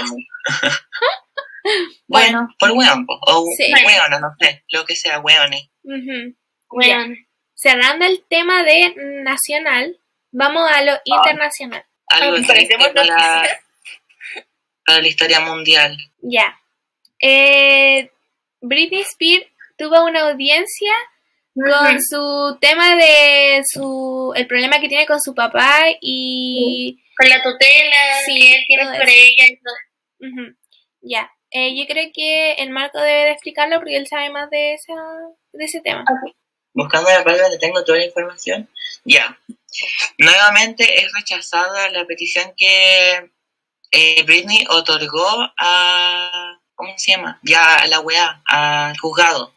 Ah. 1.62 1.68
bueno, 2.08 2.48
por 2.58 2.70
weón, 2.72 3.04
o 3.06 3.46
sí. 3.54 3.70
no 3.70 4.34
sé, 4.40 4.64
lo 4.70 4.86
que 4.86 4.96
sea, 4.96 5.20
weones. 5.20 5.68
Uh 5.82 6.32
cerrando 7.54 8.06
el 8.06 8.24
tema 8.26 8.62
de 8.62 8.94
nacional, 9.22 10.00
vamos 10.32 10.66
a 10.70 10.80
lo 10.82 10.98
internacional. 11.04 11.84
Algo 12.06 12.38
para, 12.46 13.60
para 14.86 15.02
la 15.02 15.08
historia 15.08 15.40
mundial. 15.40 15.94
Ya. 16.22 16.58
Eh, 17.20 18.10
Britney 18.62 19.02
Spears 19.02 19.46
tuvo 19.76 20.04
una 20.06 20.30
audiencia 20.30 20.92
con 21.54 22.00
su 22.00 22.58
tema 22.60 22.96
de 22.96 23.62
su 23.64 24.32
el 24.36 24.46
problema 24.46 24.80
que 24.80 24.88
tiene 24.88 25.06
con 25.06 25.20
su 25.20 25.34
papá 25.34 25.84
y 26.00 27.02
con 27.16 27.28
la 27.28 27.42
tutela 27.42 27.96
sí, 28.24 28.40
que 28.40 28.54
él 28.54 28.64
tiene 28.66 28.84
sobre 28.84 29.12
ella 29.12 29.44
y 29.46 29.56
todo. 29.56 30.54
Ya. 31.02 31.30
Eh, 31.52 31.76
yo 31.76 31.84
creo 31.86 32.10
que 32.14 32.52
el 32.52 32.70
Marco 32.70 33.00
debe 33.00 33.24
de 33.24 33.32
explicarlo 33.32 33.78
porque 33.78 33.96
él 33.96 34.06
sabe 34.06 34.30
más 34.30 34.48
de, 34.50 34.74
esa, 34.74 34.94
de 35.52 35.64
ese 35.64 35.80
tema 35.80 36.04
buscando 36.72 37.10
la 37.10 37.24
palabra, 37.24 37.58
tengo 37.58 37.84
toda 37.84 37.98
la 37.98 38.06
información. 38.06 38.68
Ya. 39.04 39.38
Nuevamente 40.18 41.02
es 41.02 41.12
rechazada 41.12 41.90
la 41.90 42.04
petición 42.06 42.52
que 42.56 43.30
eh, 43.90 44.22
Britney 44.24 44.66
otorgó 44.70 45.52
a. 45.56 46.58
¿Cómo 46.74 46.94
se 46.96 47.12
llama? 47.12 47.38
Ya 47.42 47.76
a 47.76 47.86
la 47.86 48.00
UEA, 48.00 48.42
al 48.46 48.98
juzgado. 48.98 49.52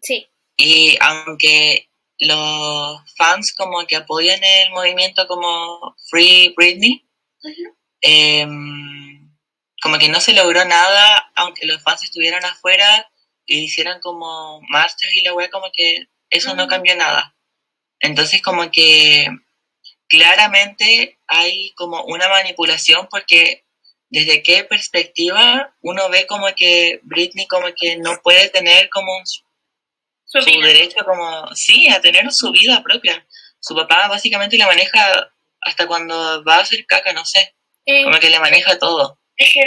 Sí. 0.00 0.26
Y 0.56 0.96
aunque 1.00 1.88
los 2.18 3.00
fans 3.16 3.54
como 3.54 3.86
que 3.86 3.96
apoyan 3.96 4.42
el 4.42 4.70
movimiento 4.70 5.26
como 5.26 5.94
Free 6.08 6.54
Britney, 6.56 7.06
em, 8.00 9.30
como 9.82 9.98
que 9.98 10.08
no 10.08 10.20
se 10.20 10.32
logró 10.32 10.64
nada, 10.64 11.30
aunque 11.34 11.66
los 11.66 11.82
fans 11.82 12.02
estuvieran 12.04 12.44
afuera 12.44 13.10
y 13.44 13.64
hicieran 13.64 14.00
como 14.00 14.60
marchas 14.68 15.10
y 15.14 15.22
la 15.22 15.34
web 15.34 15.50
como 15.50 15.70
que 15.72 16.06
eso 16.30 16.54
no 16.54 16.66
cambió 16.66 16.96
nada. 16.96 17.36
Entonces 18.00 18.42
como 18.42 18.70
que 18.70 19.28
claramente 20.08 21.18
hay 21.26 21.72
como 21.74 22.02
una 22.04 22.28
manipulación 22.28 23.08
porque 23.10 23.64
desde 24.08 24.42
qué 24.42 24.64
perspectiva 24.64 25.74
uno 25.82 26.08
ve 26.08 26.26
como 26.26 26.46
que 26.54 27.00
Britney 27.02 27.46
como 27.46 27.68
que 27.74 27.96
no 27.96 28.20
puede 28.22 28.48
tener 28.50 28.88
como 28.90 29.12
su, 30.26 30.60
derecho 30.60 31.04
como, 31.04 31.48
sí, 31.54 31.88
a 31.88 32.00
tener 32.00 32.30
su 32.30 32.50
vida 32.52 32.82
propia. 32.82 33.26
Su 33.60 33.74
papá 33.74 34.08
básicamente 34.08 34.58
le 34.58 34.66
maneja 34.66 35.32
hasta 35.62 35.86
cuando 35.86 36.44
va 36.44 36.56
a 36.56 36.60
hacer 36.60 36.84
caca, 36.86 37.12
no 37.12 37.24
sé. 37.24 37.54
Como 38.04 38.18
que 38.18 38.30
le 38.30 38.40
maneja 38.40 38.78
todo. 38.78 39.18
Es 39.36 39.52
que 39.52 39.62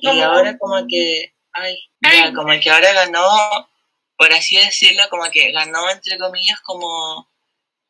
Y 0.00 0.20
ahora 0.20 0.56
como 0.58 0.86
que 0.88 1.34
Ay, 1.54 1.76
ya, 2.00 2.32
como 2.34 2.52
que 2.60 2.68
ahora 2.68 2.92
ganó, 2.92 3.28
por 4.16 4.32
así 4.32 4.56
decirlo, 4.56 5.04
como 5.08 5.30
que 5.30 5.52
ganó, 5.52 5.88
entre 5.88 6.18
comillas, 6.18 6.60
como 6.62 7.30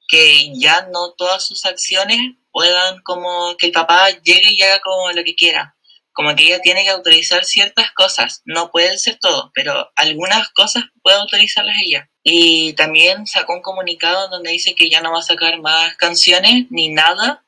que 0.07 0.53
ya 0.55 0.87
no 0.93 1.13
todas 1.15 1.47
sus 1.47 1.65
acciones 1.65 2.19
puedan 2.53 3.01
como 3.03 3.57
que 3.57 3.67
el 3.67 3.73
papá 3.73 4.11
llegue 4.11 4.51
y 4.51 4.63
haga 4.63 4.81
como 4.81 5.11
lo 5.13 5.25
que 5.25 5.35
quiera. 5.35 5.75
Como 6.15 6.35
que 6.35 6.45
ella 6.45 6.61
tiene 6.61 6.85
que 6.85 6.91
autorizar 6.91 7.45
ciertas 7.45 7.91
cosas. 7.91 8.41
No 8.47 8.71
puede 8.71 8.97
ser 8.99 9.19
todo, 9.19 9.51
pero 9.53 9.91
algunas 9.97 10.49
cosas 10.51 10.85
puede 11.03 11.19
autorizarlas 11.19 11.77
ella. 11.85 12.09
Y 12.23 12.73
también 12.75 13.27
sacó 13.27 13.55
un 13.55 13.63
comunicado 13.63 14.29
donde 14.29 14.53
dice 14.53 14.75
que 14.75 14.89
ya 14.89 15.03
no 15.03 15.13
va 15.13 15.19
a 15.19 15.23
sacar 15.23 15.61
más 15.61 15.97
canciones 15.97 16.67
ni 16.71 16.89
nada 16.89 17.45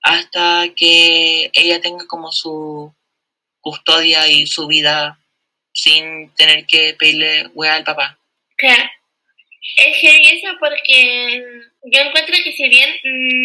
hasta 0.00 0.68
que 0.74 1.50
ella 1.52 1.80
tenga 1.80 2.06
como 2.06 2.32
su 2.32 2.94
custodia 3.60 4.28
y 4.28 4.46
su 4.46 4.66
vida 4.66 5.18
sin 5.74 6.32
tener 6.34 6.66
que 6.66 6.94
pedirle 6.98 7.48
hueá 7.54 7.74
al 7.74 7.84
papá. 7.84 8.18
Claro. 8.56 8.84
Es 9.76 9.96
que 10.00 10.08
eso 10.08 10.48
porque 10.58 11.42
yo 11.84 12.00
encuentro 12.00 12.36
que 12.42 12.52
si 12.52 12.68
bien 12.68 12.88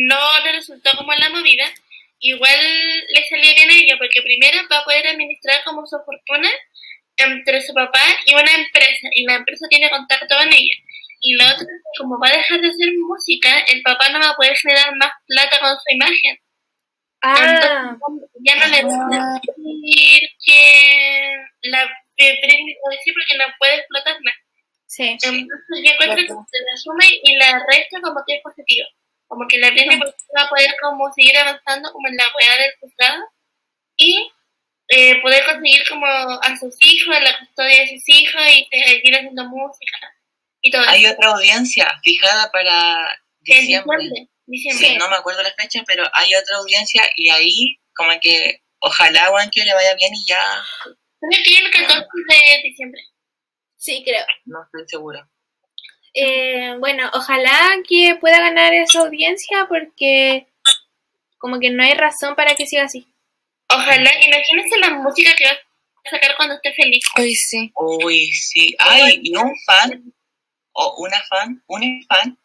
no 0.07 0.39
le 0.43 0.53
resultó 0.53 0.91
como 0.97 1.13
la 1.13 1.29
movida, 1.29 1.65
igual 2.23 2.59
le 3.09 3.23
salía 3.29 3.53
bien 3.53 3.69
a 3.69 3.75
ella, 3.75 3.95
porque 3.97 4.21
primero 4.23 4.57
va 4.71 4.79
a 4.79 4.83
poder 4.83 5.07
administrar 5.07 5.63
como 5.63 5.85
su 5.85 5.97
fortuna 6.05 6.49
entre 7.17 7.61
su 7.61 7.73
papá 7.73 8.01
y 8.25 8.33
una 8.33 8.51
empresa, 8.55 9.07
y 9.11 9.25
la 9.25 9.35
empresa 9.35 9.67
tiene 9.69 9.89
contacto 9.89 10.35
con 10.35 10.47
ella. 10.47 10.75
Y 11.19 11.35
la 11.35 11.53
otra, 11.53 11.67
como 11.97 12.19
va 12.19 12.27
a 12.27 12.37
dejar 12.37 12.59
de 12.59 12.69
hacer 12.69 12.89
música, 12.97 13.59
el 13.67 13.81
papá 13.81 14.09
no 14.09 14.19
va 14.19 14.29
a 14.29 14.35
poder 14.35 14.55
generar 14.57 14.95
más 14.95 15.11
plata 15.27 15.59
con 15.59 15.75
su 15.75 15.95
imagen. 15.95 16.39
Ah, 17.21 17.95
ya 18.43 18.55
no 18.55 18.67
le 18.67 18.83
va 18.83 19.05
a 19.05 19.39
decir 19.39 20.29
que 20.43 21.35
la 21.63 21.85
Britney 22.17 22.75
puede 22.81 22.97
decir 22.97 23.13
porque 23.13 23.37
no 23.37 23.45
puede 23.57 23.75
explotarla. 23.75 24.33
sí. 24.87 25.17
Entonces 25.21 25.79
yo 25.83 25.91
encuentro 25.91 26.17
que 26.17 26.27
se 26.27 26.63
la 26.63 26.77
suma 26.77 27.05
y 27.23 27.35
la 27.37 27.63
resta 27.69 28.01
como 28.01 28.19
que 28.27 28.35
es 28.35 28.41
positivo. 28.43 28.87
Como 29.33 29.47
que 29.47 29.57
la 29.57 29.71
Britney 29.71 29.97
va 29.99 30.43
a 30.43 30.49
poder 30.49 30.69
como 30.79 31.11
seguir 31.11 31.35
avanzando 31.37 31.91
como 31.91 32.07
en 32.07 32.15
la 32.15 32.23
weá 32.37 32.55
del 32.55 32.71
juzgado 32.79 33.23
y 33.97 34.29
eh, 34.89 35.19
poder 35.23 35.43
conseguir 35.43 35.81
como 35.89 36.05
a 36.05 36.57
sus 36.59 36.75
hijos, 36.85 37.19
la 37.19 37.39
custodia 37.39 37.81
de 37.81 37.87
sus 37.97 38.09
hijos 38.09 38.41
y 38.47 38.67
seguir 38.69 39.15
haciendo 39.15 39.43
música 39.45 39.97
y 40.61 40.69
todo 40.69 40.83
Hay 40.87 41.05
eso. 41.05 41.15
otra 41.15 41.31
audiencia 41.31 41.91
fijada 42.03 42.51
para 42.51 43.17
diciembre. 43.39 43.97
diciembre. 44.03 44.29
diciembre. 44.45 44.87
Sí, 44.87 44.97
no 44.97 45.09
me 45.09 45.15
acuerdo 45.15 45.41
la 45.41 45.53
fecha, 45.57 45.81
pero 45.87 46.03
hay 46.13 46.35
otra 46.35 46.57
audiencia 46.57 47.01
y 47.15 47.29
ahí 47.31 47.79
como 47.95 48.11
que 48.21 48.61
ojalá 48.79 49.29
Juan 49.29 49.49
que 49.49 49.63
le 49.63 49.73
vaya 49.73 49.95
bien 49.95 50.13
y 50.13 50.25
ya 50.27 50.63
Creo 51.19 51.41
que 51.43 51.65
el 51.65 51.71
14 51.71 52.05
de 52.29 52.61
diciembre. 52.69 53.01
Sí, 53.77 54.03
creo. 54.05 54.25
no 54.45 54.63
estoy 54.63 54.87
segura. 54.87 55.27
Eh, 56.13 56.75
bueno, 56.79 57.09
ojalá 57.13 57.77
que 57.87 58.15
pueda 58.19 58.39
ganar 58.39 58.73
esa 58.73 58.99
audiencia 58.99 59.65
porque 59.67 60.47
como 61.37 61.59
que 61.59 61.71
no 61.71 61.83
hay 61.83 61.93
razón 61.93 62.35
para 62.35 62.55
que 62.55 62.65
siga 62.65 62.83
así. 62.83 63.07
Ojalá, 63.69 64.11
imagínense 64.23 64.79
la 64.79 64.91
música 64.91 65.31
que 65.35 65.45
va 65.45 65.51
a 65.51 66.09
sacar 66.09 66.35
cuando 66.37 66.55
esté 66.55 66.73
feliz. 66.73 67.03
Uy, 67.17 67.33
sí. 67.33 67.71
Uy, 67.75 68.27
sí. 68.33 68.75
Ay, 68.79 69.19
y 69.23 69.35
un 69.35 69.51
fan 69.65 70.13
o 70.73 70.95
una 70.97 71.21
fan, 71.23 71.63
un 71.67 72.03
fan 72.07 72.37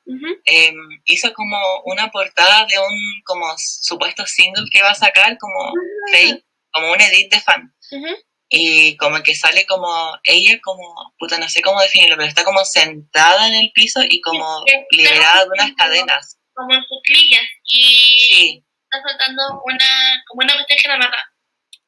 em, 0.44 0.76
hizo 1.06 1.32
como 1.32 1.56
una 1.84 2.10
portada 2.10 2.66
de 2.66 2.78
un 2.78 3.22
como 3.24 3.46
supuesto 3.56 4.26
single 4.26 4.66
que 4.70 4.82
va 4.82 4.90
a 4.90 4.94
sacar 4.94 5.38
como 5.38 5.72
fake, 6.12 6.44
como 6.72 6.92
un 6.92 7.00
edit 7.00 7.32
de 7.32 7.40
fan. 7.40 7.74
Ujú. 7.90 8.14
Y 8.50 8.96
como 8.96 9.22
que 9.22 9.34
sale 9.34 9.66
como 9.66 10.16
ella 10.24 10.58
como, 10.62 11.12
puta, 11.18 11.38
no 11.38 11.48
sé 11.48 11.60
cómo 11.60 11.80
definirlo, 11.80 12.16
pero 12.16 12.28
está 12.28 12.44
como 12.44 12.64
sentada 12.64 13.46
en 13.46 13.54
el 13.54 13.70
piso 13.74 14.00
y 14.08 14.20
como 14.22 14.64
liberada 14.90 15.44
de 15.44 15.50
unas 15.50 15.72
cadenas. 15.72 16.38
Como 16.54 16.74
en 16.74 16.84
cuclillas. 16.88 17.44
Y 17.64 17.78
Sí, 18.18 18.64
está 18.84 19.06
soltando 19.06 19.62
una, 19.64 20.24
como 20.26 20.44
una 20.44 20.54
cuestión 20.54 20.78
que 20.82 20.88
la 20.88 20.96
mata. 20.96 21.18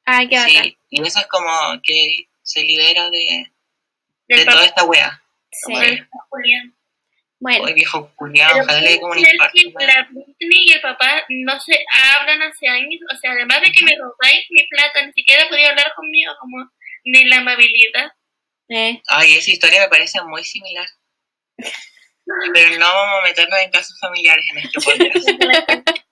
Ay, 0.05 0.29
qué 0.29 0.37
bacán. 0.37 0.65
sí. 0.65 0.77
Y 0.91 1.07
eso 1.07 1.21
es 1.21 1.27
como 1.29 1.51
que 1.83 2.29
se 2.43 2.63
libera 2.63 3.09
de, 3.09 3.51
Del 4.29 4.39
de 4.41 4.45
toda 4.45 4.65
esta 4.65 4.85
wea. 4.85 5.23
Sí. 5.53 5.73
Bueno, 7.43 7.65
Hoy 7.65 7.73
viejo 7.73 8.13
culiado, 8.17 8.61
ojalá 8.61 8.81
le 8.81 8.91
dé 8.91 9.01
como 9.01 9.13
un 9.13 9.19
infarto. 9.19 9.53
que 9.55 9.87
la 9.87 10.07
Britney 10.11 10.65
y 10.67 10.73
el 10.73 10.81
papá 10.83 11.25
no 11.31 11.59
se 11.59 11.73
hablan 12.15 12.43
hace 12.43 12.69
años. 12.69 13.01
O 13.13 13.17
sea, 13.17 13.33
además 13.33 13.63
de 13.63 13.73
que 13.73 13.83
me 13.85 13.97
robáis 13.97 14.45
mi 14.51 14.67
plata, 14.69 15.05
ni 15.07 15.13
siquiera 15.15 15.49
podía 15.49 15.71
hablar 15.71 15.91
conmigo 15.97 16.33
como 16.39 16.71
ni 17.05 17.25
la 17.25 17.39
amabilidad. 17.39 18.13
eh, 18.69 19.01
Ay, 19.09 19.35
esa 19.37 19.51
historia 19.51 19.81
me 19.81 19.89
parece 19.89 20.21
muy 20.23 20.45
similar. 20.45 20.87
Pero 22.55 22.79
no 22.79 22.87
vamos 22.87 23.21
a 23.21 23.27
meternos 23.27 23.59
en 23.61 23.71
casos 23.71 23.99
familiares 24.01 24.45
en 24.53 24.59
este 24.59 24.81
podcast. 24.81 25.95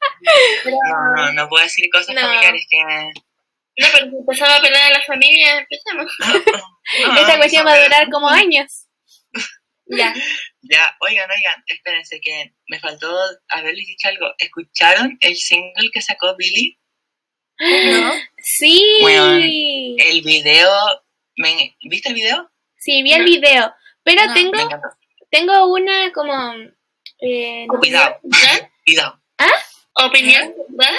No, 0.65 1.17
no, 1.17 1.33
no 1.33 1.49
puedo 1.49 1.63
decir 1.63 1.89
cosas 1.93 2.13
No. 2.15 2.21
familiares 2.23 2.67
que... 2.69 2.79
no, 2.79 3.87
pero 3.93 4.11
si 4.11 4.17
empezaba 4.17 4.57
a 4.57 4.61
pelear 4.61 4.91
a 4.93 4.99
la 4.99 5.05
familia, 5.05 5.59
empezamos. 5.59 6.13
No, 7.07 7.21
esta 7.21 7.37
cuestión 7.37 7.65
va 7.67 7.75
a 7.75 7.83
durar 7.85 8.11
como 8.11 8.29
años. 8.29 8.88
Ya. 9.89 10.15
Ya, 10.71 10.95
oigan, 11.01 11.31
oigan, 11.31 11.63
espérense 11.67 12.21
que 12.21 12.53
me 12.67 12.79
faltó 12.79 13.11
haberles 13.49 13.87
dicho 13.87 14.09
algo. 14.09 14.27
¿Escucharon 14.39 15.17
el 15.21 15.35
single 15.37 15.91
que 15.93 16.03
sacó 16.03 16.37
Billy? 16.37 16.79
¿No? 17.59 18.13
Sí. 18.43 18.99
Weón. 19.03 19.43
El 19.43 20.23
video... 20.23 20.71
me- 21.37 21.75
¿Viste 21.83 22.11
el 22.11 22.15
video? 22.17 22.51
Sí, 22.77 23.03
vi 23.03 23.13
el 23.13 23.25
video. 23.25 23.73
Pero 24.03 24.27
No, 24.27 24.35
tengo, 24.35 24.59
tengo 25.31 25.67
una 25.73 26.13
como... 26.13 26.55
eh, 27.21 27.67
Cuidado, 27.69 28.19
¿Ya? 28.25 28.71
cuidado. 28.85 29.21
¿Opinión? 29.95 30.55
¿Verdad? 30.69 30.95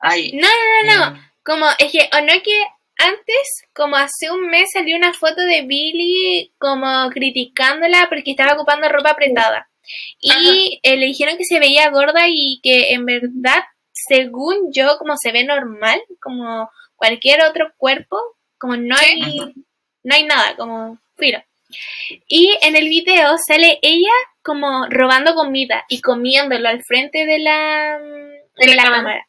Ay, 0.00 0.32
No, 0.34 0.46
no, 0.48 0.82
no, 0.94 0.94
no. 1.10 1.10
mm, 1.16 1.30
Como, 1.44 1.66
es 1.78 1.90
que, 1.92 2.08
o 2.12 2.20
no 2.20 2.42
que 2.42 2.62
antes, 2.98 3.64
como 3.74 3.96
hace 3.96 4.30
un 4.30 4.48
mes, 4.48 4.70
salió 4.72 4.96
una 4.96 5.12
foto 5.12 5.42
de 5.42 5.62
Billy 5.62 6.52
como 6.58 7.10
criticándola 7.10 8.06
porque 8.08 8.30
estaba 8.30 8.54
ocupando 8.54 8.88
ropa 8.88 9.10
apretada. 9.10 9.68
Y 10.20 10.80
eh, 10.82 10.96
le 10.96 11.06
dijeron 11.06 11.36
que 11.36 11.44
se 11.44 11.60
veía 11.60 11.90
gorda 11.90 12.26
y 12.28 12.60
que 12.62 12.92
en 12.92 13.06
verdad, 13.06 13.62
según 13.92 14.72
yo, 14.72 14.98
como 14.98 15.14
se 15.16 15.32
ve 15.32 15.44
normal, 15.44 16.00
como 16.20 16.70
cualquier 16.96 17.42
otro 17.42 17.72
cuerpo, 17.76 18.18
como 18.58 18.76
no 18.76 18.96
hay, 18.96 19.54
no 20.02 20.14
hay 20.14 20.24
nada, 20.24 20.56
como 20.56 20.98
filo. 21.16 21.42
Y 22.28 22.56
en 22.62 22.76
el 22.76 22.88
video 22.88 23.36
sale 23.46 23.78
ella 23.82 24.12
como 24.42 24.86
robando 24.88 25.34
comida 25.34 25.84
y 25.88 26.00
comiéndolo 26.00 26.68
al 26.68 26.82
frente 26.84 27.26
de 27.26 27.38
la, 27.38 27.98
de 28.56 28.66
la 28.66 28.74
la 28.74 28.82
cámara. 28.82 28.96
cámara. 28.96 29.26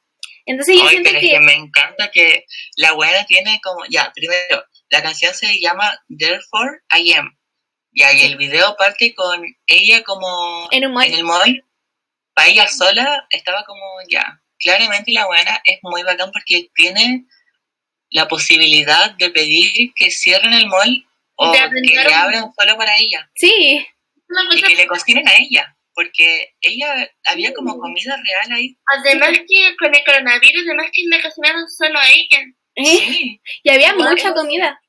Entonces 0.48 0.76
yo 0.78 0.84
Ay, 0.84 0.90
siento 0.90 1.10
pero 1.10 1.20
es 1.20 1.24
que... 1.26 1.32
que 1.32 1.40
me 1.42 1.54
encanta 1.54 2.10
que 2.12 2.46
la 2.78 2.94
buena 2.94 3.24
tiene 3.26 3.60
como, 3.62 3.86
ya, 3.90 4.12
primero, 4.16 4.64
la 4.90 5.04
canción 5.04 5.34
se 5.36 5.60
llama 5.60 6.00
Therefore 6.10 6.80
I 6.98 7.14
Am. 7.14 7.38
Ya, 7.92 8.14
y 8.14 8.22
el 8.22 8.38
video 8.38 8.76
parte 8.78 9.14
con 9.16 9.44
ella 9.68 10.04
como 10.04 10.68
En 10.72 10.86
un 10.86 10.94
mall. 10.94 11.06
en 11.08 11.14
el 11.14 11.24
mall, 11.24 11.64
para 12.34 12.48
ella 12.50 12.68
sola, 12.68 13.26
estaba 13.30 13.64
como, 13.66 13.84
ya, 14.10 14.42
claramente 14.60 15.12
la 15.12 15.26
buena 15.26 15.60
es 15.64 15.80
muy 15.82 16.04
bacán 16.04 16.32
porque 16.32 16.70
tiene 16.76 17.26
la 18.10 18.28
posibilidad 18.28 19.12
de 19.16 19.30
pedir 19.32 19.92
que 19.96 20.12
cierren 20.12 20.54
el 20.54 20.68
mall 20.68 21.06
o 21.36 21.52
que 21.52 21.60
le 21.60 22.08
un- 22.08 22.14
abran 22.14 22.52
solo 22.58 22.78
para 22.78 22.98
ella 22.98 23.30
Sí, 23.36 23.86
Una 24.30 24.56
y 24.56 24.62
que 24.62 24.76
le 24.76 24.88
cocinen 24.88 25.28
a 25.28 25.36
ella. 25.38 25.77
Porque 25.98 26.54
ella 26.62 27.10
había 27.26 27.52
como 27.56 27.76
comida 27.80 28.16
real 28.24 28.52
ahí. 28.52 28.78
Además 28.86 29.32
que 29.32 29.76
con 29.78 29.96
el 29.96 30.04
coronavirus, 30.06 30.64
además 30.68 30.92
que 30.94 31.02
le 31.10 31.22
cocinaron 31.24 31.68
solo 31.68 31.98
a 31.98 32.08
ella. 32.08 32.40
¿eh? 32.76 32.86
Sí. 32.86 33.42
y 33.64 33.70
había 33.72 33.96
Bueno. 33.96 34.12
mucha 34.12 34.32
comida. 34.32 34.80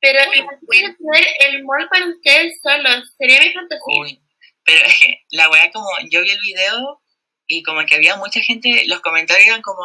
Pero 0.00 0.20
imagínate 0.34 0.96
tener 0.96 1.26
el 1.50 1.64
mall 1.64 1.86
para 1.90 2.06
ustedes 2.06 2.58
solos. 2.62 3.14
Sería 3.18 3.40
mi 3.42 3.52
fantasía. 3.52 4.00
Uy, 4.00 4.22
pero 4.64 4.86
es 4.86 4.98
que 5.00 5.18
la 5.32 5.50
weá 5.50 5.70
como, 5.70 5.86
yo 6.10 6.22
vi 6.22 6.30
el 6.30 6.40
video 6.40 7.02
y 7.46 7.62
como 7.62 7.84
que 7.84 7.96
había 7.96 8.16
mucha 8.16 8.40
gente, 8.40 8.84
los 8.86 9.00
comentarios 9.02 9.46
eran 9.48 9.60
como, 9.60 9.84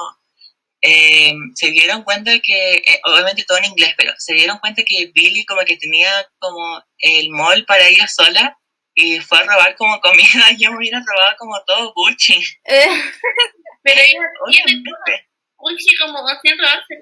eh, 0.82 1.34
se 1.56 1.72
dieron 1.72 2.04
cuenta 2.04 2.40
que, 2.40 2.76
eh, 2.76 3.02
obviamente 3.04 3.44
todo 3.46 3.58
en 3.58 3.66
inglés, 3.66 3.94
pero 3.98 4.14
se 4.18 4.34
dieron 4.34 4.60
cuenta 4.60 4.84
que 4.86 5.12
Billy 5.14 5.46
como 5.46 5.66
que 5.66 5.76
tenía 5.76 6.10
como 6.40 6.82
el 7.00 7.32
mall 7.32 7.66
para 7.66 7.86
ella 7.88 8.08
sola 8.08 8.58
y 9.00 9.20
fue 9.20 9.38
a 9.38 9.44
robar 9.44 9.76
como 9.76 10.00
comida, 10.02 10.46
yo 10.58 10.72
me 10.72 10.78
hubiera 10.78 11.00
robado 11.06 11.36
como 11.38 11.54
todo 11.66 11.94
Gucci. 11.94 12.34
Eh, 12.66 12.86
Pero 13.84 14.02
ella 14.02 14.20
tiene 14.66 14.82
Obviamente. 14.84 15.30
Gucci 15.58 15.96
como 15.98 16.18
sin 16.44 16.58
robarse. 16.60 16.94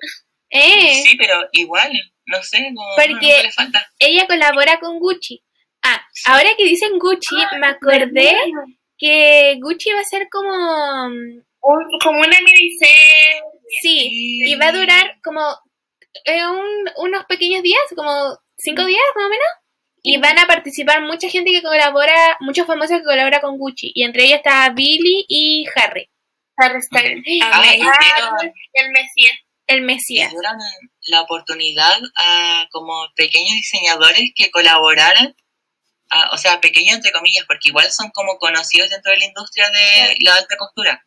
eh, 0.49 1.01
Sí, 1.03 1.17
pero 1.17 1.47
igual, 1.53 1.91
no 2.25 2.41
sé, 2.43 2.65
como 2.75 2.95
Porque- 2.95 3.43
le 3.43 3.51
falta. 3.51 3.85
ella 3.99 4.27
colabora 4.27 4.79
con 4.79 4.99
Gucci. 4.99 5.41
Ah, 5.83 6.01
ahora 6.25 6.49
que 6.57 6.63
dicen 6.65 6.97
Gucci, 6.99 7.35
me 7.59 7.67
acordé 7.67 8.33
que 8.97 9.57
Gucci 9.61 9.91
va 9.91 9.99
a 10.01 10.03
ser 10.03 10.27
como... 10.31 10.51
Un- 11.07 11.99
como 12.03 12.19
una 12.19 12.39
miniserie. 12.41 13.41
Sí, 13.81 14.09
y 14.47 14.55
va 14.55 14.67
a 14.67 14.71
durar 14.71 15.17
como 15.23 15.41
eh, 16.25 16.45
un- 16.45 16.89
unos 16.97 17.25
pequeños 17.25 17.63
días, 17.63 17.81
como 17.95 18.37
cinco 18.57 18.85
días 18.85 19.01
más 19.15 19.25
o 19.25 19.29
menos. 19.29 19.47
Y 20.05 20.17
van 20.17 20.37
a 20.37 20.45
participar 20.47 21.01
mucha 21.01 21.29
gente 21.29 21.51
que 21.51 21.61
colabora, 21.63 22.37
muchos 22.39 22.67
famosos 22.67 22.97
que 22.99 23.03
colabora 23.03 23.41
con 23.41 23.57
Gucci. 23.57 23.91
Y 23.95 24.03
entre 24.03 24.25
ellos 24.25 24.37
está 24.37 24.69
Billy 24.69 25.25
y 25.27 25.65
Harry, 25.75 26.09
Harry 26.57 26.81
Styles. 26.81 27.23
Ah, 27.43 27.51
Ah, 27.53 27.71
el 28.73 28.91
Mesías. 28.91 29.37
el 29.67 29.81
Mesías. 29.81 30.29
dieron 30.31 30.57
la 31.07 31.21
oportunidad 31.21 31.97
a 32.17 32.67
como 32.71 32.93
pequeños 33.15 33.53
diseñadores 33.55 34.31
que 34.35 34.51
colaboraran, 34.51 35.35
a- 36.11 36.29
o 36.33 36.37
sea, 36.37 36.61
pequeños 36.61 36.95
entre 36.97 37.11
comillas, 37.11 37.45
porque 37.47 37.69
igual 37.69 37.89
son 37.91 38.09
como 38.11 38.37
conocidos 38.37 38.89
dentro 38.91 39.11
de 39.11 39.17
la 39.19 39.25
industria 39.25 39.69
de 39.71 40.17
la 40.19 40.35
alta 40.35 40.55
costura, 40.57 41.03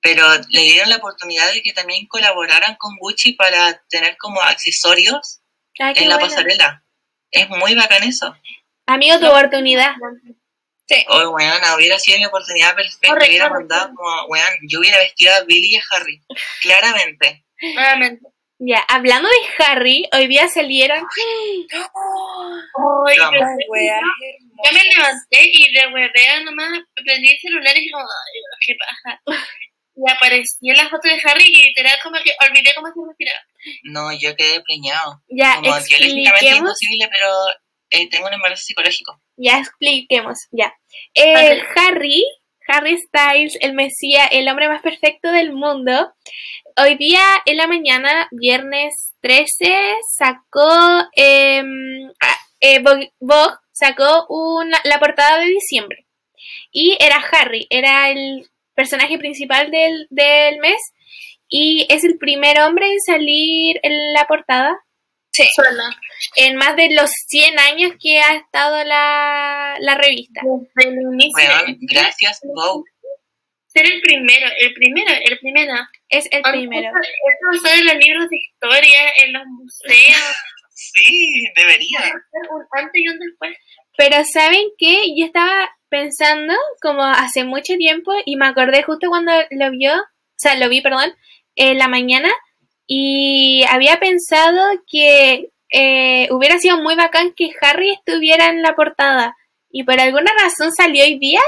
pero 0.00 0.24
le 0.50 0.60
dieron 0.62 0.88
la 0.88 0.96
oportunidad 0.96 1.52
de 1.52 1.62
que 1.62 1.72
también 1.72 2.06
colaboraran 2.06 2.76
con 2.76 2.96
Gucci 2.98 3.32
para 3.32 3.82
tener 3.88 4.16
como 4.18 4.40
accesorios 4.40 5.40
Ah, 5.80 5.92
qué 5.92 6.04
en 6.04 6.08
la 6.10 6.18
pasarela. 6.18 6.84
Es 7.40 7.48
muy 7.48 7.74
bacán 7.74 8.02
eso. 8.02 8.34
Amigo, 8.86 9.18
tu 9.18 9.26
oportunidad. 9.26 9.94
Sí. 10.88 11.04
Oh, 11.08 11.30
weón, 11.30 11.60
hubiera 11.76 11.98
sido 11.98 12.18
mi 12.18 12.26
oportunidad 12.26 12.74
perfecta. 12.76 13.08
Corre, 13.08 13.28
hubiera 13.28 13.50
mandado 13.50 13.92
como, 13.94 14.26
weón, 14.26 14.54
yo 14.68 14.78
hubiera 14.78 14.98
vestido 14.98 15.34
a 15.34 15.44
Billy 15.44 15.74
y 15.74 15.76
a 15.76 15.82
Harry. 15.90 16.22
Claramente. 16.62 17.44
Nuevamente. 17.74 18.26
Ya, 18.58 18.78
hablando 18.88 19.28
de 19.28 19.64
Harry, 19.64 20.08
hoy 20.12 20.28
día 20.28 20.48
salieron. 20.48 20.98
Ay, 20.98 21.66
Las 23.18 23.30
weas 23.68 24.00
yo 24.64 24.72
me 24.72 24.84
levanté 24.84 25.50
y 25.52 25.72
de 25.72 25.86
huevea 25.92 26.40
nomás 26.40 26.80
prendí 26.94 27.28
el 27.28 27.38
celular 27.38 27.76
y 27.76 27.80
dije, 27.80 27.92
ay, 27.94 28.40
qué 28.66 28.74
paja. 28.74 29.20
Y 29.96 30.10
aparecía 30.10 30.74
la 30.74 30.88
foto 30.90 31.08
de 31.08 31.20
Harry 31.24 31.44
y 31.46 31.64
literal 31.64 31.98
como 32.02 32.16
que 32.22 32.32
olvidé 32.46 32.74
cómo 32.74 32.88
se 32.88 33.00
respiraba. 33.08 33.40
No, 33.84 34.12
yo 34.12 34.36
quedé 34.36 34.60
preñado. 34.60 35.22
Ya, 35.28 35.54
Como 35.56 35.62
biológicamente 35.72 36.56
imposible, 36.56 37.08
pero 37.10 37.28
eh, 37.90 38.08
tengo 38.10 38.26
un 38.26 38.34
embarazo 38.34 38.62
psicológico. 38.62 39.20
Ya 39.36 39.58
expliquemos, 39.58 40.38
ya. 40.50 40.74
Eh, 41.14 41.62
Harry, 41.76 42.24
Harry 42.68 42.98
Styles, 42.98 43.56
el 43.60 43.72
Mesías, 43.74 44.28
el 44.32 44.48
hombre 44.48 44.68
más 44.68 44.82
perfecto 44.82 45.30
del 45.30 45.52
mundo, 45.52 46.12
hoy 46.76 46.96
día 46.96 47.22
en 47.46 47.56
la 47.56 47.66
mañana, 47.66 48.28
viernes 48.32 49.14
13, 49.20 49.74
sacó, 50.16 51.08
em, 51.14 52.10
ah, 52.20 52.36
eh, 52.60 52.80
Vogue, 52.80 53.12
Vogue 53.20 53.56
sacó 53.72 54.26
una, 54.28 54.80
la 54.84 54.98
portada 54.98 55.38
de 55.38 55.46
diciembre. 55.46 56.06
Y 56.70 56.96
era 57.00 57.16
Harry, 57.32 57.66
era 57.70 58.10
el 58.10 58.48
personaje 58.76 59.18
principal 59.18 59.70
del, 59.72 60.06
del 60.10 60.58
mes. 60.60 60.80
Y 61.48 61.86
es 61.88 62.04
el 62.04 62.18
primer 62.18 62.60
hombre 62.60 62.86
en 62.86 63.00
salir 63.00 63.80
en 63.82 64.12
la 64.12 64.26
portada 64.26 64.76
Sí. 65.32 65.44
Sola. 65.54 65.90
en 66.36 66.56
más 66.56 66.76
de 66.76 66.88
los 66.94 67.10
100 67.28 67.58
años 67.58 67.92
que 68.00 68.18
ha 68.20 68.36
estado 68.36 68.82
la, 68.84 69.76
la 69.80 69.94
revista. 69.96 70.40
Desde 70.74 70.90
el 70.90 71.02
inicio. 71.12 71.32
Weón, 71.36 71.76
gracias. 71.82 72.40
Ser 73.66 73.84
el 73.84 74.00
primero, 74.00 74.46
el 74.58 74.72
primero, 74.72 75.12
el 75.24 75.38
primero. 75.38 75.74
Es 76.08 76.26
el 76.30 76.40
primero. 76.40 76.88
Esto 77.52 77.68
en 77.78 77.84
los 77.84 77.94
libros 77.96 78.30
de 78.30 78.36
historia, 78.38 79.00
en 79.24 79.32
los 79.32 79.42
museos. 79.46 80.36
Sí, 80.78 81.42
debería. 81.56 82.00
un 82.50 82.62
antes 82.70 82.92
y 83.02 83.08
un 83.08 83.18
después. 83.18 83.56
Pero 83.96 84.16
¿saben 84.30 84.66
qué? 84.76 85.04
Yo 85.16 85.24
estaba 85.24 85.70
pensando 85.88 86.54
como 86.80 87.02
hace 87.02 87.44
mucho 87.44 87.76
tiempo 87.76 88.12
y 88.24 88.36
me 88.36 88.46
acordé 88.46 88.82
justo 88.82 89.08
cuando 89.08 89.32
lo 89.50 89.70
vio, 89.70 89.94
o 89.94 90.38
sea, 90.38 90.56
lo 90.56 90.68
vi, 90.68 90.80
perdón, 90.80 91.14
en 91.54 91.78
la 91.78 91.88
mañana 91.88 92.30
y 92.86 93.64
había 93.68 93.98
pensado 93.98 94.82
que 94.90 95.50
eh, 95.72 96.28
hubiera 96.30 96.58
sido 96.58 96.78
muy 96.78 96.94
bacán 96.94 97.32
que 97.34 97.50
Harry 97.60 97.92
estuviera 97.92 98.48
en 98.48 98.62
la 98.62 98.74
portada 98.74 99.36
y 99.70 99.82
por 99.84 99.98
alguna 99.98 100.30
razón 100.40 100.72
salió 100.72 101.04
hoy 101.04 101.18
día, 101.18 101.40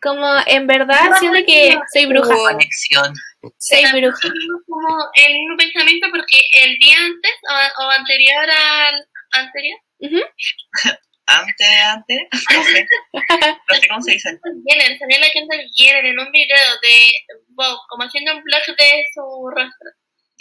como 0.00 0.26
en 0.46 0.66
verdad 0.66 1.16
siento 1.18 1.40
que 1.44 1.76
soy 1.92 2.06
bruja, 2.06 2.34
conexión. 2.34 3.14
soy 3.58 3.82
bruja. 3.92 4.28
Como 4.66 4.88
el 5.14 5.32
mismo 5.32 5.56
pensamiento 5.56 6.06
porque 6.10 6.38
el 6.62 6.78
día 6.78 6.96
antes 7.04 7.32
o, 7.50 7.84
o 7.84 7.90
anterior 7.90 8.44
al 8.48 9.08
anterior, 9.32 9.78
Ujú. 10.00 10.20
Antes, 11.30 11.68
antes, 11.84 12.18
no 12.56 12.62
sé. 12.64 12.86
No 13.12 13.74
sé 13.76 13.88
cómo 13.88 14.00
se 14.02 14.12
dice. 14.12 14.30
Jenner, 14.66 14.98
salía 14.98 15.18
la 15.20 15.30
Kendall 15.30 15.66
Jenner 15.74 16.06
en 16.06 16.18
un 16.18 16.30
video 16.32 16.56
de 16.82 17.12
Vogue, 17.48 17.78
como 17.90 18.04
haciendo 18.04 18.34
un 18.34 18.42
blog 18.42 18.62
de 18.76 19.04
su 19.14 19.50
rostro. 19.54 19.90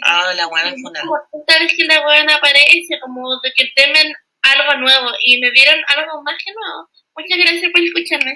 Ah, 0.04 0.32
la 0.36 0.48
buena 0.48 0.72
funeral. 0.72 1.06
Como 1.08 1.18
esta 1.42 1.60
vez 1.60 1.74
que 1.76 1.84
la 1.86 2.02
buena 2.04 2.36
aparece, 2.36 3.00
como 3.02 3.22
de 3.42 3.52
que 3.56 3.66
temen 3.76 4.14
algo 4.44 4.76
nuevo 4.80 5.10
y 5.24 5.40
me 5.42 5.52
dieron 5.52 5.76
algo 5.96 6.22
más 6.24 6.36
que 6.44 6.54
nuevo. 6.54 6.88
Muchas 7.18 7.38
gracias 7.38 7.72
por 7.72 7.82
escucharme. 7.84 8.36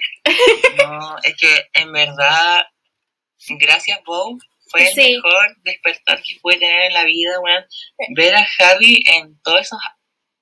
No, 0.77 1.15
es 1.23 1.35
que 1.37 1.69
en 1.73 1.91
verdad, 1.93 2.63
gracias, 3.59 3.99
Bow. 4.03 4.37
Fue 4.69 4.87
el 4.87 4.93
Sí. 4.93 5.13
mejor 5.15 5.55
despertar 5.63 6.21
que 6.23 6.39
pude 6.41 6.57
tener 6.57 6.81
en 6.83 6.93
la 6.93 7.03
vida, 7.05 7.39
weón. 7.41 7.65
Ver 8.15 8.35
a 8.35 8.47
Harry 8.59 9.03
en 9.05 9.39
todos 9.43 9.61
esos 9.61 9.79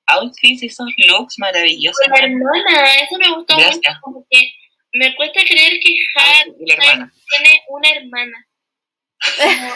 outfits, 0.10 0.64
esos 0.64 0.88
looks 0.98 1.38
maravillosos. 1.40 1.98
Con 2.08 2.20
la 2.20 2.26
hermana, 2.26 2.96
eso 2.96 3.18
me 3.18 3.30
gustó 3.36 3.56
Gracias. 3.56 3.78
mucho, 3.78 4.00
como 4.02 4.26
que 4.30 4.52
me 4.94 5.16
cuesta 5.16 5.42
creer 5.44 5.80
que 5.80 5.94
Harry 6.16 6.54
Y 6.60 6.66
la 6.68 6.74
hermana. 6.76 7.14
tiene 7.30 7.62
una 7.68 7.90
hermana. 7.90 8.48
Como, 9.38 9.74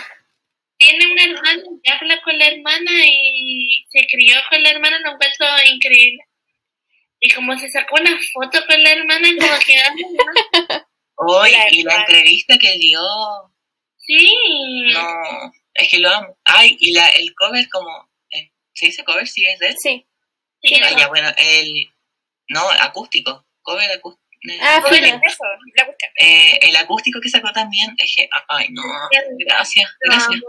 tiene 0.78 1.12
una 1.12 1.24
hermana 1.24 1.64
y 1.84 1.92
habla 1.92 2.22
con 2.24 2.38
la 2.38 2.48
hermana 2.48 2.92
y 3.06 3.86
se 3.90 4.06
crió 4.08 4.36
con 4.50 4.64
la 4.64 4.70
hermana, 4.72 5.00
lo 5.00 5.12
encuentro 5.12 5.46
increíble. 5.72 6.24
Y 7.20 7.30
como 7.34 7.58
se 7.58 7.70
sacó 7.70 7.96
una 8.02 8.18
foto 8.34 8.60
con 8.68 8.84
la 8.84 8.92
hermana, 8.92 9.30
como 9.40 9.60
que 9.66 9.80
ah, 9.80 10.86
Hoy, 11.16 11.52
y 11.72 11.84
la 11.84 11.96
entrevista 11.98 12.58
que 12.58 12.74
dio, 12.80 13.00
sí. 13.98 14.28
no, 14.94 15.54
es 15.74 15.88
que 15.90 16.00
lo 16.00 16.10
amo. 16.10 16.38
Ay, 16.44 16.76
y 16.80 16.92
la, 16.94 17.08
el 17.12 17.34
cover 17.36 17.66
como, 17.70 18.10
eh, 18.32 18.52
¿se 18.74 18.88
dice 18.88 19.04
cover? 19.06 19.26
Sí, 19.28 19.46
es 19.46 19.60
de 19.60 19.68
él. 19.70 19.76
Sí. 19.80 20.06
Sí, 20.64 20.80
Ah, 20.84 20.96
ya, 20.98 21.08
bueno, 21.10 21.30
el, 21.38 21.88
no, 22.50 22.62
acústico, 22.82 23.46
cover 23.62 23.92
acústico. 23.92 24.24
Ah, 24.62 24.82
filo. 24.90 25.08
eso, 25.08 25.44
la. 25.76 25.88
Eh, 26.18 26.60
el 26.64 26.76
acústico 26.76 27.20
que 27.22 27.30
sacó 27.30 27.52
también, 27.54 27.94
es 27.98 28.14
que, 28.16 28.28
ay, 28.50 28.68
no, 28.72 28.82
gracias, 29.46 29.90
gracias. 30.02 30.42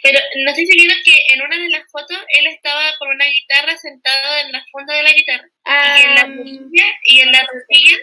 Pero 0.00 0.20
no 0.44 0.54
sé 0.54 0.64
si 0.64 0.72
vieron 0.76 0.96
que 1.04 1.16
en 1.34 1.42
una 1.42 1.56
de 1.56 1.68
las 1.70 1.82
fotos 1.90 2.16
él 2.38 2.46
estaba 2.46 2.82
con 2.98 3.08
una 3.08 3.24
guitarra 3.26 3.76
sentado 3.76 4.36
en 4.44 4.52
la 4.52 4.64
funda 4.70 4.94
de 4.94 5.02
la 5.02 5.12
guitarra. 5.12 5.48
y 5.66 6.02
en 6.04 6.14
la 6.14 6.20
Am, 6.20 6.36
rodilla, 6.38 6.84
y 7.04 7.20
en 7.20 7.32
la 7.32 7.40
rodilla 7.44 7.96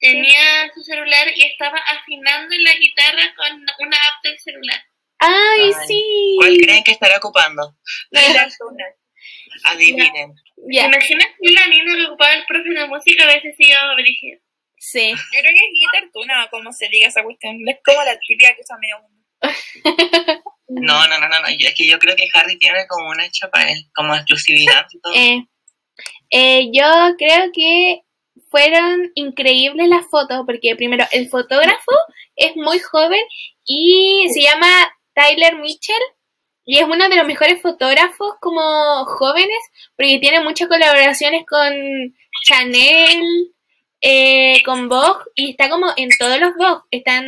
tenía 0.00 0.72
su 0.74 0.82
celular 0.82 1.28
y 1.36 1.44
estaba 1.44 1.78
afinando 1.78 2.54
la 2.58 2.72
guitarra 2.74 3.34
con 3.36 3.52
una 3.78 3.96
app 3.96 4.24
del 4.24 4.38
celular. 4.40 4.82
ay, 5.18 5.60
Ay, 5.62 5.72
sí. 5.86 6.34
¿Cuál 6.38 6.56
creen 6.58 6.82
que 6.84 6.92
estará 6.92 7.18
ocupando? 7.18 7.76
La 8.10 8.20
tuna. 8.58 8.84
Adivinen. 9.64 10.34
Ya, 10.70 10.82
¿Te 10.82 10.96
imaginas 10.96 11.26
que 11.40 11.52
la 11.52 11.66
niña 11.68 11.94
que 11.96 12.06
ocupaba 12.06 12.34
el 12.34 12.44
profe 12.46 12.68
de 12.70 12.86
música 12.86 13.24
a 13.24 13.26
veces 13.34 13.54
se 13.56 13.66
iba 13.68 13.78
a 13.80 13.96
dirigir? 13.96 14.40
sí. 14.78 15.10
Yo 15.10 15.40
creo 15.40 15.52
que 15.52 15.58
es 15.66 15.72
guitar 15.74 16.10
tuna, 16.12 16.48
como 16.50 16.72
se 16.72 16.88
diga 16.88 17.08
esa 17.08 17.22
cuestión. 17.22 17.56
Es 17.68 17.76
como 17.84 18.02
la 18.02 18.18
típica 18.18 18.54
que 18.54 18.60
usa 18.62 18.76
medio 18.80 19.00
mundo. 19.02 19.20
No, 20.72 21.08
no, 21.08 21.18
no, 21.18 21.28
no, 21.28 21.40
no, 21.40 21.48
yo- 21.58 21.66
es 21.66 21.74
que 21.74 21.84
yo 21.84 21.98
creo 21.98 22.14
que 22.14 22.28
Harry 22.32 22.56
tiene 22.56 22.86
como 22.86 23.08
una 23.10 23.26
hecha 23.26 23.50
para 23.50 23.72
él, 23.72 23.86
como 23.92 24.14
exclusividad 24.14 24.86
y 24.92 25.00
todo. 25.00 25.12
Eh, 25.16 25.44
eh, 26.30 26.68
yo 26.72 27.16
creo 27.18 27.50
que 27.52 28.02
fueron 28.52 29.10
increíbles 29.16 29.88
las 29.88 30.06
fotos, 30.08 30.42
porque 30.46 30.76
primero 30.76 31.04
el 31.10 31.28
fotógrafo 31.28 31.90
es 32.36 32.54
muy 32.54 32.78
joven 32.78 33.20
y 33.64 34.28
se 34.32 34.42
llama 34.42 34.68
Tyler 35.12 35.56
Mitchell 35.56 36.00
y 36.70 36.78
es 36.78 36.84
uno 36.84 37.08
de 37.08 37.16
los 37.16 37.26
mejores 37.26 37.60
fotógrafos 37.60 38.34
como 38.40 39.04
jóvenes, 39.04 39.58
porque 39.96 40.20
tiene 40.20 40.38
muchas 40.38 40.68
colaboraciones 40.68 41.44
con 41.44 41.68
Chanel, 42.44 43.24
eh, 44.00 44.62
con 44.64 44.88
Vogue 44.88 45.24
y 45.34 45.50
está 45.50 45.68
como 45.68 45.88
en 45.96 46.10
todos 46.16 46.38
los 46.38 46.54
Vogue. 46.54 46.82
Están 46.92 47.26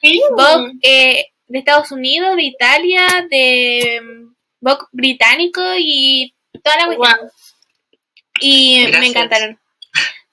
Sí. 0.00 0.20
Vogue 0.32 0.72
eh, 0.82 1.26
de 1.46 1.58
Estados 1.60 1.92
Unidos, 1.92 2.34
de 2.34 2.42
Italia, 2.42 3.06
de 3.30 4.00
mm, 4.02 4.34
Vogue 4.58 4.86
británico 4.90 5.62
y 5.78 6.34
toda 6.64 6.76
la 6.78 6.86
cuestión. 6.86 7.18
Wow. 7.20 7.30
Y 8.40 8.84
me 8.98 9.06
encantaron. 9.06 9.60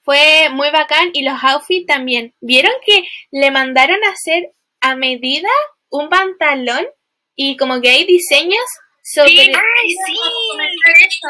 Fue 0.02 0.48
muy 0.50 0.70
bacán 0.70 1.10
y 1.12 1.22
los 1.22 1.38
outfits 1.44 1.86
también. 1.86 2.34
¿Vieron 2.40 2.72
que 2.84 3.04
le 3.30 3.52
mandaron 3.52 4.02
a 4.02 4.10
hacer 4.10 4.50
a 4.80 4.96
medida 4.96 5.50
un 5.88 6.08
pantalón? 6.08 6.84
Y 7.42 7.56
como 7.56 7.80
que 7.80 7.88
hay 7.88 8.04
diseños 8.04 8.64
sobre... 9.02 9.30
Sí, 9.30 9.52
¡Ay, 9.54 9.88
sí! 10.06 10.12
eso. 11.06 11.28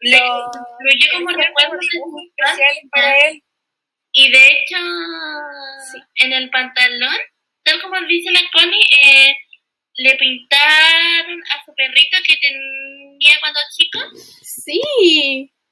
Le- 0.00 0.18
Lo- 0.18 0.50
Pero 0.50 0.92
yo 0.98 1.12
como 1.12 1.28
recuerdo 1.28 1.78
para 2.90 3.18
él. 3.26 3.42
Y 4.12 4.30
de 4.30 4.46
hecho, 4.46 4.76
en 6.16 6.32
el 6.32 6.48
pantalón, 6.50 7.16
tal 7.64 7.82
como 7.82 8.00
dice 8.08 8.30
la 8.30 8.40
Connie, 8.50 8.86
eh, 9.02 9.34
le 9.96 10.16
pintaron 10.16 11.42
a 11.50 11.64
su 11.64 11.74
perrito 11.74 12.16
que 12.26 12.36
tenía 12.40 13.34
cuando 13.40 13.60
chico. 13.76 13.98
Sí. 14.42 14.80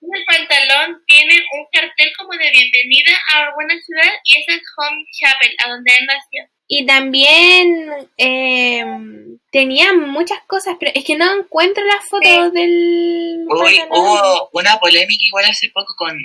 En 0.03 0.09
el 0.14 0.25
pantalón 0.27 1.03
tiene 1.07 1.35
un 1.53 1.66
cartel 1.73 2.12
como 2.19 2.33
de 2.33 2.51
bienvenida 2.51 3.12
a 3.33 3.47
alguna 3.49 3.75
ciudad 3.81 4.12
y 4.25 4.37
ese 4.40 4.55
es 4.57 4.62
Home 4.77 5.05
Chapel, 5.21 5.55
a 5.64 5.69
donde 5.71 5.93
él 5.99 6.07
nació. 6.07 6.45
Y 6.72 6.87
también 6.87 7.90
eh, 8.16 8.85
tenía 9.50 9.92
muchas 9.92 10.38
cosas, 10.46 10.76
pero 10.78 10.92
es 10.94 11.04
que 11.04 11.16
no 11.16 11.40
encuentro 11.40 11.85
las 11.85 12.09
fotos 12.09 12.52
del... 12.52 13.44
Uy, 13.48 13.83
hubo 13.90 14.50
una 14.52 14.78
polémica 14.78 15.24
igual 15.26 15.46
hace 15.46 15.68
poco 15.74 15.92
con 15.96 16.16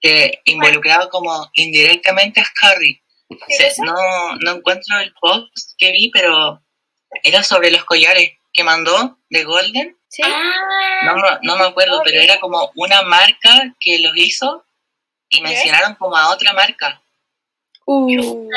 que 0.00 0.40
involucraba 0.44 1.08
como 1.10 1.50
indirectamente 1.54 2.40
a 2.40 2.46
Harry. 2.62 3.02
No, 3.82 4.36
no 4.44 4.58
encuentro 4.58 5.00
el 5.00 5.12
post 5.20 5.72
que 5.76 5.90
vi, 5.90 6.12
pero 6.12 6.62
era 7.24 7.42
sobre 7.42 7.72
los 7.72 7.84
collares 7.84 8.34
que 8.52 8.62
mandó 8.62 9.18
de 9.28 9.42
Golden. 9.42 9.98
Sí. 10.06 10.22
Ah, 10.24 11.00
No, 11.04 11.16
no, 11.16 11.38
no 11.42 11.56
me 11.56 11.64
acuerdo, 11.64 12.00
pero 12.04 12.20
era 12.20 12.38
como 12.38 12.70
una 12.76 13.02
marca 13.02 13.74
que 13.80 13.98
los 13.98 14.16
hizo 14.16 14.64
y 15.28 15.40
mencionaron 15.40 15.96
como 15.96 16.16
a 16.16 16.30
otra 16.30 16.52
marca. 16.52 17.02
Uh, 17.90 18.50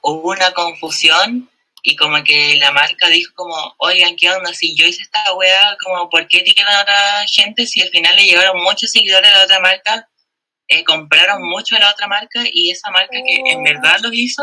Hubo 0.00 0.30
una 0.30 0.50
confusión 0.50 1.48
y 1.84 1.94
como 1.94 2.24
que 2.24 2.56
la 2.56 2.72
marca 2.72 3.08
dijo 3.08 3.32
como, 3.36 3.54
oigan, 3.78 4.16
¿qué 4.16 4.28
onda? 4.28 4.52
Si 4.52 4.74
yo 4.74 4.84
hice 4.84 5.04
esta 5.04 5.32
weá, 5.34 5.76
como, 5.80 6.10
¿por 6.10 6.26
qué 6.26 6.38
etiquetan 6.38 6.74
a 6.74 6.82
otra 6.82 6.96
gente 7.32 7.64
si 7.64 7.80
al 7.80 7.90
final 7.90 8.16
le 8.16 8.24
llegaron 8.24 8.60
muchos 8.60 8.90
seguidores 8.90 9.30
a 9.30 9.38
la 9.38 9.44
otra 9.44 9.60
marca? 9.60 10.08
Eh, 10.66 10.82
compraron 10.82 11.48
mucho 11.48 11.76
a 11.76 11.78
la 11.78 11.92
otra 11.92 12.08
marca 12.08 12.42
y 12.52 12.72
esa 12.72 12.90
marca 12.90 13.18
que 13.24 13.52
en 13.52 13.62
verdad 13.62 14.00
los 14.02 14.12
hizo 14.12 14.42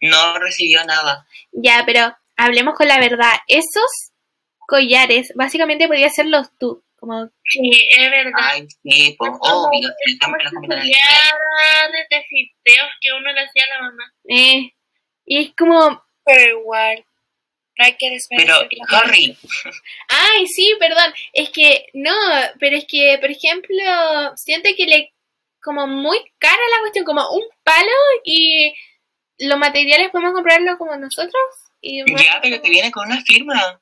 no 0.00 0.38
recibió 0.38 0.82
nada. 0.86 1.26
ya, 1.52 1.82
pero 1.84 2.16
hablemos 2.38 2.74
con 2.74 2.88
la 2.88 2.98
verdad. 2.98 3.34
Esos 3.48 4.12
collares, 4.60 5.30
básicamente 5.34 5.88
podría 5.88 6.08
serlos 6.08 6.46
tú. 6.58 6.85
Como, 7.06 7.30
Sí, 7.44 7.70
es 7.90 8.10
verdad. 8.10 8.32
Ay, 8.36 8.66
sí, 8.82 9.14
pues, 9.16 9.30
Es 9.32 9.38
como- 9.38 9.68
obvio, 9.68 9.88
es 10.06 10.18
como 10.18 10.36
collares 10.36 12.06
de 12.10 12.24
fideos 12.28 12.90
que 13.00 13.12
uno 13.12 13.32
le 13.32 13.40
hacía 13.40 13.64
a 13.64 13.74
la 13.76 13.82
mamá. 13.82 14.12
eh, 14.28 14.72
y 15.24 15.38
es 15.44 15.50
como, 15.56 16.02
Pero 16.24 16.58
igual, 16.60 17.04
no 17.78 17.84
hay 17.84 17.92
que 17.96 18.18
Pero, 18.36 18.54
Harry, 18.90 19.36
ay, 20.08 20.46
sí, 20.48 20.74
perdón. 20.80 21.12
Es 21.32 21.50
que, 21.50 21.86
no, 21.94 22.12
pero 22.58 22.76
es 22.76 22.84
que, 22.88 23.16
por 23.20 23.30
ejemplo, 23.30 23.76
siento 24.36 24.70
que 24.76 24.86
le, 24.86 25.14
como 25.62 25.86
muy 25.86 26.18
cara 26.38 26.56
la 26.74 26.80
cuestión, 26.80 27.04
como 27.04 27.30
un 27.30 27.44
palo 27.62 27.90
y 28.24 28.74
los 29.38 29.58
materiales 29.58 30.10
podemos 30.10 30.32
comprarlo 30.32 30.76
como 30.78 30.96
nosotros. 30.96 31.44
Y 31.80 32.02
ya, 32.20 32.40
pero 32.42 32.60
te 32.60 32.70
viene 32.70 32.90
con 32.90 33.06
una 33.06 33.20
firma. 33.22 33.80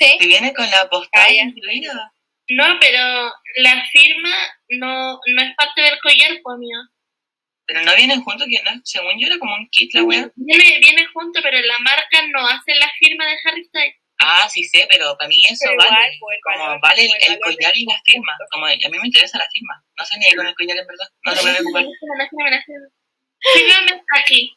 Sí. 0.00 0.16
Te 0.18 0.26
viene 0.26 0.52
con 0.52 0.68
la 0.70 0.88
postal 0.88 1.26
Ah, 1.28 1.32
incluida. 1.32 2.13
No, 2.48 2.64
pero 2.80 3.32
la 3.56 3.84
firma 3.90 4.34
no, 4.68 5.12
no 5.26 5.42
es 5.42 5.54
parte 5.56 5.80
del 5.82 5.98
collar, 6.00 6.38
pues 6.42 6.58
mío. 6.58 6.78
Pero 7.66 7.80
no 7.82 7.94
vienen 7.96 8.22
juntos, 8.22 8.46
que 8.50 8.62
no, 8.62 8.78
según 8.84 9.18
yo 9.18 9.26
era 9.26 9.38
como 9.38 9.54
un 9.54 9.66
kit 9.70 9.94
la 9.94 10.02
wea. 10.02 10.30
Viene, 10.36 10.78
viene 10.80 11.06
junto, 11.06 11.40
pero 11.42 11.58
la 11.60 11.78
marca 11.78 12.20
no 12.30 12.46
hace 12.46 12.74
la 12.74 12.90
firma 12.98 13.24
de 13.26 13.36
Harry 13.44 13.64
Styles. 13.64 13.96
Ah, 14.18 14.46
sí 14.48 14.62
sé, 14.64 14.86
pero 14.90 15.16
para 15.18 15.28
mí 15.28 15.36
eso 15.48 15.64
Pero 15.64 15.76
vale. 15.78 15.90
igual, 15.90 16.12
pues, 16.20 16.38
como 16.44 16.64
valor- 16.66 16.80
vale 16.82 17.02
el, 17.02 17.08
el 17.10 17.16
el 17.32 17.38
valor 17.40 17.56
collar 17.56 17.72
y 17.76 17.84
la 17.86 18.00
firma. 18.04 18.32
Como 18.50 18.66
a 18.66 18.68
mí 18.70 18.98
me 19.00 19.06
interesa 19.06 19.38
la 19.38 19.48
firma. 19.50 19.82
No 19.98 20.04
sé 20.04 20.18
ni 20.18 20.34
con 20.36 20.46
el 20.46 20.54
collar 20.54 20.76
en 20.78 20.86
verdad. 20.86 21.08
No 21.24 21.34
lo 21.34 21.40
voy 21.42 21.50
a 21.50 21.60
ocupar. 21.60 21.82
La 21.82 22.28
firma, 22.28 22.50
la 22.50 22.62
firma. 22.62 22.88
Fírmame 23.54 24.02
aquí. 24.18 24.56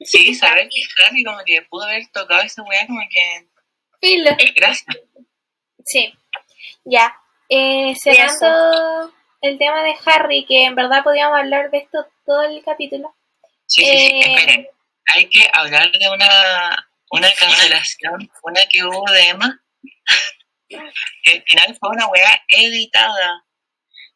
Sí, 0.00 0.34
saber 0.34 0.68
que 0.68 0.82
Harry 1.04 1.24
como 1.24 1.38
que 1.44 1.62
pudo 1.62 1.84
haber 1.84 2.02
tocado 2.12 2.42
esa 2.42 2.62
wea 2.62 2.86
como 2.86 3.00
que... 3.10 3.48
Filo. 4.00 4.30
Gracias. 4.54 4.96
Sí, 5.84 6.12
ya. 6.84 7.14
Eh, 7.48 7.94
cerrando 8.00 9.12
el 9.40 9.58
tema 9.58 9.82
de 9.82 9.94
Harry, 10.06 10.44
que 10.46 10.64
en 10.64 10.74
verdad 10.74 11.02
podíamos 11.02 11.38
hablar 11.38 11.70
de 11.70 11.78
esto 11.78 12.06
todo 12.24 12.42
el 12.42 12.62
capítulo. 12.64 13.14
Sí, 13.66 13.84
sí, 13.84 13.90
sí. 13.90 14.20
Eh, 14.20 14.34
Esperen. 14.34 14.68
Hay 15.14 15.26
que 15.28 15.48
hablar 15.52 15.90
de 15.90 16.08
una, 16.10 16.88
una 17.10 17.28
cancelación, 17.38 18.30
una 18.42 18.60
que 18.70 18.84
hubo 18.84 19.04
de 19.10 19.28
Emma. 19.28 19.60
que 20.68 21.32
al 21.32 21.42
final 21.42 21.76
fue 21.80 21.90
una 21.90 22.06
wea 22.06 22.42
editada. 22.48 23.44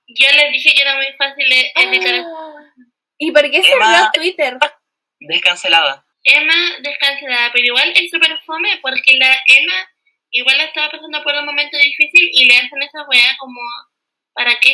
Yo 0.07 0.27
les 0.37 0.53
dije 0.53 0.75
que 0.75 0.83
era 0.83 0.95
muy 0.97 1.07
fácil 1.19 1.51
e- 1.53 1.73
editar. 1.77 2.25
Ah, 2.25 2.65
¿Y 3.19 3.33
por 3.33 3.51
qué 3.51 3.63
cerró 3.63 3.77
Emma- 3.85 4.11
Twitter? 4.13 4.59
Descancelada. 5.19 6.05
Emma 6.23 6.55
descancelada, 6.81 7.51
pero 7.53 7.65
igual 7.67 7.93
es 7.95 8.11
súper 8.11 8.39
fome 8.47 8.79
porque 8.83 9.17
la 9.19 9.33
Emma 9.47 9.89
igual 10.35 10.59
la 10.59 10.65
estaba 10.65 10.91
pasando 10.91 11.23
por 11.23 11.35
un 11.35 11.47
momento 11.47 11.77
difícil 11.79 12.29
y 12.33 12.45
le 12.47 12.57
hacen 12.59 12.83
esa 12.83 13.03
weá 13.09 13.37
como, 13.39 13.61
¿para 14.35 14.59
qué? 14.61 14.71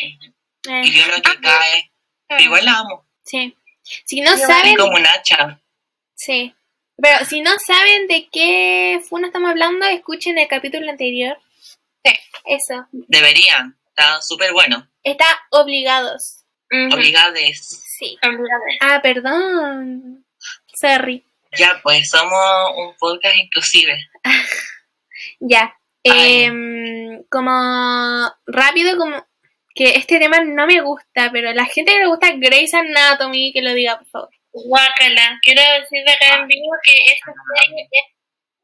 Y 0.64 0.70
Eh, 0.70 0.90
yo 0.90 1.06
lo 1.06 1.22
que 1.22 1.40
cae. 1.40 1.90
Pero 2.28 2.42
igual 2.42 2.64
la 2.64 2.78
amo. 2.78 3.06
sí. 3.24 3.56
Si 4.04 4.20
no 4.20 4.30
Yo- 4.36 4.46
saben, 4.46 4.76
como 4.76 4.98
Nacha. 4.98 5.58
sí. 6.14 6.54
Pero 7.02 7.24
si 7.24 7.40
no 7.40 7.50
saben 7.66 8.06
de 8.08 8.28
qué 8.30 9.00
Funa 9.08 9.28
estamos 9.28 9.50
hablando, 9.50 9.86
escuchen 9.86 10.36
el 10.38 10.46
capítulo 10.48 10.90
anterior. 10.90 11.38
Sí. 12.04 12.12
Eso. 12.44 12.86
Deberían. 12.92 13.76
Está 13.88 14.20
súper 14.20 14.52
bueno. 14.52 14.86
Está 15.02 15.24
obligados. 15.50 16.44
Ujú. 16.70 16.94
Obligades. 16.94 17.82
Sí. 17.98 18.18
Obligada. 18.22 18.62
Ah, 18.82 19.00
perdón. 19.02 20.24
Sorry. 20.78 21.24
Ya, 21.58 21.80
pues 21.82 22.08
somos 22.10 22.72
un 22.76 22.94
podcast 22.98 23.36
inclusive. 23.38 23.96
Ya. 25.40 25.74
Em, 26.04 27.22
como 27.30 27.50
rápido, 28.46 28.96
como 28.96 29.26
que 29.74 29.90
este 29.96 30.18
tema 30.18 30.40
no 30.40 30.66
me 30.66 30.80
gusta, 30.80 31.30
pero 31.32 31.52
la 31.52 31.66
gente 31.66 31.92
que 31.92 31.98
le 32.00 32.06
gusta 32.06 32.32
Grey's 32.36 32.74
Anatomy, 32.74 33.52
que 33.52 33.62
lo 33.62 33.74
diga, 33.74 33.98
por 33.98 34.08
favor. 34.08 34.28
Guácala. 34.52 35.38
Quiero 35.42 35.62
decir 35.80 36.04
de 36.04 36.12
acá 36.12 36.36
en 36.40 36.48
vivo 36.48 36.70
que 36.84 36.92
esta 37.12 37.32
serie 37.66 37.88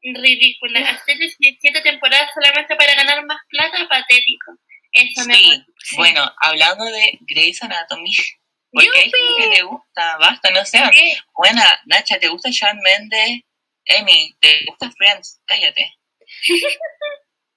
es 0.01 0.21
ridícula. 0.21 0.79
Hacer 0.89 1.17
17 1.17 1.81
temporadas 1.81 2.29
solamente 2.33 2.75
para 2.75 2.93
ganar 2.95 3.25
más 3.25 3.39
plata, 3.49 3.87
patético. 3.87 4.51
Eso 4.91 5.25
me 5.27 5.35
Sí. 5.35 5.45
gusta. 5.45 5.65
Bueno, 5.97 6.31
hablando 6.41 6.85
de 6.85 7.17
Grey's 7.21 7.61
Anatomy. 7.63 8.11
Porque 8.71 8.89
hay 8.95 9.03
gente 9.03 9.17
que 9.39 9.47
le 9.47 9.61
gusta, 9.63 10.17
basta, 10.19 10.49
no 10.51 10.63
sean. 10.65 10.91
Buena, 11.35 11.63
Nacha, 11.85 12.19
¿te 12.19 12.27
gusta 12.27 12.49
Shawn 12.51 12.77
Mendes? 12.83 13.41
Emi, 13.85 14.35
¿te 14.41 14.65
gusta 14.67 14.91
Friends? 14.91 15.41
Cállate. 15.45 15.93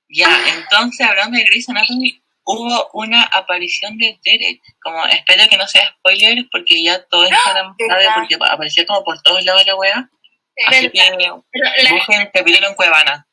Ya, 0.08 0.28
entonces 0.48 1.06
hablando 1.06 1.38
de 1.38 1.44
Grey's 1.44 1.68
Anatomy, 1.68 2.22
hubo 2.44 2.90
una 2.94 3.22
aparición 3.22 3.96
de 3.98 4.18
Derek. 4.24 4.60
Como, 4.82 5.04
espero 5.06 5.48
que 5.48 5.56
no 5.56 5.66
sea 5.66 5.94
spoiler, 5.98 6.46
porque 6.50 6.82
ya 6.82 7.02
todo 7.06 7.26
Instagram 7.26 7.74
sabe, 7.78 8.04
¿verdad? 8.04 8.14
porque 8.16 8.36
apareció 8.40 8.86
como 8.86 9.04
por 9.04 9.20
todos 9.22 9.44
lados 9.44 9.66
la 9.66 9.76
wea. 9.76 10.10
Así 10.66 10.88
verdad. 10.88 11.18
que 11.18 11.82
la 11.82 11.92
busquen 11.94 12.20
el 12.20 12.30
capítulo 12.32 12.68
en 12.68 12.74
Cuevana. 12.74 13.26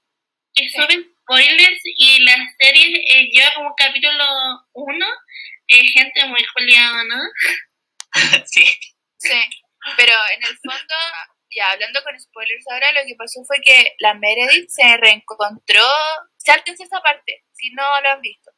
que 0.54 0.70
suben 0.70 1.06
spoilers 1.22 1.82
y 1.84 2.24
la 2.24 2.36
serie 2.60 3.04
eh, 3.06 3.30
lleva 3.32 3.54
como 3.56 3.74
capítulo 3.76 4.24
1 4.74 5.06
gente 5.68 6.26
muy 6.26 6.44
juliada, 6.54 7.04
¿no? 7.04 7.22
sí. 8.46 8.66
Sí, 9.20 9.40
pero 9.98 10.14
en 10.36 10.44
el 10.44 10.58
fondo, 10.58 10.96
ya 11.52 11.72
hablando 11.72 12.04
con 12.04 12.20
spoilers 12.20 12.66
ahora, 12.72 12.92
lo 12.94 13.06
que 13.06 13.16
pasó 13.18 13.44
fue 13.46 13.58
que 13.62 13.94
la 14.00 14.14
Meredith 14.14 14.70
se 14.70 14.98
reencontró, 14.98 15.84
sáltense 16.38 16.84
esa 16.84 17.02
parte, 17.02 17.44
si 17.54 17.72
no 17.72 17.84
lo 18.02 18.10
han 18.10 18.22
visto, 18.22 18.52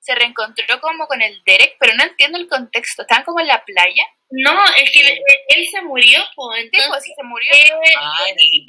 se 0.00 0.14
reencontró 0.14 0.80
como 0.80 1.06
con 1.06 1.20
el 1.22 1.42
Derek, 1.44 1.76
pero 1.78 1.94
no 1.94 2.04
entiendo 2.04 2.38
el 2.38 2.48
contexto, 2.48 3.02
estaban 3.02 3.24
como 3.24 3.40
en 3.40 3.48
la 3.48 3.62
playa, 3.64 4.04
No, 4.30 4.64
es 4.76 4.90
que 4.92 5.00
él, 5.00 5.18
él 5.48 5.66
se 5.70 5.82
murió, 5.82 6.20
pues, 6.36 6.62
sí, 6.62 6.70
pues 6.72 6.82
entonces... 6.84 7.04
sí, 7.04 7.12
se 7.16 7.22
murió, 7.24 7.50
eh, 7.52 7.94
Ay, 7.98 8.66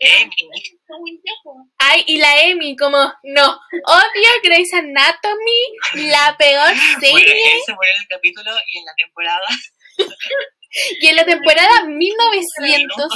eh, 0.00 0.28
pues. 0.38 2.04
Y 2.06 2.18
la 2.18 2.42
Emi, 2.42 2.76
como, 2.76 2.98
no, 3.22 3.60
odio 3.86 4.30
Grey's 4.42 4.72
Anatomy, 4.74 6.08
la 6.10 6.36
peor 6.38 6.66
Bueno, 6.74 7.00
serie. 7.00 7.54
él 7.54 7.60
se 7.64 7.72
murió 7.72 7.92
en 7.92 8.02
el 8.02 8.08
capítulo 8.08 8.50
y 8.66 8.78
en 8.78 8.84
la 8.84 8.94
temporada 8.96 9.46
Y 11.00 11.06
en 11.08 11.16
la 11.16 11.24
temporada 11.24 11.84
1900. 11.86 13.10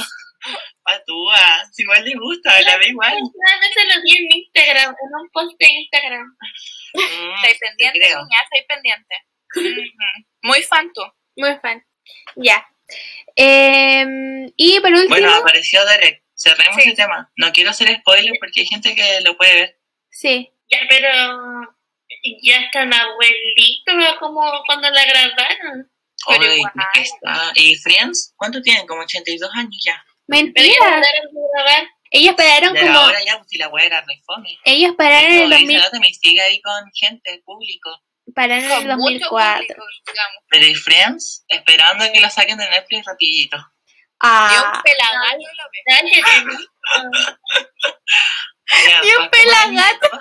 patúa. 0.83 1.39
Si 1.71 1.81
igual 1.83 2.03
le 2.05 2.13
gusta, 2.15 2.59
la 2.61 2.77
ve 2.77 2.87
igual. 2.89 3.13
Solamente 3.13 3.95
lo 3.95 4.01
vi 4.03 4.17
en 4.17 4.31
Instagram, 4.37 4.89
en 4.91 5.21
un 5.21 5.29
post 5.31 5.59
de 5.59 5.67
Instagram. 5.67 6.25
Mm, 6.93 7.35
estáis 7.35 7.59
pendiente, 7.59 7.99
niña, 7.99 8.39
estáis 8.43 8.65
pendiente. 8.67 9.15
Muy 10.43 10.61
fan 10.63 10.91
tú. 10.93 11.01
Muy 11.37 11.55
fan. 11.59 11.83
Ya. 12.35 12.65
Em, 13.35 14.45
y 14.55 14.79
por 14.79 14.91
último, 14.91 15.09
Bueno, 15.09 15.33
apareció 15.35 15.83
Derek. 15.85 16.23
Cerremos 16.35 16.75
Sí. 16.83 16.89
el 16.89 16.95
tema. 16.95 17.31
No 17.37 17.51
quiero 17.51 17.71
hacer 17.71 17.87
spoiler 17.99 18.33
porque 18.39 18.61
hay 18.61 18.67
gente 18.67 18.93
que 18.95 19.21
lo 19.21 19.35
puede 19.37 19.53
ver. 19.55 19.79
sí. 20.09 20.51
Ya, 20.67 20.79
pero 20.89 21.07
ya 22.41 22.57
están 22.61 22.91
abuelitos 22.91 24.15
como 24.19 24.41
cuando 24.65 24.89
la 24.89 25.05
grabaron. 25.05 25.91
Pero 26.27 26.43
Oye, 26.43 26.55
igual. 26.57 26.73
está. 26.95 27.51
¿Y 27.55 27.75
Friends? 27.77 28.33
¿Cuánto 28.35 28.61
tienen? 28.61 28.85
Como 28.87 29.01
82 29.01 29.49
años 29.55 29.81
ya. 29.85 30.03
Mentira. 30.27 31.01
Ellos 32.11 32.35
pararon 32.35 32.73
De 32.73 32.81
como. 32.81 32.99
ahora 32.99 33.19
ya, 33.25 33.37
pues 33.37 33.49
si 33.49 33.57
la 33.57 33.67
wea 33.69 33.85
era 33.85 34.01
re 34.01 34.21
fome. 34.25 34.57
Ellos 34.63 34.93
pararon 34.97 35.31
en 35.31 35.41
el, 35.43 35.49
2000, 35.49 35.81
me 35.99 36.13
sigue 36.13 36.41
ahí 36.41 36.61
con 36.61 36.83
gente, 36.93 37.41
público. 37.43 37.89
pararon 38.33 38.63
en 38.63 38.71
el 38.71 38.87
Con 38.87 38.97
mucho 38.99 39.25
2004. 39.29 39.75
público. 39.75 40.13
Pero 40.49 40.65
¿y 40.67 40.75
Friends? 40.75 41.43
Esperando 41.47 42.05
a 42.05 42.11
que 42.11 42.21
lo 42.21 42.29
saquen 42.29 42.57
de 42.57 42.69
Netflix 42.69 43.05
rapidito. 43.05 43.57
Yo 43.57 43.63
Ah, 44.21 44.71
un 44.75 44.81
pelagato 44.81 45.47
lo 45.57 45.63
veo. 45.71 45.83
Dale, 45.89 46.11
Ya, 48.87 48.97
Y 49.03 49.05
un 49.21 49.29
pelagato. 49.29 50.09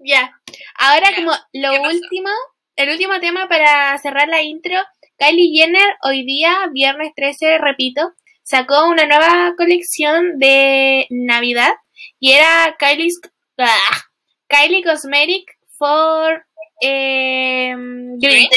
ya. 0.00 0.40
Ahora 0.76 1.10
Ya, 1.10 1.16
como 1.16 1.32
lo 1.52 1.82
último, 1.82 2.30
el 2.78 2.90
último 2.90 3.18
tema 3.20 3.48
para 3.48 3.96
cerrar 3.98 4.28
la 4.28 4.42
intro, 4.42 4.76
Kylie 5.18 5.52
Jenner 5.52 5.96
hoy 6.02 6.24
día, 6.24 6.68
viernes 6.72 7.12
13, 7.16 7.58
repito, 7.58 8.12
sacó 8.44 8.86
una 8.88 9.04
nueva 9.04 9.54
colección 9.56 10.38
de 10.38 11.06
Navidad 11.10 11.72
y 12.20 12.32
era 12.32 12.76
Kylie's, 12.78 13.20
ah, 13.58 14.02
Kylie 14.48 14.82
Cosmetic 14.84 15.58
for 15.76 16.44
Eh, 16.80 17.74
Grinch. 17.76 18.52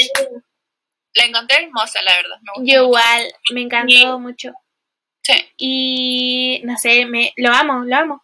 La 1.16 1.26
encontré 1.26 1.64
hermosa, 1.64 2.00
la 2.04 2.16
verdad. 2.16 2.38
Me 2.60 2.72
yo 2.72 2.84
igual, 2.84 3.34
me 3.52 3.62
encantó 3.64 3.92
Sí. 3.92 4.06
mucho. 4.20 4.52
Sí. 5.24 5.34
Y 5.58 6.62
no 6.64 6.78
sé, 6.78 7.06
me 7.08 7.34
lo 7.38 7.52
amo, 7.52 7.84
lo 7.84 7.96
amo. 7.96 8.24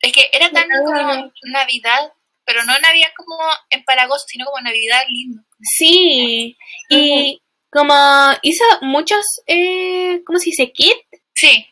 Es 0.00 0.12
que 0.12 0.30
era 0.32 0.48
tan 0.50 0.70
Ah. 0.70 0.76
como 0.84 1.32
Navidad, 1.50 2.12
pero 2.46 2.62
no 2.64 2.78
Navidad 2.78 3.08
como 3.16 3.36
empalagoso, 3.70 4.24
sino 4.28 4.46
como 4.46 4.62
Navidad 4.62 5.02
lindo. 5.08 5.42
Sí, 5.60 6.56
y 6.88 7.42
como 7.70 7.94
hizo 8.42 8.64
muchos, 8.82 9.24
eh, 9.46 10.22
¿cómo 10.24 10.38
se 10.38 10.50
dice? 10.50 10.72
Kit, 10.72 10.96
Sí. 11.34 11.66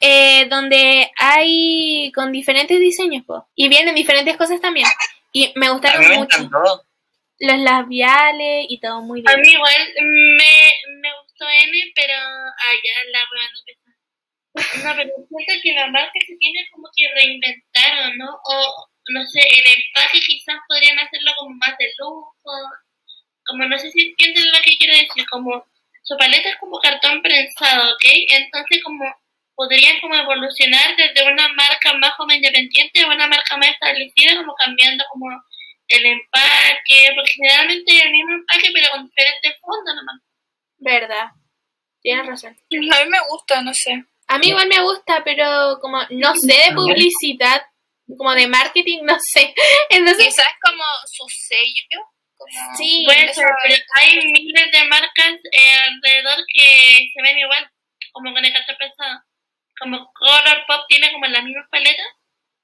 eh, 0.00 0.46
donde 0.48 1.10
hay 1.16 2.12
con 2.14 2.30
diferentes 2.32 2.78
diseños, 2.78 3.24
po. 3.24 3.48
y 3.54 3.68
vienen 3.68 3.94
diferentes 3.94 4.36
cosas 4.36 4.60
también. 4.60 4.86
Y 5.32 5.52
me 5.56 5.66
A 5.66 5.70
gustaron 5.70 6.00
me 6.08 6.16
mucho 6.18 6.38
encantó. 6.38 6.82
los 7.40 7.58
labiales 7.58 8.66
y 8.68 8.80
todo 8.80 9.00
muy 9.02 9.20
A 9.26 9.30
bien. 9.34 9.40
mí 9.42 9.52
igual 9.52 9.74
me, 9.96 10.72
me 11.00 11.08
gustó 11.22 11.46
N, 11.48 11.92
pero. 11.94 12.14
Ah, 12.14 12.74
ya, 12.84 13.10
la 13.12 13.20
rueda 13.30 13.48
no. 13.52 13.88
No, 14.84 14.96
pero 14.96 15.10
siento 15.28 15.62
que 15.62 15.72
la 15.74 15.86
marca 15.88 16.10
se 16.26 16.34
tiene 16.36 16.66
como 16.72 16.88
que 16.96 17.06
reinventaron, 17.14 18.18
¿no? 18.18 18.26
O, 18.44 18.88
no 19.08 19.26
sé, 19.26 19.40
el 19.40 19.64
empaque 19.66 20.20
quizás 20.20 20.56
podrían 20.68 20.98
hacerlo 20.98 21.32
como 21.38 21.56
más 21.56 21.76
de 21.78 21.90
lujo. 21.98 22.34
Como 23.46 23.64
no 23.64 23.78
sé 23.78 23.90
si 23.90 24.08
entienden 24.08 24.46
lo 24.52 24.60
que 24.62 24.76
quiero 24.76 24.96
decir, 24.96 25.24
como 25.30 25.64
su 26.02 26.16
paleta 26.16 26.50
es 26.50 26.56
como 26.56 26.78
cartón 26.78 27.22
prensado, 27.22 27.94
¿ok? 27.94 28.04
Entonces 28.30 28.82
como 28.82 29.04
podrían 29.54 30.00
como 30.00 30.14
evolucionar 30.14 30.94
desde 30.96 31.26
una 31.26 31.48
marca 31.48 31.92
más 31.94 32.12
como 32.16 32.32
independiente 32.32 33.00
a 33.00 33.08
una 33.08 33.26
marca 33.26 33.56
más 33.56 33.70
establecida, 33.70 34.36
como 34.36 34.54
cambiando 34.54 35.04
como 35.10 35.26
el 35.88 36.06
empaque, 36.06 37.12
porque 37.14 37.32
generalmente 37.34 37.96
es 37.96 38.04
el 38.04 38.12
mismo 38.12 38.34
empaque 38.34 38.70
pero 38.72 38.90
con 38.92 39.08
diferentes 39.08 39.60
fondos 39.60 39.94
nomás. 39.96 40.20
Verdad, 40.78 41.30
tienes 42.00 42.26
razón. 42.26 42.54
A 42.54 43.04
mí 43.04 43.10
me 43.10 43.18
gusta, 43.30 43.62
no 43.62 43.72
sé. 43.74 44.04
A 44.28 44.38
mí 44.38 44.48
igual 44.48 44.68
me 44.68 44.80
gusta, 44.80 45.22
pero 45.24 45.78
como 45.80 45.98
no 46.10 46.34
sé 46.36 46.46
de 46.68 46.74
publicidad, 46.74 47.62
como 48.16 48.34
de 48.34 48.46
marketing, 48.46 49.00
no 49.04 49.16
sé. 49.32 49.54
Entonces, 49.90 50.26
Quizás 50.26 50.54
como 50.62 50.84
su 51.06 51.26
sello. 51.28 52.00
Como 52.36 52.76
Sí, 52.76 53.04
ser, 53.34 53.46
pero 53.64 53.74
hay 53.96 54.32
miles 54.32 54.70
de 54.72 54.84
marcas 54.84 55.34
eh, 55.50 55.72
alrededor 55.74 56.38
que 56.52 57.10
se 57.12 57.22
ven 57.22 57.36
igual, 57.36 57.68
como 58.12 58.32
con 58.32 58.44
el 58.44 58.52
cartón 58.52 58.76
pesado. 58.78 59.22
Como 59.80 60.12
Color 60.12 60.64
Pop 60.68 60.82
tiene 60.88 61.10
como 61.12 61.26
las 61.26 61.42
mismas 61.42 61.66
paletas 61.68 62.06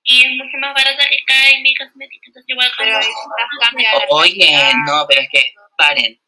y 0.05 0.25
es 0.25 0.31
mucho 0.33 0.59
más 0.59 0.75
barata 0.75 1.09
que 1.09 1.19
Kylie 1.25 1.75
Cosmetics, 1.77 2.27
entonces 2.27 2.49
igual 2.49 2.71
como... 2.77 2.91
Pero 2.91 3.99
Oye, 4.11 4.73
no, 4.87 5.07
pero 5.09 5.23
es 5.23 5.29
que, 5.33 5.55
paren. 5.79 6.21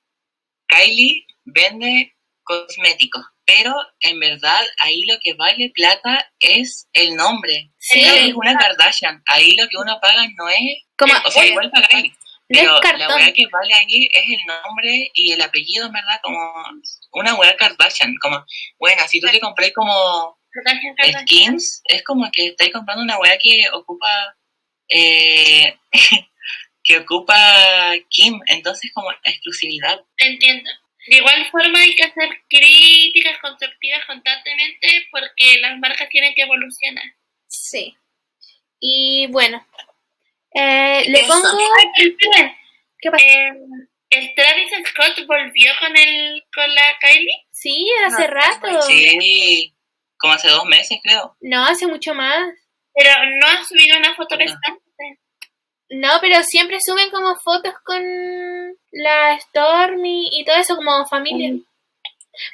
Kylie 0.67 1.27
vende 1.45 2.17
cosméticos, 2.43 3.25
pero 3.47 3.75
en 4.01 4.19
verdad 4.19 4.61
ahí 4.83 5.05
lo 5.07 5.19
que 5.23 5.35
vale 5.35 5.71
plata 5.73 6.31
es 6.41 6.89
el 6.93 7.15
nombre. 7.15 7.71
sí, 7.79 8.01
es 8.01 8.35
una 8.35 8.57
Kardashian. 8.59 9.23
Ahí 9.27 9.55
lo 9.57 9.69
que 9.69 9.77
uno 9.77 9.99
paga 10.01 10.27
no 10.37 10.49
es. 10.49 10.85
como 10.99 11.15
O 11.25 11.31
sea, 11.31 11.47
igual 11.47 11.71
no 11.73 11.83
Pero 12.49 12.81
la 12.81 13.09
weá 13.15 13.33
que 13.33 13.47
vale 13.47 13.73
ahí 13.75 14.09
es 14.13 14.25
el 14.27 14.47
nombre 14.47 15.11
y 15.15 15.33
el 15.33 15.41
apellido, 15.41 15.87
en 15.87 15.93
verdad, 15.93 16.21
como 16.23 16.39
una 17.13 17.35
weá 17.35 17.57
Kardashian. 17.57 18.15
Como, 18.21 18.45
bueno, 18.79 19.03
si 19.09 19.21
tú 19.21 19.29
te 19.29 19.41
compré 19.41 19.73
como 19.73 20.39
skins, 21.23 21.83
es 21.85 22.03
como 22.03 22.29
que 22.33 22.49
estáis 22.49 22.73
comprando 22.73 23.05
una 23.05 23.19
weá 23.19 23.39
que 23.41 23.69
ocupa. 23.73 24.37
Eh, 24.89 25.79
que 26.83 26.99
ocupa 26.99 27.37
Kim, 28.09 28.41
entonces 28.47 28.91
como 28.95 29.11
exclusividad. 29.25 30.01
Entiendo. 30.19 30.71
De 31.09 31.17
igual 31.17 31.47
forma 31.51 31.79
hay 31.79 31.95
que 31.95 32.05
hacer 32.05 32.29
críticas 32.49 33.39
constructivas 33.41 34.05
constantemente 34.07 35.07
porque 35.11 35.59
las 35.61 35.79
marcas 35.79 36.09
tienen 36.09 36.35
que 36.35 36.43
evolucionar. 36.43 37.05
Sí. 37.47 37.97
Y 38.81 39.27
bueno, 39.29 39.65
eh, 40.55 41.05
le 41.09 41.21
Eso. 41.21 41.29
pongo... 41.29 41.59
¿Qué 42.99 43.11
pasa? 43.11 43.25
eh, 43.25 43.53
¿El 44.11 44.35
Travis 44.35 44.71
Scott 44.89 45.27
volvió 45.27 45.73
con 45.81 45.97
el 45.97 46.43
con 46.55 46.75
la 46.75 46.99
Kylie? 47.01 47.47
Sí, 47.51 47.87
hace 48.07 48.23
No, 48.23 48.35
rato. 48.35 48.83
Sí, 48.83 49.75
como 50.17 50.33
hace 50.35 50.49
dos 50.49 50.65
meses 50.65 50.99
creo. 51.03 51.37
No, 51.41 51.65
hace 51.67 51.87
mucho 51.87 52.15
más. 52.15 52.49
Pero 52.95 53.11
no 53.27 53.47
ha 53.47 53.65
subido 53.65 53.99
una 53.99 54.15
foto 54.15 54.39
pescante. 54.39 54.83
No, 55.91 56.11
pero 56.21 56.43
siempre 56.43 56.79
suben 56.85 57.11
como 57.11 57.37
fotos 57.37 57.75
con 57.85 58.03
la 58.93 59.39
Stormy 59.41 60.29
y 60.33 60.45
todo 60.45 60.57
eso 60.57 60.77
como 60.77 61.07
familia. 61.07 61.55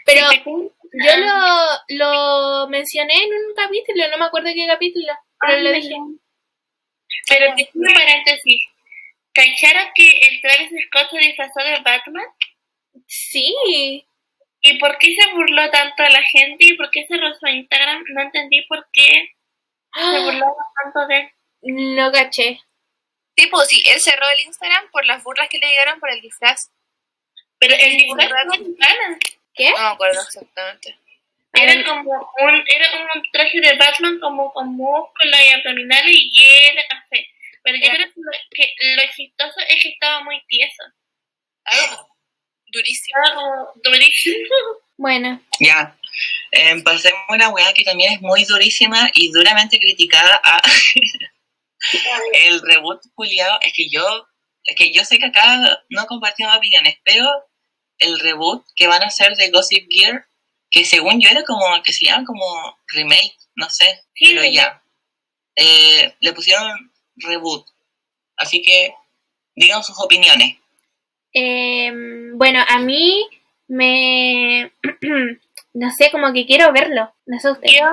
Pero 0.05 0.27
yo 0.93 1.17
lo, 1.17 1.97
lo 1.97 2.69
mencioné 2.69 3.15
en 3.15 3.31
un 3.33 3.55
capítulo, 3.57 4.09
no 4.11 4.19
me 4.19 4.27
acuerdo 4.27 4.51
qué 4.55 4.67
capítulo, 4.67 5.13
pero 5.41 5.61
lo 5.61 5.73
dije. 5.73 5.95
Pero 7.29 7.55
pequeño 7.57 7.95
paréntesis. 7.95 8.63
¿Cacharon 9.33 9.89
que 9.95 10.11
el 10.11 10.41
Travis 10.43 10.71
Scott 10.87 11.11
se 11.11 11.19
disfrazó 11.19 11.61
de 11.61 11.81
Batman? 11.83 12.27
Sí, 13.07 14.05
¿Y 14.65 14.79
por 14.79 14.97
qué 14.99 15.09
se 15.13 15.33
burló 15.33 15.69
tanto 15.71 16.05
a 16.05 16.09
la 16.09 16.23
gente? 16.23 16.67
¿Y 16.67 16.77
por 16.77 16.89
qué 16.91 17.05
cerró 17.09 17.35
su 17.35 17.47
Instagram? 17.49 18.05
No 18.15 18.23
entendí 18.23 18.65
por 18.69 18.87
qué 18.93 19.31
se 19.93 20.19
burlaron 20.23 20.55
tanto 20.83 21.07
de 21.09 21.19
él. 21.19 21.97
no 21.97 22.13
caché. 22.13 22.61
Tipo, 23.35 23.61
sí, 23.65 23.83
él 23.87 24.01
cerró 24.01 24.29
el 24.31 24.41
Instagram 24.41 24.91
por 24.91 25.05
las 25.07 25.23
burlas 25.23 25.49
que 25.49 25.59
le 25.59 25.69
llegaron 25.69 25.99
por 26.01 26.11
el 26.11 26.21
disfraz. 26.21 26.71
Pero 27.59 27.75
el 27.79 27.97
disfraz 27.97 28.31
en 28.55 28.77
ganas. 28.77 29.19
¿Qué? 29.55 29.71
No 29.71 29.79
me 29.79 29.87
acuerdo 29.87 30.21
exactamente. 30.23 30.99
Era 31.55 31.85
como 31.85 32.01
un, 32.11 32.65
era 32.67 32.89
un 33.15 33.23
traje 33.31 33.61
de 33.61 33.77
Batman 33.77 34.19
como 34.21 34.51
con 34.53 34.69
músculos 34.75 35.37
y 35.49 35.53
abdominales 35.53 36.15
y 36.15 36.31
lleno 36.31 36.81
de 36.81 36.87
café. 36.89 37.29
Pero 37.63 37.77
yo 37.79 37.85
Ya. 37.85 37.95
creo 37.95 38.07
que 38.09 38.21
lo, 38.21 38.33
que 38.51 38.75
lo 38.97 39.03
chistoso 39.15 39.61
es 39.69 39.83
que 39.83 39.89
estaba 39.91 40.25
muy 40.25 40.43
tieso. 40.49 40.83
Algo 41.65 42.09
durísimo. 42.67 43.19
Como 43.35 43.73
durísimo. 43.85 44.45
Bueno, 44.99 45.41
Ya. 45.59 45.97
Eh, 46.53 46.81
pasemos 46.85 47.21
a 47.29 47.33
una 47.33 47.49
weá 47.49 47.73
que 47.73 47.83
también 47.83 48.13
es 48.13 48.21
muy 48.21 48.45
durísima 48.45 49.11
y 49.15 49.33
duramente 49.33 49.79
criticada 49.79 50.41
a 50.45 50.63
el 52.35 52.61
reboot 52.63 53.01
culiado. 53.15 53.59
Es 53.63 53.73
que 53.75 53.89
yo, 53.89 54.27
es 54.65 54.77
que 54.77 54.93
yo 54.93 55.05
sé 55.05 55.19
que 55.19 55.27
acá 55.27 55.59
no 55.91 56.07
compartimos 56.07 56.57
opiniones, 56.57 56.97
pero 57.05 57.29
el 57.99 58.19
reboot 58.19 58.65
que 58.75 58.87
van 58.87 59.03
a 59.03 59.07
hacer 59.07 59.35
de 59.37 59.51
Gossip 59.51 59.87
Gear, 59.91 60.27
que 60.71 60.85
según 60.85 61.21
yo 61.21 61.29
era 61.29 61.45
como, 61.45 61.83
que 61.83 61.93
se 61.93 62.07
llama 62.07 62.25
como 62.25 62.79
remake, 62.89 63.37
no 63.55 63.69
sé, 63.69 64.03
Sí, 64.15 64.27
pero 64.35 64.45
ya. 64.45 64.83
Eh, 65.57 66.15
le 66.21 66.33
pusieron 66.33 66.93
reboot. 67.17 67.67
Así 68.37 68.63
que 68.63 68.95
digan 69.55 69.83
sus 69.83 69.99
opiniones. 70.03 70.57
em, 71.33 72.37
bueno, 72.39 72.63
a 72.67 72.79
mí 72.79 73.27
me... 73.69 74.73
no 75.75 75.91
sé, 75.91 76.11
como 76.11 76.33
que 76.33 76.47
quiero 76.47 76.73
verlo. 76.73 77.15
No 77.27 77.39
sé 77.41 77.51
usted. 77.51 77.69
Yo 77.69 77.91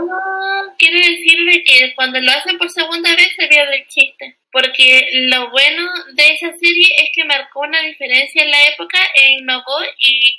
quiero 0.78 0.98
decirle 0.98 1.64
que 1.64 1.94
cuando 1.96 2.20
lo 2.20 2.32
hacen 2.32 2.58
por 2.58 2.70
segunda 2.70 3.16
vez 3.16 3.30
se 3.38 3.48
pierde 3.48 3.78
el 3.78 3.88
chiste. 3.88 4.38
Porque 4.52 5.10
lo 5.30 5.52
bueno 5.52 5.88
de 6.14 6.24
esa 6.34 6.52
serie 6.58 6.88
es 7.04 7.10
que 7.14 7.24
marcó 7.26 7.62
una 7.62 7.82
diferencia 7.82 8.44
en 8.44 8.52
la 8.52 8.68
época 8.68 8.98
e 9.16 9.32
innovó 9.34 9.78
y, 10.00 10.36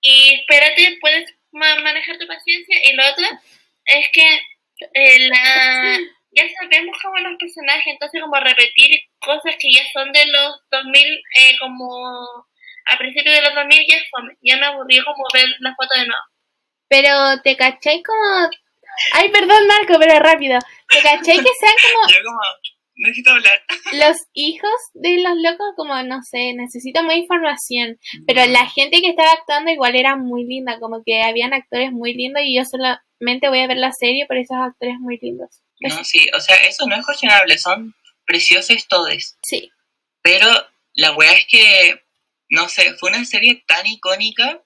y 0.00 0.34
espérate, 0.34 0.98
puedes 1.00 1.34
ma- 1.52 1.80
manejar 1.80 2.18
tu 2.18 2.26
paciencia. 2.26 2.76
Y 2.84 2.94
lo 2.94 3.02
otro 3.10 3.26
es 3.84 4.08
que 4.12 4.26
eh, 4.94 5.28
la, 5.28 5.98
ya 6.32 6.44
sabemos 6.60 6.96
cómo 7.02 7.18
los 7.18 7.36
personajes, 7.38 7.86
entonces 7.86 8.20
como 8.20 8.36
repetir 8.36 9.00
cosas 9.20 9.56
que 9.58 9.72
ya 9.72 9.82
son 9.92 10.12
de 10.12 10.26
los 10.26 10.60
2000, 10.70 11.06
eh, 11.40 11.56
como 11.60 11.86
a 12.86 12.96
principios 12.98 13.34
de 13.34 13.42
los 13.42 13.54
2000 13.54 13.84
ya 13.88 13.98
fome. 14.10 14.34
Ya 14.42 14.56
me 14.58 14.66
aburrió 14.66 15.04
como 15.04 15.24
ver 15.34 15.46
la 15.60 15.74
foto 15.74 15.94
de 15.98 16.06
nuevo. 16.06 16.22
Pero 16.88 17.40
te 17.42 17.56
caché 17.56 18.02
como... 18.02 18.48
Ay, 19.12 19.30
perdón 19.30 19.66
Marco, 19.66 19.98
pero 19.98 20.18
rápido. 20.18 20.58
¿Te 20.88 21.00
caché 21.02 21.32
que 21.32 21.50
sean 21.60 21.74
como 21.92 22.08
Yo 22.08 22.16
como, 22.24 22.40
necesito 22.96 23.30
hablar. 23.30 23.62
los 23.92 24.16
hijos 24.32 24.72
de 24.94 25.18
los 25.22 25.36
locos? 25.36 25.68
Como, 25.76 26.02
no 26.02 26.20
sé, 26.22 26.52
necesito 26.54 27.02
más 27.02 27.16
información. 27.16 27.98
Pero 28.26 28.44
la 28.46 28.66
gente 28.66 29.00
que 29.00 29.10
estaba 29.10 29.30
actuando 29.32 29.70
igual 29.70 29.94
era 29.94 30.16
muy 30.16 30.44
linda, 30.44 30.78
como 30.80 31.02
que 31.04 31.22
habían 31.22 31.54
actores 31.54 31.92
muy 31.92 32.14
lindos 32.14 32.42
y 32.44 32.56
yo 32.56 32.64
solamente 32.64 33.48
voy 33.48 33.60
a 33.60 33.68
ver 33.68 33.76
la 33.76 33.92
serie 33.92 34.26
por 34.26 34.36
esos 34.36 34.56
actores 34.56 34.96
muy 34.98 35.18
lindos. 35.20 35.62
No, 35.80 36.02
sí, 36.04 36.28
o 36.36 36.40
sea, 36.40 36.56
eso 36.56 36.86
no 36.86 36.96
es 36.96 37.04
cuestionable, 37.06 37.56
son 37.56 37.94
preciosos 38.26 38.88
todos. 38.88 39.36
Sí, 39.42 39.70
Pero 40.22 40.48
la 40.94 41.12
weá 41.12 41.32
es 41.32 41.46
que, 41.46 42.02
no 42.48 42.68
sé, 42.68 42.94
fue 42.94 43.10
una 43.10 43.24
serie 43.24 43.62
tan 43.66 43.86
icónica 43.86 44.60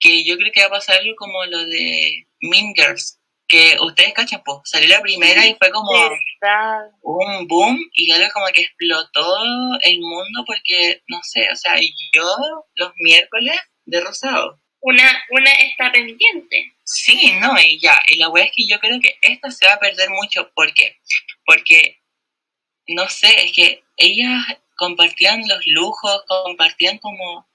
que 0.00 0.24
yo 0.24 0.36
creo 0.36 0.52
que 0.52 0.60
va 0.60 0.66
a 0.66 0.70
pasar 0.70 0.98
algo 0.98 1.14
como 1.16 1.44
lo 1.46 1.66
de 1.66 2.26
Mean 2.40 2.74
Girls. 2.74 3.18
que 3.48 3.76
ustedes 3.80 4.12
cachan, 4.12 4.42
pues, 4.44 4.58
salió 4.64 4.88
la 4.88 5.00
primera 5.00 5.46
y 5.46 5.54
fue 5.54 5.70
como 5.70 5.92
un 7.02 7.46
boom 7.46 7.78
y 7.92 8.10
algo 8.10 8.28
como 8.32 8.46
que 8.48 8.62
explotó 8.62 9.78
el 9.82 10.00
mundo 10.00 10.44
porque, 10.46 11.02
no 11.06 11.20
sé, 11.22 11.48
o 11.52 11.56
sea, 11.56 11.74
yo 12.12 12.24
los 12.74 12.92
miércoles 12.96 13.56
de 13.84 14.00
rosado. 14.00 14.60
Una, 14.80 15.24
una 15.30 15.50
está 15.52 15.90
pendiente. 15.92 16.74
Sí, 16.84 17.32
no, 17.40 17.54
y 17.60 17.80
ya, 17.80 18.00
y 18.08 18.18
la 18.18 18.28
wea 18.28 18.44
es 18.44 18.52
que 18.54 18.66
yo 18.68 18.78
creo 18.78 19.00
que 19.00 19.16
esta 19.22 19.50
se 19.50 19.66
va 19.66 19.74
a 19.74 19.80
perder 19.80 20.10
mucho, 20.10 20.50
¿por 20.54 20.72
qué? 20.74 20.96
Porque, 21.44 22.00
no 22.88 23.08
sé, 23.08 23.44
es 23.44 23.52
que 23.52 23.84
ellas 23.96 24.44
compartían 24.76 25.42
los 25.48 25.66
lujos, 25.66 26.22
compartían 26.26 26.98
como, 26.98 27.48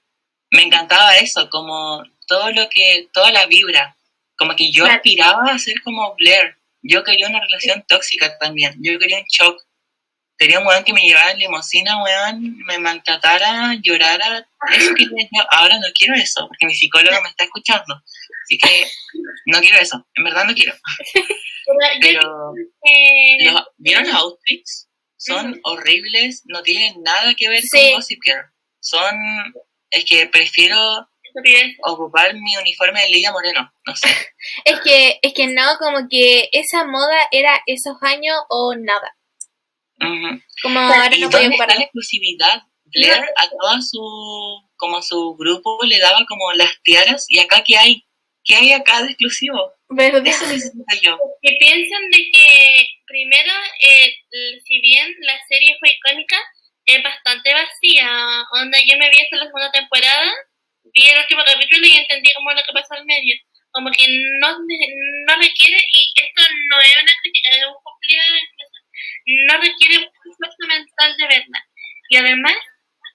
me 0.50 0.62
encantaba 0.62 1.16
eso, 1.16 1.48
como 1.48 2.02
todo 2.32 2.50
lo 2.50 2.68
que, 2.70 3.08
toda 3.12 3.30
la 3.30 3.44
vibra, 3.46 3.94
como 4.36 4.56
que 4.56 4.72
yo 4.72 4.86
aspiraba 4.86 5.52
a 5.52 5.58
ser 5.58 5.82
como 5.82 6.14
Blair. 6.16 6.56
Yo 6.82 7.04
quería 7.04 7.28
una 7.28 7.40
relación 7.40 7.84
tóxica 7.86 8.38
también. 8.38 8.74
Yo 8.80 8.98
quería 8.98 9.18
un 9.18 9.24
shock. 9.30 9.62
Quería 10.38 10.58
un 10.58 10.66
weón 10.66 10.82
que 10.82 10.94
me 10.94 11.02
llevara 11.02 11.32
en 11.32 11.38
limusina, 11.38 12.02
weón, 12.02 12.56
me 12.66 12.78
maltratara, 12.78 13.74
llorara. 13.82 14.48
Eso 14.72 14.94
que 14.94 15.04
ahora 15.50 15.76
no 15.76 15.86
quiero 15.94 16.14
eso, 16.14 16.48
porque 16.48 16.66
mi 16.66 16.74
psicólogo 16.74 17.22
me 17.22 17.28
está 17.28 17.44
escuchando. 17.44 18.02
Así 18.44 18.58
que 18.58 18.86
no 19.46 19.60
quiero 19.60 19.78
eso. 19.78 20.04
En 20.14 20.24
verdad 20.24 20.44
no 20.46 20.54
quiero. 20.54 20.74
Pero, 22.00 22.54
¿vieron 23.76 24.04
los 24.04 24.14
outfits? 24.14 24.88
Son 25.18 25.60
horribles, 25.62 26.42
no 26.46 26.62
tienen 26.62 27.00
nada 27.02 27.34
que 27.34 27.48
ver 27.48 27.62
con 27.70 27.92
Gossip 27.92 28.18
Girl. 28.24 28.46
Son, 28.80 29.14
es 29.90 30.04
que 30.06 30.26
prefiero 30.26 31.08
ocupar 31.84 32.34
mi 32.34 32.56
uniforme 32.56 33.00
de 33.00 33.08
Lidia 33.10 33.32
Moreno, 33.32 33.72
no 33.86 33.96
sé. 33.96 34.08
es 34.64 34.80
que, 34.80 35.18
es 35.22 35.32
que 35.34 35.46
no, 35.48 35.76
como 35.78 36.08
que 36.08 36.48
esa 36.52 36.84
moda 36.84 37.28
era 37.30 37.62
esos 37.66 37.96
años 38.02 38.36
o 38.48 38.74
nada. 38.74 39.16
Como 40.62 40.80
ahora 40.80 41.10
no 41.18 41.30
podía 41.30 41.48
la 41.48 41.74
exclusividad? 41.74 42.62
Blair 42.94 43.24
a 43.36 43.48
toda 43.48 43.80
su, 43.80 44.00
como 44.76 45.00
su 45.00 45.34
grupo 45.36 45.78
le 45.84 45.98
daba 45.98 46.26
como 46.26 46.52
las 46.52 46.70
tiaras 46.82 47.24
y 47.28 47.38
acá 47.38 47.62
qué 47.64 47.76
hay, 47.78 48.04
qué 48.44 48.56
hay 48.56 48.72
acá 48.72 49.02
de 49.02 49.08
exclusivo. 49.08 49.72
Eso 49.96 50.20
necesito 50.20 50.84
yo. 51.02 51.16
Que 51.42 51.56
piensan 51.58 52.10
de 52.10 52.18
que 52.32 52.86
primero, 53.06 53.52
eh, 53.80 54.14
si 54.64 54.80
bien 54.80 55.08
la 55.20 55.38
serie 55.48 55.76
fue 55.80 55.90
icónica, 55.92 56.36
es 56.86 57.02
bastante 57.02 57.52
vacía. 57.52 58.44
Onda, 58.52 58.78
yo 58.86 58.98
me 58.98 59.10
vi 59.10 59.20
hasta 59.20 59.36
la 59.36 59.46
segunda 59.46 59.72
temporada 59.72 60.32
vi 60.94 61.08
el 61.08 61.18
último 61.18 61.42
capítulo 61.44 61.86
y 61.86 61.98
entendí 61.98 62.32
como 62.34 62.52
lo 62.52 62.62
que 62.62 62.72
pasó 62.72 62.94
al 62.94 63.06
medio. 63.06 63.34
Como 63.72 63.90
que 63.90 64.04
no, 64.40 64.48
no 64.52 65.34
requiere, 65.40 65.78
y 65.80 66.12
esto 66.20 66.42
no 66.68 66.80
es 66.80 66.96
una 67.02 67.12
crítica, 67.22 67.48
es 67.52 67.66
un 67.66 67.74
cumplido 67.82 68.22
no 69.26 69.54
requiere 69.58 69.98
un 69.98 70.04
esfuerzo 70.04 70.66
mental 70.68 71.16
de 71.16 71.26
verla. 71.26 71.66
Y 72.08 72.16
además, 72.16 72.56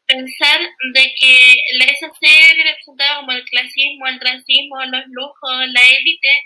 pensar 0.06 0.60
de 0.94 1.14
que 1.20 1.54
esa 1.70 2.10
serie 2.20 2.64
representaba 2.64 3.18
como 3.18 3.32
el 3.34 3.44
clasismo, 3.46 4.08
el 4.08 4.20
racismo, 4.20 4.84
los 4.86 5.04
lujos, 5.08 5.68
la 5.68 5.82
élite, 5.86 6.40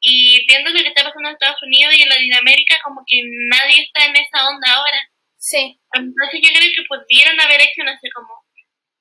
y 0.00 0.44
viendo 0.46 0.70
lo 0.70 0.82
que 0.82 0.88
está 0.88 1.04
pasando 1.04 1.28
en 1.28 1.34
Estados 1.34 1.62
Unidos 1.62 1.94
y 1.96 2.02
en 2.02 2.08
Latinoamérica, 2.08 2.80
como 2.82 3.02
que 3.06 3.20
nadie 3.22 3.82
está 3.82 4.06
en 4.06 4.16
esa 4.16 4.48
onda 4.48 4.72
ahora. 4.72 5.00
Sí. 5.36 5.78
Entonces 5.92 6.40
yo 6.42 6.48
creo 6.50 6.70
que 6.74 6.84
pudieron 6.88 7.40
haber 7.40 7.60
hecho, 7.60 7.84
no 7.84 7.92
sé, 8.00 8.10
como 8.10 8.41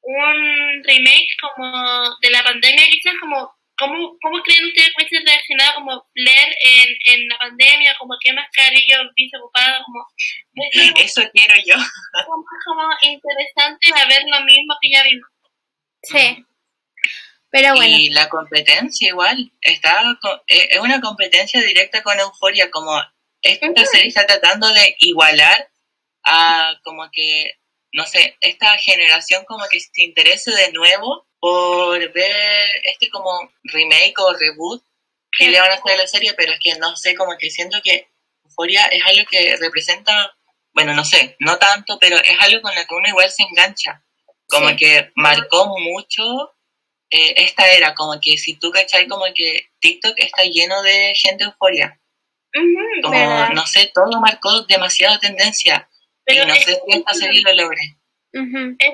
un 0.03 0.83
remake 0.83 1.29
como 1.39 2.15
de 2.21 2.29
la 2.31 2.43
pandemia, 2.43 2.85
quizás 2.89 3.13
como 3.19 3.53
¿Cómo, 3.81 4.15
¿Cómo 4.21 4.43
creen 4.43 4.67
ustedes 4.67 4.89
que 4.89 5.03
hubiese 5.03 5.25
reaccionado 5.25 5.73
como 5.75 6.05
Blair 6.13 6.55
en, 6.63 6.89
en 7.13 7.27
la 7.27 7.37
pandemia? 7.39 7.95
Como 7.97 8.13
qué 8.21 8.31
mascarilla 8.31 9.01
hubiese 9.01 9.37
ocupado, 9.37 9.83
como... 9.85 10.05
Eso 10.97 11.23
quiero 11.33 11.55
yo. 11.65 11.75
Como, 12.27 12.45
como 12.65 12.89
interesante 13.01 13.89
a 13.95 14.05
ver 14.07 14.21
lo 14.27 14.45
mismo 14.45 14.75
que 14.79 14.91
ya 14.91 15.03
vimos. 15.03 15.27
Sí. 16.03 16.45
Pero 17.49 17.73
bueno. 17.73 17.97
Y 17.97 18.09
la 18.11 18.29
competencia 18.29 19.07
igual, 19.07 19.51
está 19.61 19.99
eh, 20.47 20.67
es 20.71 20.79
una 20.79 21.01
competencia 21.01 21.59
directa 21.61 22.03
con 22.03 22.19
Euforia, 22.19 22.69
como 22.69 23.01
esta 23.41 23.85
serie 23.85 24.07
está 24.07 24.27
tratando 24.27 24.71
de 24.73 24.95
igualar 24.99 25.69
a 26.23 26.75
como 26.83 27.09
que 27.11 27.55
no 27.93 28.05
sé, 28.05 28.37
esta 28.39 28.77
generación 28.77 29.43
como 29.45 29.65
que 29.69 29.79
se 29.79 30.03
interese 30.03 30.51
de 30.51 30.71
nuevo 30.71 31.27
por 31.39 31.99
ver 32.13 32.67
este 32.83 33.09
como 33.09 33.51
remake 33.63 34.17
o 34.17 34.33
reboot 34.33 34.83
que 35.31 35.49
le 35.49 35.59
van 35.59 35.71
a 35.71 35.75
hacer 35.75 35.93
a 35.93 35.97
la 35.97 36.07
serie, 36.07 36.33
pero 36.33 36.53
es 36.53 36.59
que 36.59 36.75
no 36.75 36.95
sé, 36.95 37.15
como 37.15 37.37
que 37.37 37.49
siento 37.49 37.79
que 37.83 38.09
Euphoria 38.45 38.85
es 38.87 39.01
algo 39.05 39.25
que 39.29 39.55
representa, 39.57 40.35
bueno, 40.73 40.93
no 40.93 41.03
sé, 41.05 41.35
no 41.39 41.57
tanto, 41.57 41.97
pero 41.99 42.17
es 42.17 42.37
algo 42.39 42.61
con 42.61 42.75
lo 42.75 42.81
que 42.81 42.95
uno 42.95 43.07
igual 43.07 43.29
se 43.31 43.43
engancha, 43.43 44.03
como 44.47 44.75
que 44.75 45.11
marcó 45.15 45.67
mucho 45.79 46.53
eh, 47.09 47.33
esta 47.37 47.69
era, 47.71 47.93
como 47.93 48.19
que 48.21 48.37
si 48.37 48.55
tú 48.57 48.71
cachai, 48.71 49.07
como 49.07 49.25
que 49.33 49.69
TikTok 49.79 50.13
está 50.17 50.43
lleno 50.43 50.81
de 50.81 51.13
gente 51.15 51.45
Euforia. 51.45 51.99
como, 53.01 53.49
no 53.53 53.65
sé, 53.65 53.91
todo 53.93 54.19
marcó 54.19 54.63
demasiada 54.63 55.19
tendencia 55.19 55.89
pero 56.25 56.45
no 56.45 56.55
sé 56.55 56.73
si 56.73 56.97
esta 56.97 57.13
serie 57.13 57.41
lo 57.41 57.53
logre. 57.53 57.81
Es 58.33 58.93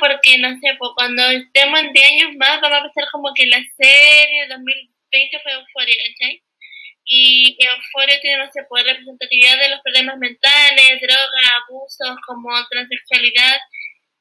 porque, 0.00 0.38
no 0.38 0.48
sé, 0.60 0.74
pues 0.78 0.90
cuando 0.94 1.22
estemos 1.28 1.80
en 1.80 1.92
10 1.92 2.06
años 2.10 2.36
más, 2.36 2.60
vamos 2.60 2.78
a 2.78 2.82
pensar 2.82 3.10
como 3.12 3.32
que 3.34 3.46
la 3.46 3.62
serie 3.76 4.48
2020 4.48 5.40
fue 5.42 5.52
Euphoria, 5.52 5.96
¿cachai? 5.96 6.42
Y 7.04 7.56
Euphoria 7.58 8.20
tiene, 8.20 8.38
no 8.38 8.50
sé, 8.50 8.64
pues 8.68 8.84
representatividad 8.84 9.58
de 9.58 9.68
los 9.70 9.80
problemas 9.80 10.18
mentales, 10.18 11.00
drogas, 11.00 11.52
abusos, 11.68 12.16
como 12.26 12.48
transexualidad. 12.70 13.58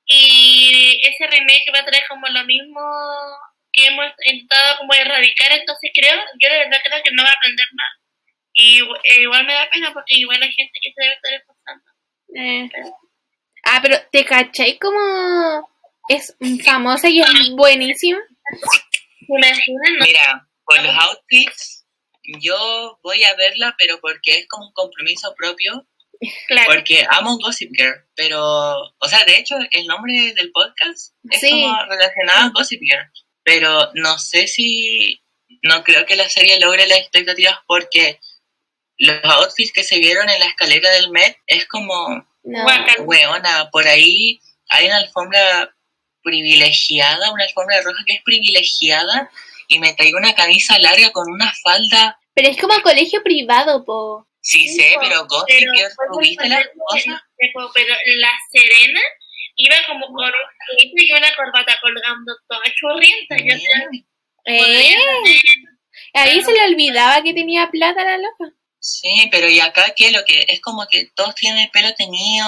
Y 0.05 0.99
ese 1.03 1.27
remake 1.27 1.71
va 1.73 1.79
a 1.79 1.85
traer 1.85 2.03
como 2.07 2.27
lo 2.27 2.43
mismo 2.45 2.81
que 3.71 3.87
hemos 3.87 4.05
intentado 4.25 4.77
como 4.77 4.93
erradicar, 4.93 5.51
entonces 5.51 5.91
creo, 5.93 6.17
yo 6.41 6.49
de 6.49 6.57
verdad 6.59 6.79
creo 6.83 7.03
que 7.03 7.11
no 7.11 7.23
va 7.23 7.29
a 7.29 7.33
aprender 7.33 7.67
nada. 7.73 7.97
Y 8.53 8.79
eh, 8.81 9.21
igual 9.21 9.45
me 9.45 9.53
da 9.53 9.69
pena 9.69 9.93
porque 9.93 10.15
igual 10.15 10.41
hay 10.41 10.51
gente 10.51 10.79
que 10.81 10.91
se 10.93 11.01
debe 11.01 11.13
estar. 11.13 11.56
Eh. 12.35 12.69
Ah, 13.63 13.79
pero 13.81 13.97
¿te 14.11 14.25
cachai 14.25 14.77
como 14.79 15.69
es 16.09 16.35
famosa 16.63 17.09
y 17.09 17.19
es 17.19 17.51
buenísima? 17.55 18.19
Mira, 19.27 20.47
por 20.65 20.81
los 20.81 20.93
outfits, 20.93 21.85
yo 22.39 22.99
voy 23.03 23.23
a 23.23 23.35
verla, 23.35 23.75
pero 23.77 23.99
porque 23.99 24.39
es 24.39 24.47
como 24.47 24.67
un 24.67 24.73
compromiso 24.73 25.33
propio. 25.35 25.85
Porque 26.65 27.05
amo 27.11 27.37
Gossip 27.37 27.69
Girl, 27.75 27.93
pero, 28.15 28.41
o 28.41 29.07
sea, 29.07 29.23
de 29.25 29.37
hecho, 29.37 29.55
el 29.69 29.85
nombre 29.85 30.33
del 30.33 30.51
podcast 30.51 31.13
es 31.29 31.51
como 31.51 31.85
relacionado 31.85 32.47
a 32.47 32.49
Gossip 32.49 32.81
Girl, 32.81 33.11
pero 33.43 33.91
no 33.93 34.17
sé 34.17 34.47
si, 34.47 35.21
no 35.61 35.83
creo 35.83 36.07
que 36.07 36.15
la 36.15 36.27
serie 36.27 36.59
logre 36.59 36.87
las 36.87 36.97
expectativas 36.97 37.59
porque 37.67 38.19
los 38.97 39.23
outfits 39.23 39.71
que 39.71 39.83
se 39.83 39.99
vieron 39.99 40.29
en 40.29 40.39
la 40.39 40.47
escalera 40.47 40.89
del 40.91 41.11
Met 41.11 41.37
es 41.45 41.67
como, 41.67 42.27
no. 42.43 42.65
weona, 43.03 43.69
por 43.71 43.87
ahí 43.87 44.39
hay 44.69 44.87
una 44.87 44.97
alfombra 44.97 45.73
privilegiada, 46.23 47.31
una 47.31 47.43
alfombra 47.43 47.81
roja 47.81 48.03
que 48.05 48.15
es 48.15 48.23
privilegiada 48.23 49.29
y 49.67 49.79
me 49.79 49.93
traigo 49.93 50.17
una 50.17 50.33
camisa 50.33 50.77
larga 50.79 51.11
con 51.11 51.31
una 51.31 51.53
falda. 51.63 52.19
Pero 52.33 52.49
es 52.49 52.57
como 52.57 52.79
colegio 52.81 53.21
privado, 53.23 53.85
po. 53.85 54.27
Sí, 54.41 54.67
sé, 54.69 54.95
pero 55.01 55.25
Gossip 55.25 55.67
¿tuviste 56.13 56.47
las 56.47 56.65
cosas? 56.77 57.21
Pero 57.37 57.95
la 58.17 58.29
Serena 58.51 59.01
iba 59.57 59.75
como 59.87 60.07
con 60.07 60.25
un 60.25 60.91
y 60.95 61.11
una 61.11 61.35
corbata 61.35 61.77
colgando 61.81 62.33
toda 62.47 62.63
churrienta. 62.75 63.35
Eh. 64.45 64.95
Ahí 66.13 66.41
se 66.41 66.53
le 66.53 66.63
olvidaba 66.65 67.21
que 67.21 67.33
tenía 67.33 67.69
plata 67.69 68.03
la 68.03 68.17
loca. 68.17 68.56
Sí, 68.87 69.27
pero 69.29 69.49
y 69.49 69.59
acá 69.59 69.93
que 69.93 70.11
lo 70.11 70.23
que 70.23 70.45
es 70.47 70.61
como 70.61 70.87
que 70.87 71.11
todos 71.13 71.35
tienen 71.35 71.63
el 71.63 71.71
pelo 71.71 71.93
tenido, 71.93 72.47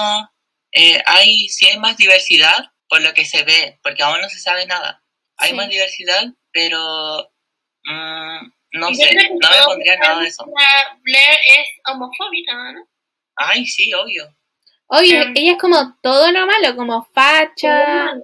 eh, 0.72 1.02
hay, 1.04 1.50
sí 1.50 1.66
hay 1.66 1.78
más 1.78 1.98
diversidad 1.98 2.72
por 2.88 3.02
lo 3.02 3.12
que 3.12 3.26
se 3.26 3.44
ve, 3.44 3.78
porque 3.82 4.02
aún 4.02 4.22
no 4.22 4.28
se 4.30 4.38
sabe 4.38 4.64
nada. 4.64 5.04
Hay 5.36 5.52
más 5.52 5.68
diversidad, 5.68 6.24
pero 6.50 7.30
mm, 7.84 8.52
no 8.72 8.94
sé, 8.94 9.12
no 9.38 9.50
me 9.50 9.64
pondría 9.66 9.98
nada 9.98 10.20
de 10.20 10.28
eso. 10.28 10.46
Blair 11.02 11.38
es 11.46 11.66
homofóbica, 11.86 12.72
¿no? 12.72 12.88
Ay, 13.36 13.66
sí, 13.66 13.92
obvio. 13.92 14.34
Obvio, 14.86 15.20
ella 15.34 15.52
es 15.52 15.58
como 15.58 15.98
todo 16.02 16.32
lo 16.32 16.46
malo, 16.46 16.74
como 16.74 17.06
facha, 17.12 18.14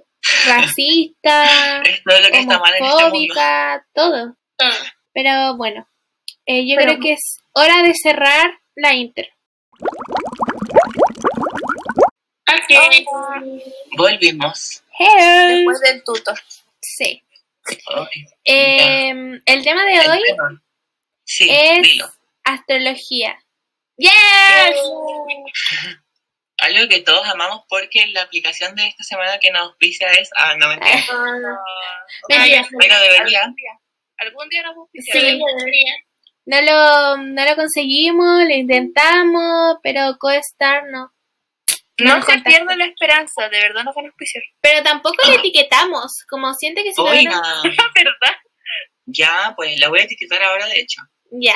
racista, 0.47 1.83
todo 2.03 2.19
lo 2.19 2.29
que 2.29 2.39
está 2.39 2.57
mal 2.57 2.73
en 2.73 2.83
este 2.83 3.09
mundo. 3.11 3.33
todo. 3.93 4.35
todo. 4.57 4.73
Pero 5.13 5.55
bueno, 5.55 5.87
eh, 6.47 6.67
yo 6.67 6.77
creo 6.77 6.99
que 6.99 7.13
es 7.13 7.41
hora 7.57 7.83
de 7.83 7.93
cerrar 7.95 8.59
la 8.75 8.93
intro. 8.93 9.25
Volvimos. 13.97 14.83
Después 14.99 15.79
del 15.81 16.03
tutor. 16.03 16.39
Sí. 16.81 17.23
Em, 18.43 19.41
el 19.45 19.63
tema 19.63 19.85
de 19.85 20.09
hoy 20.09 20.21
es 21.25 22.03
Astrología. 22.43 23.37
¡Yes! 23.97 24.11
Algo 26.59 26.87
que 26.89 27.01
todos 27.01 27.27
amamos 27.27 27.63
porque 27.69 28.07
la 28.07 28.23
aplicación 28.23 28.75
de 28.75 28.87
esta 28.87 29.03
semana 29.03 29.37
que 29.39 29.51
nos 29.51 29.63
auspicia 29.63 30.09
es... 30.13 30.29
Ah, 30.35 30.55
no, 30.57 30.69
mentira. 30.69 31.03
Mentira. 32.29 32.67
Pero 32.79 32.99
debería. 32.99 33.41
Algún 33.41 33.55
día, 33.55 33.71
algún 34.17 34.49
día 34.49 34.63
nos 34.63 34.77
auspiciará. 34.77 35.29
Sí. 35.29 35.39
No 36.47 36.61
lo, 36.61 37.17
no 37.17 37.45
lo 37.45 37.55
conseguimos, 37.57 38.43
lo 38.45 38.53
intentamos, 38.53 39.75
pero 39.83 40.17
CoStar 40.17 40.85
no. 40.89 41.11
No 41.97 42.17
nos 42.17 42.25
se 42.25 42.39
pierda 42.39 42.73
la 42.77 42.85
esperanza, 42.85 43.49
de 43.49 43.59
verdad 43.59 43.85
a 43.85 43.89
auspiciar. 43.89 44.43
Pero 44.61 44.81
tampoco 44.81 45.17
le 45.27 45.35
etiquetamos, 45.35 46.23
como 46.29 46.53
siente 46.53 46.83
que 46.83 46.93
se 46.93 47.01
lo 47.01 47.09
Oiga, 47.09 47.41
van 47.41 47.63
¿Verdad? 47.95 48.37
ya, 49.07 49.53
pues 49.57 49.77
la 49.77 49.89
voy 49.89 49.99
a 49.99 50.03
etiquetar 50.03 50.41
ahora, 50.41 50.67
de 50.67 50.79
hecho. 50.79 51.01
Ya. 51.31 51.53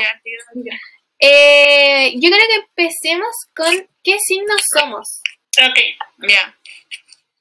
Eh, 1.20 2.14
yo 2.16 2.30
creo 2.30 2.48
que 2.50 2.84
empecemos 2.84 3.30
con 3.56 3.89
qué 4.04 4.18
signos 4.20 4.62
somos. 4.78 5.22
Ok. 5.70 5.80
Ya, 6.28 6.54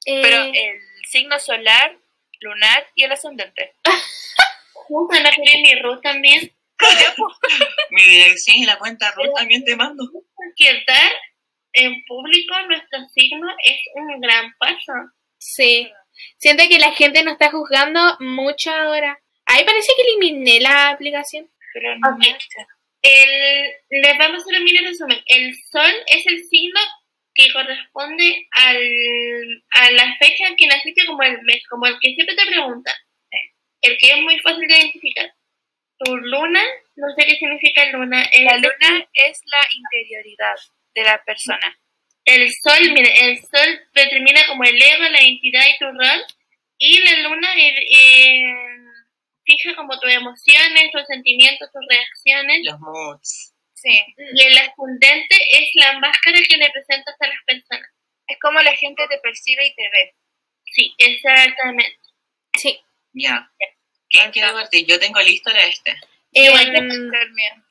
Eh, 0.07 0.21
pero 0.23 0.43
el 0.45 0.81
signo 1.11 1.37
solar, 1.41 1.97
lunar 2.41 2.87
y 2.95 3.05
el 3.05 3.13
ascendente. 3.13 3.75
Van 4.89 5.27
a 5.27 5.31
querer 5.33 5.63
mi 5.63 5.75
Ruth 5.83 6.01
también. 6.01 6.53
Mi 7.91 8.03
dirección 8.03 8.57
y 8.57 8.67
la 8.67 8.79
cuenta 8.79 9.11
Ruth 9.13 9.35
también 9.37 9.65
te 9.65 9.77
mando. 9.77 10.05
Porque 10.35 10.83
dar 10.87 11.13
en 11.73 12.03
público 12.05 12.55
nuestro 12.69 13.05
signo 13.15 13.49
es 13.65 13.79
un 13.95 14.21
gran 14.21 14.53
paso. 14.59 14.93
Sí. 15.39 15.91
Siento 16.39 16.65
que 16.69 16.79
la 16.79 16.93
gente 16.93 17.23
nos 17.23 17.33
está 17.33 17.51
juzgando 17.51 18.17
mucho 18.21 18.71
ahora. 18.71 19.19
Ahí 19.47 19.65
parece 19.65 19.93
que 19.97 20.03
eliminé 20.03 20.61
la 20.61 20.91
aplicación. 20.91 21.51
Pero 21.73 21.99
no. 21.99 22.11
Ok. 22.11 22.25
El, 23.03 23.73
les 23.89 24.19
vamos 24.19 24.39
a 24.39 24.43
hacer 24.43 24.59
un 24.59 24.65
mini 24.65 24.79
resumen. 24.79 25.19
El 25.27 25.55
sol 25.71 25.93
es 26.07 26.27
el 26.27 26.45
signo 26.45 26.81
que 27.35 27.53
corresponde 27.53 28.47
al, 28.51 29.65
a 29.71 29.91
la 29.93 30.17
fecha 30.19 30.49
en 30.49 30.57
que 30.57 30.67
naciste 30.67 31.07
como 31.07 31.23
el 31.23 31.41
mes, 31.43 31.63
como 31.69 31.87
el 31.87 31.99
que 32.01 32.15
siempre 32.15 32.37
te 32.37 32.47
preguntan. 32.47 32.95
El 33.81 33.97
que 33.97 34.09
es 34.09 34.21
muy 34.21 34.39
fácil 34.41 34.69
de 34.69 34.77
identificar. 34.77 35.33
Tu 36.03 36.17
luna, 36.17 36.63
no 36.97 37.07
sé 37.15 37.27
qué 37.27 37.37
significa 37.37 37.85
luna. 37.93 38.23
El, 38.33 38.45
La 38.45 38.57
luna 38.57 39.09
es 39.13 39.41
la 39.45 39.61
interioridad 39.75 40.57
de 40.95 41.03
la 41.05 41.23
persona. 41.25 41.79
el 42.25 42.49
sol, 42.53 42.93
mire, 42.93 43.13
el 43.27 43.39
sol 43.39 43.81
determina 43.93 44.47
como 44.49 44.65
el 44.65 44.81
ego, 44.81 45.03
la 45.11 45.23
identidad 45.23 45.65
y 45.69 45.79
tu 45.79 45.87
rol. 45.87 46.25
Y 46.79 46.99
la 47.03 47.29
luna 47.29 47.55
eh, 47.57 47.87
eh, 47.91 48.55
fija 49.45 49.77
como 49.77 49.99
tus 49.99 50.11
emociones, 50.11 50.91
tus 50.93 51.05
sentimientos, 51.07 51.69
tus 51.73 51.87
reacciones. 51.89 52.61
Los 52.65 52.81
moods. 52.81 53.55
Sí. 53.75 54.03
Y 54.17 54.43
el 54.43 54.57
ascendente 54.59 55.37
es 55.53 55.71
la 55.75 55.99
máscara 55.99 56.39
que 56.49 56.57
le 56.57 56.71
presentas 56.71 57.15
a 57.21 57.27
las 57.27 57.45
personas. 57.47 57.91
Es 58.27 58.39
como 58.41 58.61
la 58.63 58.75
gente 58.75 59.07
te 59.09 59.19
percibe 59.19 59.67
y 59.67 59.75
te 59.75 59.83
ve. 59.91 60.15
Sí, 60.65 60.95
exactamente. 60.99 61.99
Sí. 62.57 62.81
Ya. 63.13 63.51
¿Quién 64.11 64.31
quiere 64.33 64.53
partir? 64.53 64.87
Yo 64.87 64.99
tengo 64.99 65.21
listo 65.21 65.51
la 65.51 65.65
este. 65.67 65.97
Em, 66.33 66.53
mío. 67.33 67.65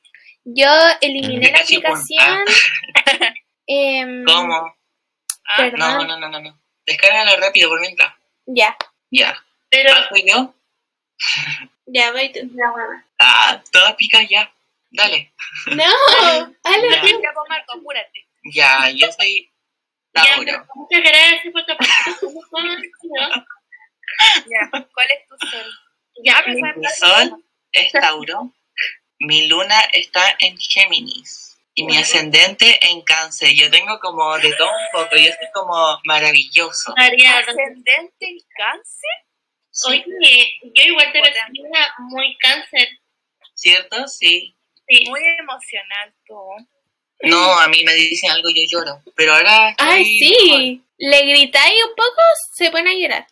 yo 0.44 0.68
eliminé 1.00 1.50
la 1.50 1.58
Pon. 1.58 1.62
aplicación. 1.62 2.44
Em, 3.66 4.24
¿Cómo? 4.24 4.74
Ah. 5.46 5.70
No, 5.76 6.04
no, 6.04 6.18
no, 6.18 6.28
no, 6.28 6.40
no. 6.40 6.60
Descárgalo 6.86 7.36
rápido 7.36 7.68
por 7.68 7.80
mientras. 7.80 8.12
Ya, 8.46 8.76
Ya. 9.10 9.36
Pero, 9.70 9.92
Ah, 9.94 10.06
¿Fui 10.08 10.24
yo? 10.28 10.52
ya 11.86 12.10
voy 12.12 12.32
tú. 12.32 12.40
la 12.54 12.72
hueva. 12.72 13.04
Ah, 13.20 13.62
todas 13.70 13.94
picas 13.94 14.28
ya. 14.28 14.52
Dale. 14.90 15.32
No, 15.66 15.84
hazlo 16.64 16.90
Ya. 16.90 17.00
tú. 17.00 17.06
Ya, 17.22 17.32
Marco, 17.48 17.78
apúrate. 17.78 18.26
Ya, 18.52 18.90
yo 18.90 19.06
soy 19.12 19.52
Ya, 20.16 20.24
Tauro. 20.24 20.66
muchas 20.74 21.02
gracias 21.04 21.52
por 21.52 21.64
tu 21.66 21.76
participación. 21.76 23.44
Ya. 24.50 24.68
¿Cuál 24.92 25.08
es 25.12 25.28
tu 25.28 25.36
sol? 25.46 25.64
Ya, 26.22 26.42
pero 26.44 26.58
mi- 26.76 26.84
sol 26.98 27.44
es 27.72 27.92
Tauro. 27.92 28.52
Mi 29.18 29.46
luna 29.48 29.78
está 29.92 30.36
en 30.40 30.56
Géminis. 30.58 31.46
Y 31.74 31.84
mi 31.84 31.96
ascendente 31.96 32.78
en 32.90 33.00
Cáncer. 33.02 33.50
Yo 33.54 33.70
tengo 33.70 33.98
como 34.00 34.36
de 34.38 34.52
todo 34.54 34.68
un 34.68 34.92
poco. 34.92 35.16
Yo 35.16 35.26
soy 35.28 35.46
como 35.54 35.98
maravilloso. 36.04 36.92
variado. 36.96 37.38
¿Ascendente 37.50 38.26
en 38.26 38.38
cáncer? 38.56 39.10
Oye, 39.86 40.52
yo 40.74 40.82
igual 40.82 41.12
te 41.12 41.20
percibía 41.22 41.94
muy 41.98 42.36
cáncer. 42.38 42.88
¿Cierto? 43.54 44.08
Sí. 44.08 44.54
Sí. 44.88 45.04
Muy 45.08 45.20
emocional 45.38 46.12
tú. 46.26 46.34
No, 47.22 47.58
a 47.60 47.68
mí 47.68 47.82
me 47.84 47.94
dicen 47.94 48.30
algo 48.30 48.48
y 48.50 48.66
yo 48.68 48.78
lloro. 48.80 49.02
Pero 49.14 49.34
ahora 49.34 49.74
Ay, 49.78 50.04
mejor. 50.20 50.58
sí. 50.60 50.82
Le 50.98 51.22
gritáis 51.26 51.74
un 51.88 51.94
poco, 51.94 52.20
se 52.54 52.70
pone 52.70 52.90
a 52.90 52.94
llorar. 52.94 53.26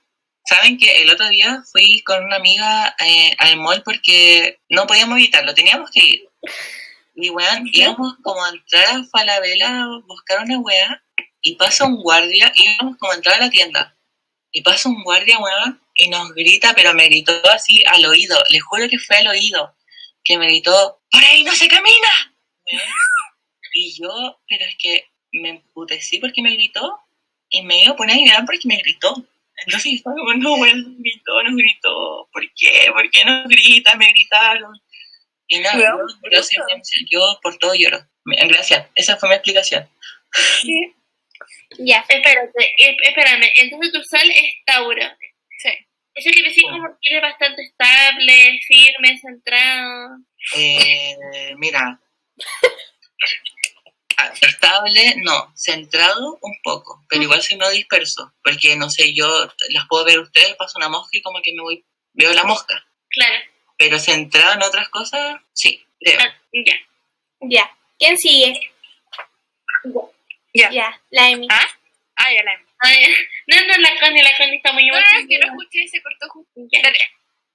¿Saben 0.49 0.79
que 0.79 1.03
el 1.03 1.11
otro 1.11 1.29
día 1.29 1.63
fui 1.71 2.01
con 2.05 2.25
una 2.25 2.37
amiga 2.37 2.97
eh, 3.05 3.35
al 3.37 3.59
mall 3.59 3.83
porque 3.83 4.59
no 4.71 4.87
podíamos 4.87 5.19
evitarlo, 5.19 5.53
teníamos 5.53 5.91
que 5.91 6.03
ir? 6.03 6.29
Y 7.17 7.29
weón, 7.29 7.69
íbamos 7.71 8.15
como 8.23 8.43
a 8.43 8.49
entrar 8.49 8.87
a 8.87 9.05
Falabella 9.05 9.83
a 9.83 10.01
buscar 10.07 10.43
una 10.43 10.59
wea 10.61 11.03
y 11.43 11.57
pasa 11.57 11.85
un 11.85 12.01
guardia, 12.01 12.51
íbamos 12.55 12.97
como 12.97 13.13
a 13.13 13.17
entrar 13.17 13.35
a 13.35 13.45
la 13.45 13.51
tienda 13.51 13.95
y 14.51 14.63
pasa 14.63 14.89
un 14.89 15.03
guardia, 15.03 15.39
weón, 15.39 15.83
y 15.97 16.09
nos 16.09 16.33
grita, 16.33 16.73
pero 16.75 16.95
me 16.95 17.09
gritó 17.09 17.39
así 17.51 17.83
al 17.85 18.07
oído, 18.07 18.43
les 18.49 18.63
juro 18.63 18.89
que 18.89 18.99
fue 18.99 19.19
al 19.19 19.29
oído, 19.29 19.77
que 20.25 20.39
me 20.39 20.47
gritó, 20.47 21.03
¡por 21.11 21.25
ahí 21.25 21.45
no 21.45 21.53
se 21.53 21.69
camina! 21.69 22.35
Weón. 22.73 22.89
Y 23.75 24.01
yo, 24.01 24.41
pero 24.49 24.65
es 24.65 24.77
que 24.79 25.11
me 25.33 25.51
emputecí 25.51 26.19
porque 26.21 26.41
me 26.41 26.55
gritó 26.55 26.99
y 27.51 27.61
me 27.61 27.83
iba 27.83 27.93
a 27.93 27.97
poner 27.97 28.17
a 28.17 28.19
llorar 28.21 28.47
porque 28.47 28.67
me 28.67 28.79
gritó. 28.79 29.15
Entonces 29.65 29.93
yo 29.93 29.97
estaba 29.97 30.17
como, 30.17 30.35
no, 30.35 30.55
weón, 30.55 30.83
nos 30.83 30.99
gritó, 30.99 31.43
nos 31.43 31.57
gritó, 31.57 32.29
¿por 32.33 32.43
qué? 32.55 32.91
¿Por 32.93 33.11
qué 33.11 33.25
nos 33.25 33.49
grita? 33.49 33.97
Me 33.97 34.09
gritaron. 34.09 34.73
Y 35.49 35.59
nada, 35.61 35.79
yo, 35.79 36.41
yo, 37.11 37.41
por 37.43 37.57
todo 37.59 37.75
lloro. 37.75 37.99
Gracias, 38.25 38.87
esa 38.95 39.17
fue 39.17 39.31
mi 39.31 39.35
explicación. 39.37 39.89
Sí. 40.63 40.95
Ya. 41.79 42.05
Espérate, 42.09 42.65
eh, 42.79 42.97
espérame. 43.03 43.47
Entonces 43.57 43.93
tu 43.93 44.03
sol 44.03 44.29
es 44.35 44.55
Tauro. 44.65 45.03
Sí. 45.59 45.69
Eso 46.15 46.31
quiere 46.31 46.49
decir 46.49 46.65
como 46.65 46.89
que 47.01 47.11
eres 47.11 47.23
bastante 47.23 47.63
estable, 47.63 48.59
firme, 48.67 49.19
centrado. 49.19 50.17
Eh, 50.57 51.55
mira, 51.59 52.01
estable, 54.41 55.15
no, 55.25 55.53
centrado 55.57 56.39
un 56.41 56.59
poco, 56.63 57.05
pero 57.09 57.23
igual 57.23 57.43
soy 57.43 57.57
no 57.59 57.69
disperso, 57.71 58.33
porque 58.43 58.77
no 58.77 58.91
sé, 58.91 59.15
yo 59.15 59.27
las 59.71 59.87
puedo 59.89 60.05
ver 60.05 60.19
ustedes, 60.21 60.55
paso 60.57 60.79
una 60.79 60.89
mosca 60.89 61.11
y 61.19 61.23
como 61.23 61.41
que 61.43 61.53
me 61.55 61.63
voy, 61.63 61.85
veo 62.13 62.33
la 62.35 62.45
mosca, 62.45 62.85
Claro. 63.11 63.35
pero 63.79 63.99
centrado 63.99 64.55
en 64.55 64.63
otras 64.63 64.89
cosas, 64.89 65.41
sí, 65.53 65.85
creo. 66.01 66.19
Ah, 66.21 66.35
ya. 66.53 66.75
Ya. 67.41 67.77
¿Quién 67.99 68.17
sigue? 68.19 68.53
Ya. 70.55 70.71
Ya, 70.71 71.01
la 71.11 71.31
Emi. 71.31 71.47
¿Ah? 71.51 71.67
Ah, 72.17 72.33
ya 72.33 72.43
la 72.43 72.53
Ah, 72.81 72.93
ya. 72.93 73.09
No, 73.49 73.57
no, 73.67 73.79
la 73.79 74.01
Connie, 74.01 74.23
la 74.23 74.37
Connie 74.37 74.57
está 74.57 74.73
muy 74.73 74.87
No, 74.87 74.95
no, 74.95 75.01
es 75.01 75.07
que 75.07 75.35
emocionada. 75.35 75.53
no 75.53 75.61
escuché, 75.63 75.89
se 75.89 76.03
cortó 76.03 76.29
justo. 76.29 76.61
Ya. 76.73 76.81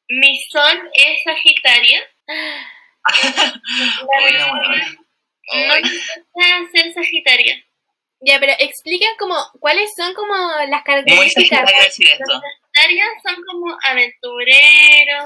Mi 0.09 0.38
sol 0.51 0.89
es 0.93 1.18
Sagitario. 1.24 1.99
Bueno. 4.05 5.03
No 5.52 5.74
me 5.76 5.82
gusta 5.82 6.72
ser 6.72 6.94
Sagitario. 6.94 7.54
Ya, 8.26 8.39
pero 8.39 8.54
explica 8.58 9.06
como 9.20 9.36
cuáles 9.60 9.89
son 9.98 10.14
como 10.14 10.34
las 10.34 10.70
Muy 10.70 10.84
características. 10.86 11.60
sagitario 11.60 11.84
decir 11.84 12.08
esto. 12.10 12.24
Los 12.34 12.41
Sagitarios 12.74 13.08
son 13.22 13.36
como 13.44 13.78
aventureros, 13.86 15.26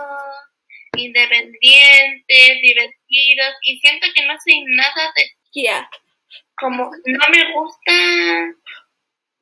independientes, 0.95 2.61
divertidos, 2.61 3.53
y 3.63 3.79
siento 3.79 4.07
que 4.15 4.25
no 4.25 4.33
soy 4.43 4.63
nada 4.75 5.13
de 5.15 5.23
Ya. 5.53 5.89
como 6.59 6.85
no 7.05 7.25
me 7.29 7.53
gusta 7.53 7.93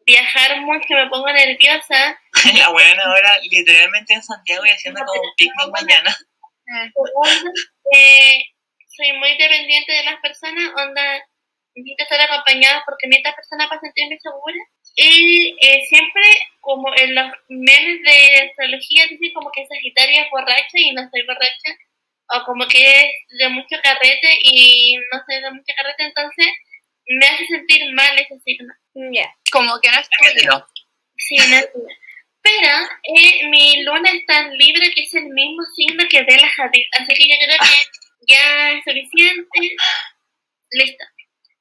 viajar 0.05 0.61
mucho, 0.61 0.93
me 0.93 1.07
pongo 1.07 1.31
nerviosa. 1.31 2.19
La 2.59 2.69
buena 2.69 3.03
ahora 3.05 3.31
literalmente 3.49 4.13
en 4.13 4.23
Santiago 4.23 4.65
y 4.65 4.69
haciendo 4.69 4.99
como 5.05 5.21
un 5.21 5.29
picnic 5.37 5.71
mañana. 5.71 6.15
Segundo, 6.65 7.51
eh, 7.93 8.43
soy 8.95 9.11
muy 9.13 9.37
dependiente 9.37 9.91
de 9.91 10.03
las 10.03 10.19
personas, 10.21 10.71
onda, 10.75 11.25
necesito 11.75 12.03
estar 12.03 12.21
acompañada 12.21 12.83
porque 12.85 13.07
necesito 13.07 13.35
personas 13.35 13.67
para 13.67 13.81
sentirme 13.81 14.17
segura. 14.19 14.57
Y 14.95 15.55
eh, 15.61 15.81
siempre, 15.87 16.23
como 16.61 16.87
en 16.95 17.15
los 17.15 17.31
memes 17.49 18.01
de 18.01 18.49
astrología, 18.49 19.07
dicen 19.09 19.33
como 19.33 19.51
que 19.51 19.67
Sagitario 19.67 20.21
es 20.23 20.29
borracha 20.31 20.77
y 20.77 20.91
no 20.91 21.09
soy 21.09 21.21
borracha, 21.25 21.71
o 22.29 22.43
como 22.45 22.65
que 22.67 22.79
es 22.79 23.37
de 23.37 23.49
mucho 23.49 23.75
carrete 23.83 24.39
y 24.41 24.95
no 25.11 25.19
soy 25.25 25.41
de 25.41 25.51
mucho 25.51 25.73
carrete, 25.75 26.03
entonces 26.03 26.47
me 27.07 27.25
hace 27.27 27.45
sentir 27.47 27.93
mal 27.93 28.17
ese 28.17 28.39
signo. 28.39 28.73
Ya. 29.11 29.29
Como 29.51 29.79
que 29.81 29.91
no 29.91 29.99
es 29.99 30.09
tuyo. 30.09 30.67
Sí, 31.17 31.35
no 31.37 31.57
es 31.57 31.71
tuyo. 31.71 31.87
Pero 32.41 32.69
eh, 33.03 33.47
mi 33.49 33.83
luna 33.83 34.09
es 34.11 34.25
tan 34.25 34.55
libre 34.55 34.91
que 34.93 35.01
es 35.01 35.13
el 35.15 35.25
mismo 35.29 35.63
signo 35.75 36.03
que 36.09 36.23
de 36.23 36.37
la 36.37 36.47
Hadid. 36.55 36.85
Así 36.93 37.13
que 37.13 37.27
yo 37.27 37.35
creo 37.37 37.57
que 37.59 38.04
ya 38.27 38.71
es 38.71 38.83
suficiente. 38.83 39.75
Listo. 40.71 41.05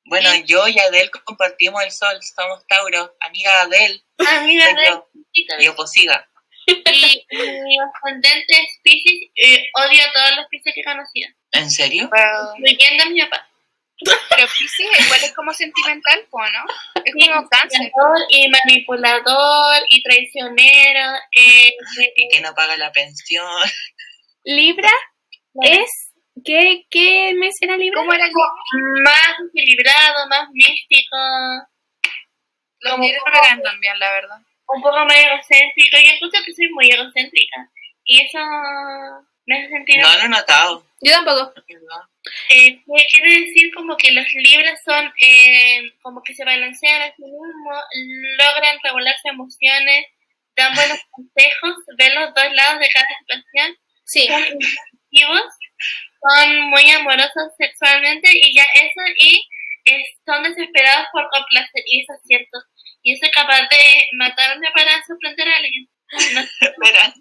Bueno, 0.07 0.35
yo 0.45 0.69
y 0.69 0.79
Adel 0.79 1.11
compartimos 1.25 1.83
el 1.83 1.91
sol, 1.91 2.19
somos 2.23 2.67
Tauro, 2.67 3.17
amiga 3.21 3.63
Adel. 3.63 4.05
Amiga 4.19 4.65
Soy 4.67 4.75
de 4.75 4.87
yo. 4.87 5.09
Y 5.61 5.69
oposiga. 5.69 6.29
Y 6.67 7.27
mi 7.31 7.77
ascendente 7.79 8.55
es 8.55 8.79
Pisces 8.83 9.31
y 9.35 9.55
odio 9.75 10.03
a 10.03 10.13
todos 10.13 10.37
los 10.37 10.47
Pisces 10.51 10.73
que 10.75 10.81
he 10.81 10.85
conocido. 10.85 11.29
¿En 11.53 11.71
serio? 11.71 12.09
Pero, 12.11 12.55
Incluyendo 12.59 13.05
a 13.05 13.07
mi 13.11 13.23
papá. 13.23 13.49
pero 14.31 14.47
Pisces 14.49 14.87
igual 15.05 15.21
es 15.25 15.33
como 15.35 15.53
sentimental, 15.55 16.27
¿o 16.31 16.39
no? 16.41 16.65
Es 17.05 17.13
como 17.13 17.49
cáncer. 17.49 17.91
Y 18.31 18.49
manipulador 18.49 19.83
y 19.89 20.03
traicionero. 20.03 21.13
Eh, 21.37 21.75
Y 22.17 22.29
que 22.29 22.41
no 22.41 22.55
paga 22.55 22.77
la 22.77 22.93
pensión. 22.93 23.47
Libra 24.45 24.91
es. 25.63 26.04
¿Qué, 26.45 26.87
qué 26.91 27.33
mes 27.35 27.55
era 27.61 27.77
Libra? 27.77 28.01
¿Cómo 28.01 28.13
era 28.13 28.27
el 28.27 28.33
más 29.05 29.35
equilibrado, 29.55 30.29
más 30.29 30.49
místico, 30.53 31.17
Los 32.81 32.93
Como- 32.93 33.05
no 33.05 33.39
eran 33.39 33.63
tan 33.63 33.81
bien, 33.81 33.99
la 33.99 34.11
verdad. 34.13 34.39
un 34.69 34.83
poco 34.83 35.05
más 35.05 35.17
egocéntrico. 35.17 35.97
Yo 35.99 36.11
encuentro 36.15 36.41
que 36.45 36.55
soy 36.55 36.69
muy 36.71 36.91
egocéntrica. 36.91 37.71
Y 38.05 38.21
eso 38.21 38.39
me 39.47 39.59
hace 39.59 39.69
sentir... 39.71 40.01
No 40.01 40.13
lo 40.19 40.25
he 40.25 40.29
notado. 40.29 40.87
Yo 41.01 41.13
tampoco. 41.13 41.53
Eh, 42.51 42.83
que 42.85 43.07
quiere 43.15 43.41
decir 43.47 43.73
como 43.75 43.97
que 43.97 44.11
los 44.13 44.27
libros 44.35 44.79
son 44.85 45.13
eh, 45.21 45.93
como 46.03 46.23
que 46.23 46.35
se 46.35 46.45
balancean 46.45 47.03
a 47.03 47.15
sí 47.15 47.23
mismos, 47.23 47.85
logran 48.39 48.79
regular 48.83 49.15
sus 49.23 49.31
emociones, 49.33 50.07
dan 50.57 50.75
buenos 50.75 50.99
consejos, 51.11 51.75
ven 51.99 52.15
los 52.15 52.33
dos 52.35 52.53
lados 52.55 52.81
de 52.81 52.89
cada 52.89 53.07
situación, 53.19 53.77
Sí. 54.05 54.27
son 54.27 54.43
impulsivos, 54.45 55.53
son 56.23 56.61
muy 56.71 56.91
amorosos 56.91 57.53
sexualmente 57.59 58.31
y 58.33 58.55
ya 58.57 58.65
eso, 58.75 59.01
y 59.21 59.49
es- 59.85 60.17
son 60.27 60.43
desesperados 60.45 61.07
por 61.13 61.29
complacer, 61.31 61.83
y 61.87 62.03
eso 62.03 62.13
es 62.15 62.21
cierto. 62.27 62.59
Y 63.03 63.13
eso 63.15 63.27
es 63.27 63.33
capaz 63.33 63.61
de 63.69 64.09
matarme 64.15 64.67
para 64.75 65.03
sorprender 65.07 65.49
a 65.49 65.57
alguien. 65.57 65.89
No, 66.35 66.41
Espera, 66.41 67.13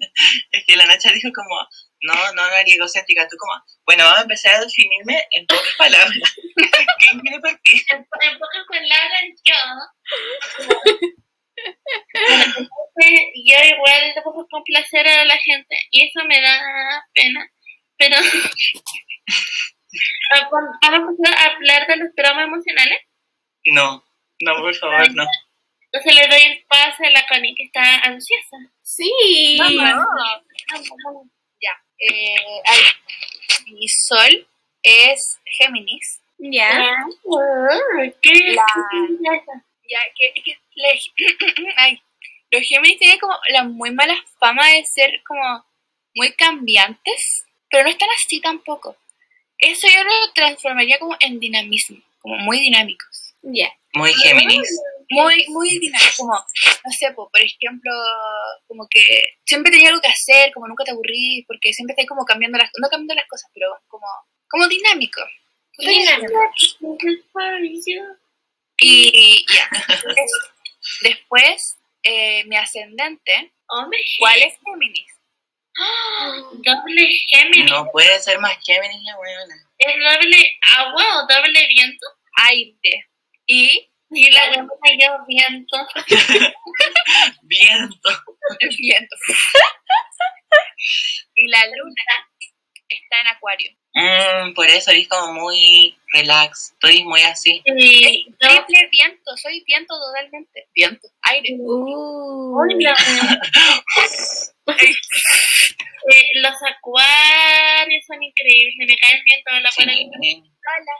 es 0.51 0.63
que 0.67 0.75
la 0.75 0.85
Nacha 0.85 1.09
dijo 1.11 1.29
como, 1.33 1.55
no, 2.01 2.13
no, 2.13 2.47
no 2.49 2.55
haría 2.55 2.75
egocéntrica. 2.75 3.27
Tú 3.27 3.37
como, 3.37 3.53
bueno, 3.87 4.03
vamos 4.03 4.19
a 4.19 4.21
empezar 4.23 4.55
a 4.55 4.59
definirme 4.61 5.25
en 5.31 5.45
pocas 5.47 5.73
palabras. 5.77 6.35
¿Quién 6.99 7.19
quiere 7.21 7.39
partir? 7.39 7.81
en, 7.89 7.97
en 7.97 8.39
pocas 8.39 8.63
palabras, 8.69 9.23
yo. 9.45 9.55
Entonces, 12.13 13.19
yo 13.45 13.55
igual 13.75 14.13
puedo 14.23 14.47
complacer 14.49 15.07
a 15.07 15.25
la 15.25 15.37
gente 15.37 15.75
y 15.91 16.07
eso 16.07 16.25
me 16.27 16.39
da 16.41 17.05
pena. 17.13 17.49
Pero 18.03 18.17
Ah, 20.35 20.49
vamos 20.91 21.15
a 21.25 21.43
hablar 21.45 21.85
de 21.87 21.97
los 21.97 22.15
traumas 22.15 22.45
emocionales. 22.47 22.99
No, 23.65 24.03
no, 24.41 24.55
por 24.57 24.75
favor, 24.75 25.13
no. 25.13 25.23
Entonces 25.91 26.15
le 26.15 26.27
doy 26.27 26.41
el 26.51 26.65
pase 26.67 27.05
a 27.05 27.09
la 27.11 27.25
Connie 27.27 27.53
que 27.55 27.65
está 27.65 27.99
ansiosa. 27.99 28.57
Sí. 28.81 29.57
Ya. 31.61 31.83
Eh, 31.99 32.35
ay, 32.65 32.81
mi 33.71 33.87
sol 33.87 34.47
es 34.81 35.39
Géminis. 35.45 36.21
Ya. 36.39 36.79
Ah, 36.79 37.05
¿Qué? 38.21 38.55
La- 38.55 38.65
Ya, 39.87 39.99
que, 40.17 40.41
que 40.41 40.57
la- 40.75 41.73
ay, 41.77 42.01
los 42.49 42.63
Géminis 42.67 42.97
tienen 42.97 43.19
como 43.19 43.37
la 43.49 43.63
muy 43.63 43.91
mala 43.91 44.15
fama 44.39 44.67
de 44.69 44.83
ser 44.85 45.21
como 45.27 45.63
muy 46.15 46.31
cambiantes, 46.33 47.45
pero 47.73 47.85
no 47.85 47.89
están 47.89 48.09
así 48.11 48.39
tampoco. 48.39 48.95
Eso 49.57 49.87
yo 49.87 50.03
lo 50.03 50.31
transformaría 50.33 50.99
como 50.99 51.17
en 51.19 51.39
dinamismo, 51.39 51.97
como 52.19 52.37
muy 52.37 52.59
dinámicos. 52.59 53.33
Ya. 53.41 53.73
Muy 53.93 54.13
Géminis. 54.13 54.69
Muy, 55.09 55.43
muy 55.47 55.69
dinámicos, 55.79 56.17
como, 56.17 56.33
no 56.33 56.91
sé, 56.91 57.11
po, 57.13 57.31
por 57.31 57.41
ejemplo, 57.41 57.91
como 58.67 58.87
que 58.87 59.23
siempre 59.43 59.71
tenía 59.71 59.89
algo 59.89 60.01
que 60.01 60.07
hacer, 60.07 60.53
como 60.53 60.67
nunca 60.67 60.83
te 60.83 60.91
aburrís, 60.91 61.45
porque 61.47 61.73
siempre 61.73 61.93
estás 61.93 62.07
como 62.07 62.25
cambiando 62.25 62.59
las, 62.59 62.69
no 62.79 62.87
cambiando 62.89 63.15
las 63.15 63.27
cosas, 63.27 63.49
pero 63.55 63.67
como, 63.87 64.05
como 64.47 64.67
dinámico. 64.67 65.21
Y 68.77 69.45
ya. 69.51 69.67
Después, 71.01 71.77
eh, 72.03 72.43
mi 72.45 72.55
ascendente, 72.55 73.51
Hombre, 73.67 73.99
¿cuál 74.19 74.39
es 74.43 74.53
Géminis? 74.63 75.12
Doble 76.53 77.09
Géminis. 77.27 77.71
No 77.71 77.85
puede 77.91 78.19
ser 78.19 78.39
más 78.39 78.55
Géminis 78.63 79.01
la 79.03 79.17
weona. 79.17 79.55
¿Es 79.77 79.95
doble 79.95 80.57
agua 80.77 81.03
o 81.17 81.27
doble 81.27 81.67
viento? 81.67 82.05
Aire. 82.35 83.09
Y 83.47 83.89
Y 84.11 84.29
la 84.31 84.47
buena 84.49 84.67
yo 84.99 85.17
viento. 85.27 85.77
Viento. 87.43 88.09
viento. 88.77 89.15
y 91.35 91.47
la 91.47 91.65
luna 91.65 92.03
está 92.87 93.21
en 93.21 93.27
Acuario. 93.27 93.71
Mm, 93.95 94.53
por 94.53 94.67
eso 94.67 94.91
eres 94.91 95.07
como 95.07 95.33
muy 95.33 95.97
relax. 96.13 96.71
Estoy 96.73 97.03
muy 97.03 97.21
así. 97.21 97.61
Triple 97.63 98.89
viento, 98.91 99.37
soy 99.37 99.63
viento 99.65 99.95
totalmente. 99.99 100.67
Viento, 100.75 101.07
aire. 101.21 101.55
Uh. 101.59 102.67
Eh, 104.65 106.41
los 106.41 106.53
acuarios 106.63 108.05
son 108.05 108.21
increíbles, 108.21 108.75
me 108.77 108.97
caen 108.97 109.23
bien 109.23 109.41
toda 109.45 109.59
la 109.61 109.71
Sí, 109.71 109.83
buena 109.85 109.93
Hola. 109.97 110.91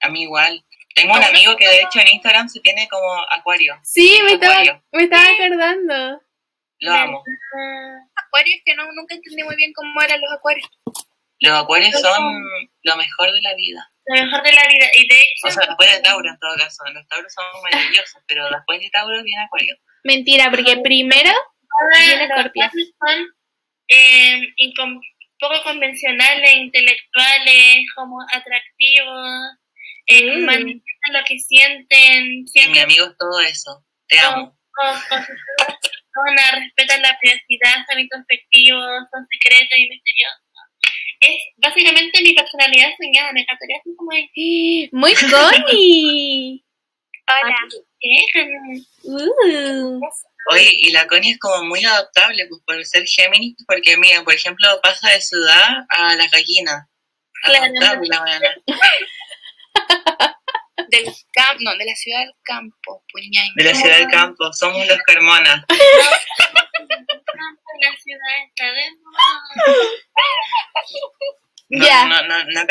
a 0.00 0.08
mí 0.08 0.22
igual. 0.22 0.64
Tengo 0.94 1.14
un 1.14 1.22
amigo 1.22 1.56
que 1.56 1.68
de 1.68 1.82
hecho 1.82 2.00
en 2.00 2.08
Instagram 2.08 2.48
se 2.48 2.60
tiene 2.60 2.88
como 2.88 3.06
acuario. 3.30 3.78
Sí, 3.84 4.18
me 4.24 4.32
estaba, 4.32 4.82
me 4.92 5.02
estaba 5.04 5.24
acordando. 5.24 6.20
Lo 6.80 6.94
amo. 6.94 7.22
Acuario 8.16 8.56
es 8.56 8.62
que 8.64 8.74
no, 8.74 8.84
nunca 8.92 9.14
entendí 9.14 9.42
muy 9.42 9.56
bien 9.56 9.72
cómo 9.74 10.00
eran 10.02 10.20
los 10.20 10.32
acuarios. 10.32 10.68
Los 11.40 11.62
acuarios 11.62 11.98
son 12.00 12.42
lo 12.82 12.96
mejor 12.96 13.32
de 13.32 13.40
la 13.42 13.54
vida. 13.54 13.92
Lo 14.06 14.24
mejor 14.24 14.42
de 14.42 14.52
la 14.52 14.62
vida. 14.62 14.86
Y 14.94 15.06
de 15.06 15.20
hecho, 15.20 15.48
O 15.48 15.50
sea, 15.50 15.66
después 15.66 15.90
de 15.92 16.00
Tauro 16.00 16.28
en 16.28 16.38
todo 16.38 16.56
caso. 16.56 16.82
Los 16.92 17.06
Tauros 17.08 17.32
son 17.32 17.44
maravillosos, 17.62 18.22
pero 18.26 18.48
después 18.50 18.80
de 18.80 18.90
Tauro 18.90 19.22
viene 19.22 19.42
Acuario. 19.44 19.76
Mentira, 20.04 20.50
porque 20.50 20.78
primero 20.78 21.30
ahora 21.80 21.98
viene 21.98 22.28
los 22.28 22.36
Escorpio. 22.38 22.64
acuarios 22.64 22.88
son 22.98 23.26
eh, 23.88 24.40
incom- 24.58 25.00
poco 25.38 25.62
convencionales, 25.64 26.54
intelectuales, 26.56 27.86
como 27.94 28.18
atractivos, 28.32 29.58
eh, 30.06 30.36
Mm. 30.36 30.44
manifiestan 30.44 31.12
lo 31.12 31.20
que 31.26 31.38
sienten, 31.38 32.24
Y 32.26 32.40
mi 32.42 32.48
siempre 32.48 32.80
amigo 32.82 33.06
es 33.06 33.16
todo 33.18 33.40
eso. 33.40 33.84
Te 34.08 34.18
amo. 34.20 34.56
con, 34.72 34.92
con 34.92 34.98
sus 35.26 35.36
personas, 36.12 36.60
respetan 36.64 37.02
la 37.02 37.18
privacidad, 37.20 37.84
son 37.88 38.00
introspectivos, 38.00 39.08
son 39.12 39.26
secretos 39.30 39.78
y 39.78 39.88
misteriosos. 39.88 40.40
Es 41.20 41.36
básicamente 41.56 42.22
mi 42.22 42.32
personalidad 42.32 42.90
soñada, 42.96 43.32
me 43.32 43.40
encantaría 43.42 43.76
así 43.78 43.90
como 43.96 44.10
de, 44.12 44.88
muy 44.92 45.14
Connie. 45.14 46.64
Hola. 47.28 47.56
Uh. 49.02 50.00
Oye, 50.52 50.70
y 50.72 50.90
la 50.92 51.06
Connie 51.06 51.32
es 51.32 51.38
como 51.38 51.64
muy 51.64 51.84
adaptable 51.84 52.46
pues, 52.48 52.62
por 52.66 52.82
ser 52.86 53.04
Géminis, 53.06 53.56
porque 53.66 53.96
mira, 53.98 54.22
por 54.24 54.32
ejemplo, 54.34 54.80
pasa 54.82 55.10
de 55.10 55.20
ciudad 55.20 55.84
a 55.88 56.14
la 56.16 56.26
gallina. 56.28 56.88
Claro. 57.42 57.64
Adaptable 57.64 58.08
la 58.08 58.22
weona. 58.22 58.54
Del 60.88 61.04
campo, 61.32 61.60
no, 61.62 61.76
de 61.76 61.84
la 61.84 61.94
ciudad 61.94 62.20
del 62.20 62.32
campo, 62.42 63.04
puñay. 63.12 63.48
De 63.56 63.64
la 63.64 63.74
ciudad 63.74 63.98
del 63.98 64.08
campo, 64.08 64.50
somos 64.52 64.86
los 64.88 64.98
Carmona. 65.06 65.64
La 65.68 65.76
ciudad 68.02 68.36
está 68.48 68.64
de 68.66 68.90
moda. 69.02 69.42
No, 71.70 71.84
Ya. 71.86 72.04
no, 72.06 72.22
no, 72.22 72.44
no 72.44 72.46
no 72.46 72.64
nos 72.64 72.66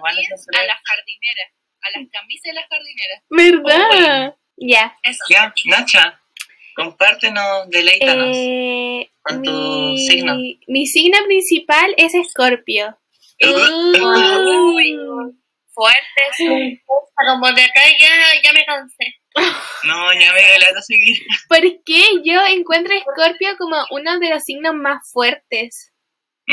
van 0.00 0.16
a 0.16 0.20
a 0.20 0.62
las 0.64 0.80
jardineras, 0.82 1.52
a 1.82 1.98
las 1.98 2.08
camisas 2.10 2.42
de 2.44 2.52
las 2.52 2.66
jardineras. 2.68 3.22
¿Verdad? 3.30 4.34
Ya. 4.56 4.96
Eso. 5.02 5.24
Ya, 5.30 5.54
Nacha, 5.66 6.20
compártenos, 6.74 7.68
deleítanos. 7.70 8.36
Eh, 8.36 9.10
Con 9.22 9.42
tu 9.42 9.50
mi, 9.52 10.06
signo. 10.06 10.36
mi 10.66 10.86
signo 10.86 11.18
principal 11.26 11.94
es 11.96 12.14
Escorpio. 12.14 12.98
Uy. 13.40 14.96
Uh. 14.98 15.34
Fuertes. 15.72 16.36
Como 17.26 17.52
de 17.52 17.62
acá 17.62 17.80
ya, 18.00 18.42
ya 18.42 18.52
me 18.52 18.64
cansé. 18.64 19.14
No, 19.84 20.12
ya 20.14 20.32
me 20.32 20.58
lata 20.58 20.80
seguir. 20.82 21.16
¿Por 21.48 21.60
qué 21.84 22.02
yo 22.24 22.40
encuentro 22.48 22.92
a 22.94 22.98
Escorpio 22.98 23.56
como 23.58 23.76
uno 23.90 24.18
de 24.18 24.30
los 24.30 24.42
signos 24.44 24.74
más 24.74 25.10
fuertes? 25.12 25.92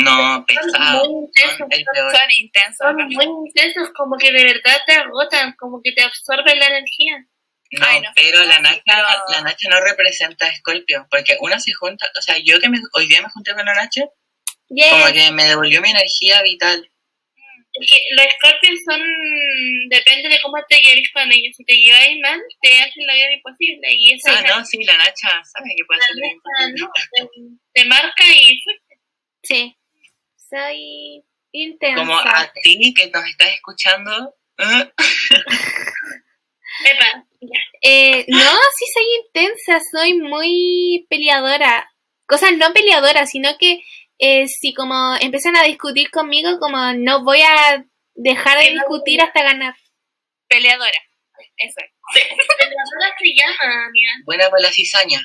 No, 0.03 0.45
pesado. 0.45 1.09
Muy 1.09 1.25
intensos, 1.25 1.57
son. 1.57 1.69
Son 2.11 2.31
intensos. 2.39 2.77
son 2.77 2.95
muy 3.07 3.25
intensos, 3.47 3.89
como 3.95 4.17
que 4.17 4.31
de 4.31 4.43
verdad 4.43 4.77
te 4.85 4.93
agotan, 4.93 5.53
como 5.57 5.81
que 5.83 5.91
te 5.93 6.01
absorben 6.03 6.59
la 6.59 6.67
energía. 6.67 7.25
No, 7.71 7.85
Ay, 7.87 8.01
no. 8.01 8.09
pero 8.15 8.43
la 8.43 8.59
Nacha, 8.59 8.81
Pero- 8.85 9.07
la 9.29 9.41
Nacha 9.41 9.69
no 9.69 9.79
representa 9.81 10.47
a 10.47 10.55
Scorpio, 10.55 11.07
porque 11.09 11.37
una 11.39 11.59
se 11.59 11.73
junta, 11.73 12.05
o 12.17 12.21
sea, 12.21 12.37
yo 12.43 12.59
que 12.59 12.69
me, 12.69 12.77
hoy 12.93 13.07
día 13.07 13.21
me 13.21 13.29
junté 13.29 13.53
con 13.53 13.65
la 13.65 13.73
Nacha, 13.73 14.03
Yes. 14.69 14.89
como 14.89 15.05
que 15.13 15.31
me 15.31 15.45
devolvió 15.45 15.81
mi 15.81 15.89
energía 15.91 16.41
vital. 16.43 16.89
Es 17.77 17.89
que 17.89 17.97
los 18.15 18.25
escorpios 18.25 18.79
son. 18.89 19.01
Depende 19.89 20.29
de 20.29 20.39
cómo 20.41 20.55
te 20.69 20.77
lleves 20.77 21.11
con 21.13 21.29
ellos. 21.29 21.55
Si 21.57 21.65
te 21.65 21.73
lleváis 21.75 22.17
mal, 22.21 22.39
te 22.61 22.69
hacen 22.79 23.05
la 23.05 23.13
vida 23.13 23.33
imposible. 23.33 23.87
Y 23.91 24.13
eso 24.13 24.31
Ah, 24.31 24.41
no, 24.47 24.65
sí, 24.65 24.81
la 24.85 24.95
Nacha 24.97 25.43
sabe 25.43 25.69
que 25.75 25.83
puede 25.85 25.99
la 25.99 26.67
no, 26.69 26.89
te, 27.11 27.27
te 27.73 27.85
marca 27.89 28.23
y 28.29 28.61
fuiste. 28.61 28.95
Sí. 29.43 29.77
Soy 30.49 31.23
intensa. 31.51 32.01
Como 32.01 32.17
a 32.17 32.51
ti 32.61 32.93
que 32.93 33.09
nos 33.09 33.25
estás 33.25 33.49
escuchando. 33.53 34.35
¿eh? 34.59 34.91
Epa, 36.85 37.25
ya. 37.41 37.59
Eh, 37.81 38.25
no, 38.27 38.51
sí 38.77 38.85
soy 38.93 39.05
intensa, 39.25 39.79
soy 39.91 40.13
muy 40.19 41.07
peleadora. 41.09 41.89
Cosas 42.27 42.53
no 42.57 42.73
peleadoras, 42.73 43.29
sino 43.29 43.57
que 43.57 43.81
eh, 44.19 44.47
si 44.47 44.73
como 44.73 45.15
empiezan 45.19 45.55
a 45.55 45.63
discutir 45.63 46.09
conmigo, 46.11 46.59
como 46.59 46.93
no 46.93 47.23
voy 47.23 47.41
a 47.41 47.85
dejar 48.13 48.59
de 48.59 48.71
discutir 48.71 49.21
hasta 49.21 49.43
ganar. 49.43 49.75
Peleadora. 50.47 50.99
Eso 51.57 51.79
es. 51.79 51.91
Peleadora 52.13 53.15
se 53.17 53.33
llama, 53.33 53.85
amiga. 53.85 54.11
Buena 54.25 54.49
para 54.49 54.63
la 54.63 54.71
cizaña. 54.71 55.21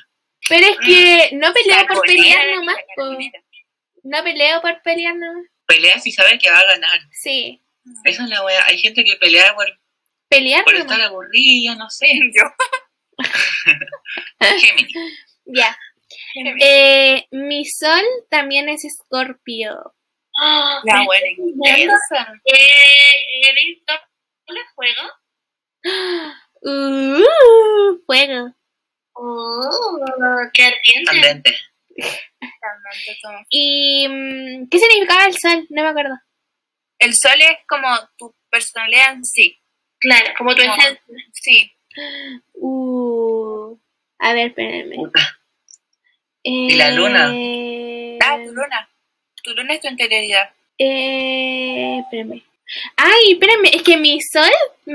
Pero 0.48 0.66
es 0.66 0.78
que 0.78 1.30
no 1.36 1.52
peleo 1.52 1.86
por 1.86 2.00
pelear 2.02 2.56
nomás, 2.56 2.76
la 2.76 2.82
po. 2.96 3.02
carbonera. 3.02 3.42
No 4.02 4.22
peleo 4.22 4.60
por 4.60 4.80
pelear 4.82 5.16
nomás. 5.16 5.46
Pelea 5.66 5.98
si 5.98 6.12
sabe 6.12 6.38
que 6.38 6.50
va 6.50 6.58
a 6.58 6.66
ganar. 6.66 7.00
Sí. 7.12 7.62
Esa 8.04 8.24
es 8.24 8.28
la 8.28 8.44
wea. 8.44 8.64
Hay 8.66 8.78
gente 8.78 9.04
que 9.04 9.16
pelea 9.16 9.54
por, 9.54 9.66
Pelear 10.28 10.64
por 10.64 10.76
estar 10.76 11.00
aburrida, 11.00 11.74
no 11.74 11.90
sé. 11.90 12.06
Yo. 12.36 12.44
Géminis. 14.60 14.92
Ya. 15.44 15.76
Eh, 16.60 17.26
mi 17.32 17.64
sol 17.64 18.04
también 18.30 18.68
es 18.68 18.84
escorpio. 18.84 19.94
Ah, 20.40 20.80
La 20.84 21.04
buena 21.04 21.26
intensa. 21.36 22.32
Eh, 22.44 23.48
¿Eres 23.48 23.82
doble 23.86 24.60
fuego? 24.74 25.02
Uh, 26.62 27.96
fuego. 28.04 28.54
Oh, 29.14 29.98
qué 30.52 30.64
ardiente. 30.64 31.04
Candente. 31.06 31.58
Como- 33.22 33.44
¿Y 33.50 34.06
mm, 34.08 34.68
qué 34.68 34.78
significaba 34.78 35.26
el 35.26 35.34
sol? 35.38 35.66
No 35.70 35.82
me 35.82 35.88
acuerdo. 35.88 36.14
El 36.98 37.14
sol 37.14 37.40
es 37.40 37.58
como 37.68 37.88
tu 38.18 38.34
personalidad 38.50 39.12
en 39.14 39.24
sí. 39.24 39.56
Claro, 39.98 40.32
como 40.36 40.54
tu 40.54 40.62
esencia. 40.62 41.00
Sí. 41.32 41.72
Uh, 42.54 43.76
a 44.18 44.32
ver, 44.34 44.48
espérenme. 44.48 44.96
Puta. 44.96 45.20
¿Y 46.42 46.74
la 46.76 46.90
luna? 46.90 47.30
Eh, 47.34 48.18
Ah, 48.22 48.36
tu 48.44 48.52
luna. 48.52 48.88
Tu 49.42 49.54
luna 49.54 49.74
es 49.74 49.80
tu 49.80 49.88
interioridad. 49.88 50.50
eh, 50.78 51.98
espérenme. 52.02 52.42
Ay, 52.96 53.32
espérenme, 53.32 53.70
es 53.74 53.82
que 53.82 53.96
mi 53.96 54.20
sol 54.20 54.50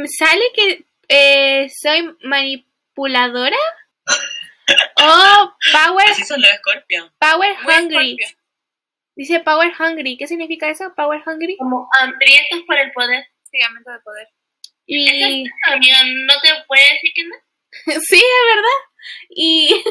sale 0.07 0.43
que 0.55 0.85
eh, 1.09 1.69
soy 1.69 2.15
manipuladora. 2.23 3.57
Oh, 4.97 5.53
power, 5.71 6.09
Así 6.09 6.23
son 6.23 6.41
los 6.41 6.51
escorpios. 6.51 7.11
power 7.19 7.55
Muy 7.63 7.73
hungry. 7.73 8.17
escorpio. 8.19 8.27
Dice 9.15 9.39
power 9.41 9.71
hungry. 9.79 10.17
¿Qué 10.17 10.27
significa 10.27 10.69
eso? 10.69 10.93
Power 10.95 11.21
hungry. 11.25 11.55
Como 11.57 11.87
hambrientos 11.99 12.61
por 12.65 12.77
el 12.77 12.91
poder. 12.91 13.25
Sí, 13.51 13.59
de 13.59 13.99
poder. 14.03 14.27
Y 14.87 15.49
Amiga, 15.67 15.97
no 16.03 16.33
te 16.41 16.49
puede 16.67 16.83
decir 16.93 17.11
que 17.15 17.23
no. 17.25 17.35
sí, 18.01 18.17
es 18.17 18.55
verdad. 18.55 18.79
Y 19.29 19.83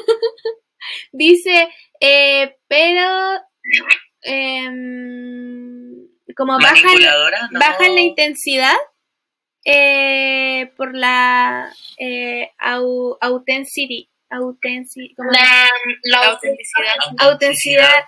dice, 1.13 1.69
eh, 2.01 2.57
pero 2.69 3.41
em, 4.23 6.09
como 6.37 6.59
bajan, 6.59 6.99
no. 7.51 7.61
bajan 7.61 7.95
la 7.95 8.01
intensidad 8.01 8.77
eh, 9.65 10.73
por 10.77 10.97
la 10.97 11.73
eh, 11.99 12.51
au, 12.59 13.17
authenticity, 13.21 14.11
authenticity, 14.35 15.15
como 15.15 15.31
La, 15.31 15.41
la 16.05 16.21
La 16.21 16.27
autenticidad. 16.29 16.95
autenticidad 17.19 18.05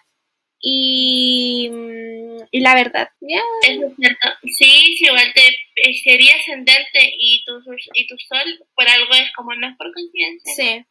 y, 0.60 1.68
mm, 1.70 2.38
y 2.50 2.60
la 2.60 2.74
verdad. 2.74 3.08
Eso 3.20 3.86
es 3.86 3.96
cierto. 3.96 4.28
Sí, 4.44 4.96
sí, 4.98 5.04
igual 5.04 5.32
te 5.34 5.48
eh, 5.48 5.94
sería 6.02 6.34
ascendente 6.36 7.14
y 7.18 7.44
tu, 7.44 7.60
y 7.94 8.06
tu 8.06 8.16
sol 8.18 8.66
por 8.74 8.88
algo 8.88 9.12
es 9.14 9.32
como 9.34 9.54
no 9.54 9.68
es 9.68 9.76
por 9.76 9.92
coincidencia. 9.92 10.54
Sí. 10.56 10.84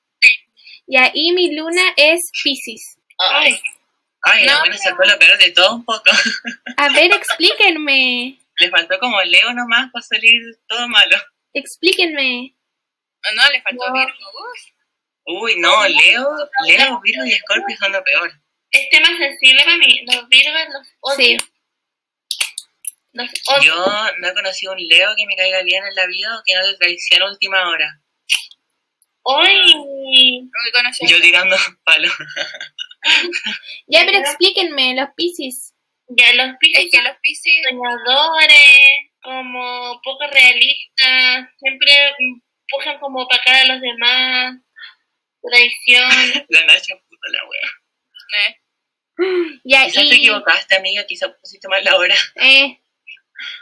Y 0.87 0.97
ahí 0.97 1.31
mi 1.31 1.55
luna 1.55 1.81
es 1.97 2.21
Pisces. 2.43 2.97
Ay, 3.17 3.57
Ay, 4.21 4.45
la 4.45 4.53
No, 4.53 4.59
buena 4.59 4.77
sacó 4.77 5.03
lo 5.03 5.17
peor 5.17 5.37
de 5.37 5.51
todo 5.51 5.75
un 5.75 5.85
poco. 5.85 6.11
A 6.77 6.89
ver, 6.93 7.11
explíquenme. 7.13 8.37
Le 8.57 8.69
faltó 8.69 8.97
como 8.99 9.21
Leo 9.23 9.53
nomás 9.53 9.91
para 9.91 10.03
salir 10.03 10.41
todo 10.67 10.87
malo. 10.87 11.17
Explíquenme. 11.53 12.55
No, 13.35 13.51
le 13.51 13.61
faltó 13.63 13.87
No. 13.87 13.93
Virgo. 13.93 14.31
Uy, 15.27 15.55
no, 15.57 15.87
Leo, 15.87 16.29
Leo, 16.65 17.01
Virgo 17.01 17.25
y 17.25 17.33
Escorpio 17.33 17.75
son 17.77 17.91
lo 17.91 18.03
peor. 18.03 18.31
es 18.71 18.89
tema 18.89 19.07
sensible 19.17 19.63
para 19.63 19.77
mí. 19.77 20.01
Los 20.05 20.29
virgos 20.29 20.61
los 20.71 20.87
odio. 21.01 21.15
Sí. 21.17 21.37
Los 23.13 23.29
odio. 23.47 23.73
Yo 23.73 23.85
no 24.19 24.27
he 24.27 24.33
conocido 24.33 24.73
un 24.73 24.87
Leo 24.87 25.15
que 25.17 25.25
me 25.25 25.35
caiga 25.35 25.63
bien 25.63 25.83
en 25.83 25.95
la 25.95 26.05
vida 26.05 26.37
o 26.37 26.43
que 26.45 26.53
no 26.55 26.61
te 26.69 26.77
traicione 26.77 27.25
a 27.25 27.29
última 27.29 27.69
hora. 27.69 28.01
Hoy. 29.23 30.41
No 30.43 30.59
que 30.65 30.71
conocí. 30.71 31.07
Yo 31.07 31.19
tirando 31.19 31.55
palo. 31.83 32.11
Ya, 33.87 34.03
pero 34.05 34.19
explíquenme, 34.19 34.95
los 34.95 35.09
Pisces. 35.15 35.73
Ya 36.07 36.33
los 36.33 36.49
Es 36.49 36.55
piscis 36.59 36.91
que 36.91 36.97
son 36.97 37.05
los 37.05 37.17
Pisces 37.21 37.53
soñadores, 37.67 39.11
como 39.21 39.99
poco 40.03 40.27
realistas, 40.27 41.49
siempre 41.57 41.91
empujan 42.19 42.99
como 42.99 43.27
para 43.27 43.41
acá 43.41 43.61
a 43.61 43.73
los 43.73 43.81
demás, 43.81 44.55
traición. 45.49 46.09
La 46.49 46.65
Nacha, 46.65 46.95
puta 46.95 47.27
la 47.31 47.39
wea. 47.49 48.47
eh, 48.47 48.61
Ya, 49.63 49.85
Quizás 49.85 50.03
y, 50.03 50.09
te 50.09 50.15
equivocaste, 50.15 50.75
amiga, 50.75 51.05
quizás 51.05 51.31
pusiste 51.39 51.67
mal 51.67 51.83
la 51.83 51.95
hora. 51.97 52.15
eh, 52.35 52.79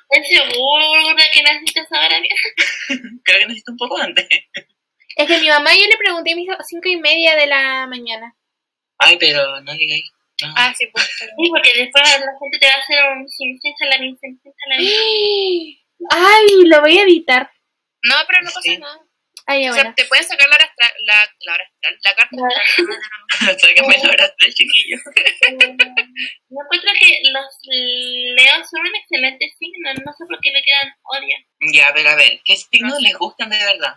¿Es 0.10 0.28
seguro 0.30 1.16
que 1.34 1.44
naciste 1.44 1.80
a 1.80 1.84
esa 1.84 2.00
hora, 2.06 2.20
vieja? 2.20 2.48
Creo 3.24 3.40
que 3.40 3.46
necesito 3.48 3.72
un 3.72 3.78
poco 3.78 3.98
antes. 3.98 4.28
es 4.30 5.28
que 5.28 5.40
mi 5.40 5.48
mamá 5.50 5.74
yo 5.74 5.86
le 5.88 5.98
pregunté 5.98 6.32
y 6.32 6.36
me 6.36 6.42
dijo 6.42 6.56
cinco 6.68 6.90
y 6.90 6.98
media 6.98 7.36
de 7.36 7.48
la 7.48 7.88
mañana. 7.88 8.36
Ay, 9.00 9.18
pero 9.20 9.60
no 9.62 9.74
llegué. 9.74 10.02
No. 10.42 10.54
Ah, 10.58 10.74
sí, 10.78 10.88
pues. 10.94 11.06
Sí, 11.18 11.50
porque 11.50 11.72
después 11.76 12.04
la 12.20 12.32
gente 12.40 12.60
te 12.60 12.68
va 12.68 12.74
a 12.74 12.78
hacer 12.78 13.04
un 13.18 13.30
sin 13.30 13.60
salarín, 13.80 14.18
sin 14.20 14.40
salarín. 14.42 15.78
Ay, 16.10 16.48
lo 16.66 16.82
voy 16.82 16.98
a 16.98 17.04
editar. 17.04 17.52
No, 18.04 18.16
pero 18.28 18.42
no 18.42 18.48
pasa 18.48 18.62
Sí. 18.62 18.78
nada. 18.78 19.00
Ay, 19.46 19.68
O 19.70 19.74
sea, 19.74 19.94
te 19.94 20.06
pueden 20.06 20.26
sacar 20.26 20.48
la 20.48 20.56
hora 20.56 20.66
astral, 20.66 20.92
la, 21.06 21.30
la 21.42 21.54
hora 21.54 21.64
astral, 21.64 22.00
la 22.04 22.16
carta 22.16 22.38
astral. 22.38 23.60
Sácame 23.60 23.98
la 24.04 24.10
hora 24.10 24.34
del 24.40 24.54
chiquillo. 24.54 24.98
Yo 26.50 26.58
encuentro 26.64 26.92
que 27.00 27.20
los 27.32 27.46
leos 28.36 28.70
son 28.70 28.82
un 28.82 28.96
excelente 28.96 29.54
signo, 29.60 29.94
no 29.94 30.14
sé 30.14 30.24
por 30.28 30.40
qué 30.42 30.52
le 30.52 30.64
quedan 30.64 30.94
odio. 31.04 31.36
Ya, 31.74 31.92
pero 31.94 32.10
a 32.10 32.16
ver, 32.16 32.40
¿qué 32.46 32.56
signos 32.56 33.02
les 33.02 33.18
gustan 33.18 33.50
de 33.50 33.58
verdad? 33.58 33.96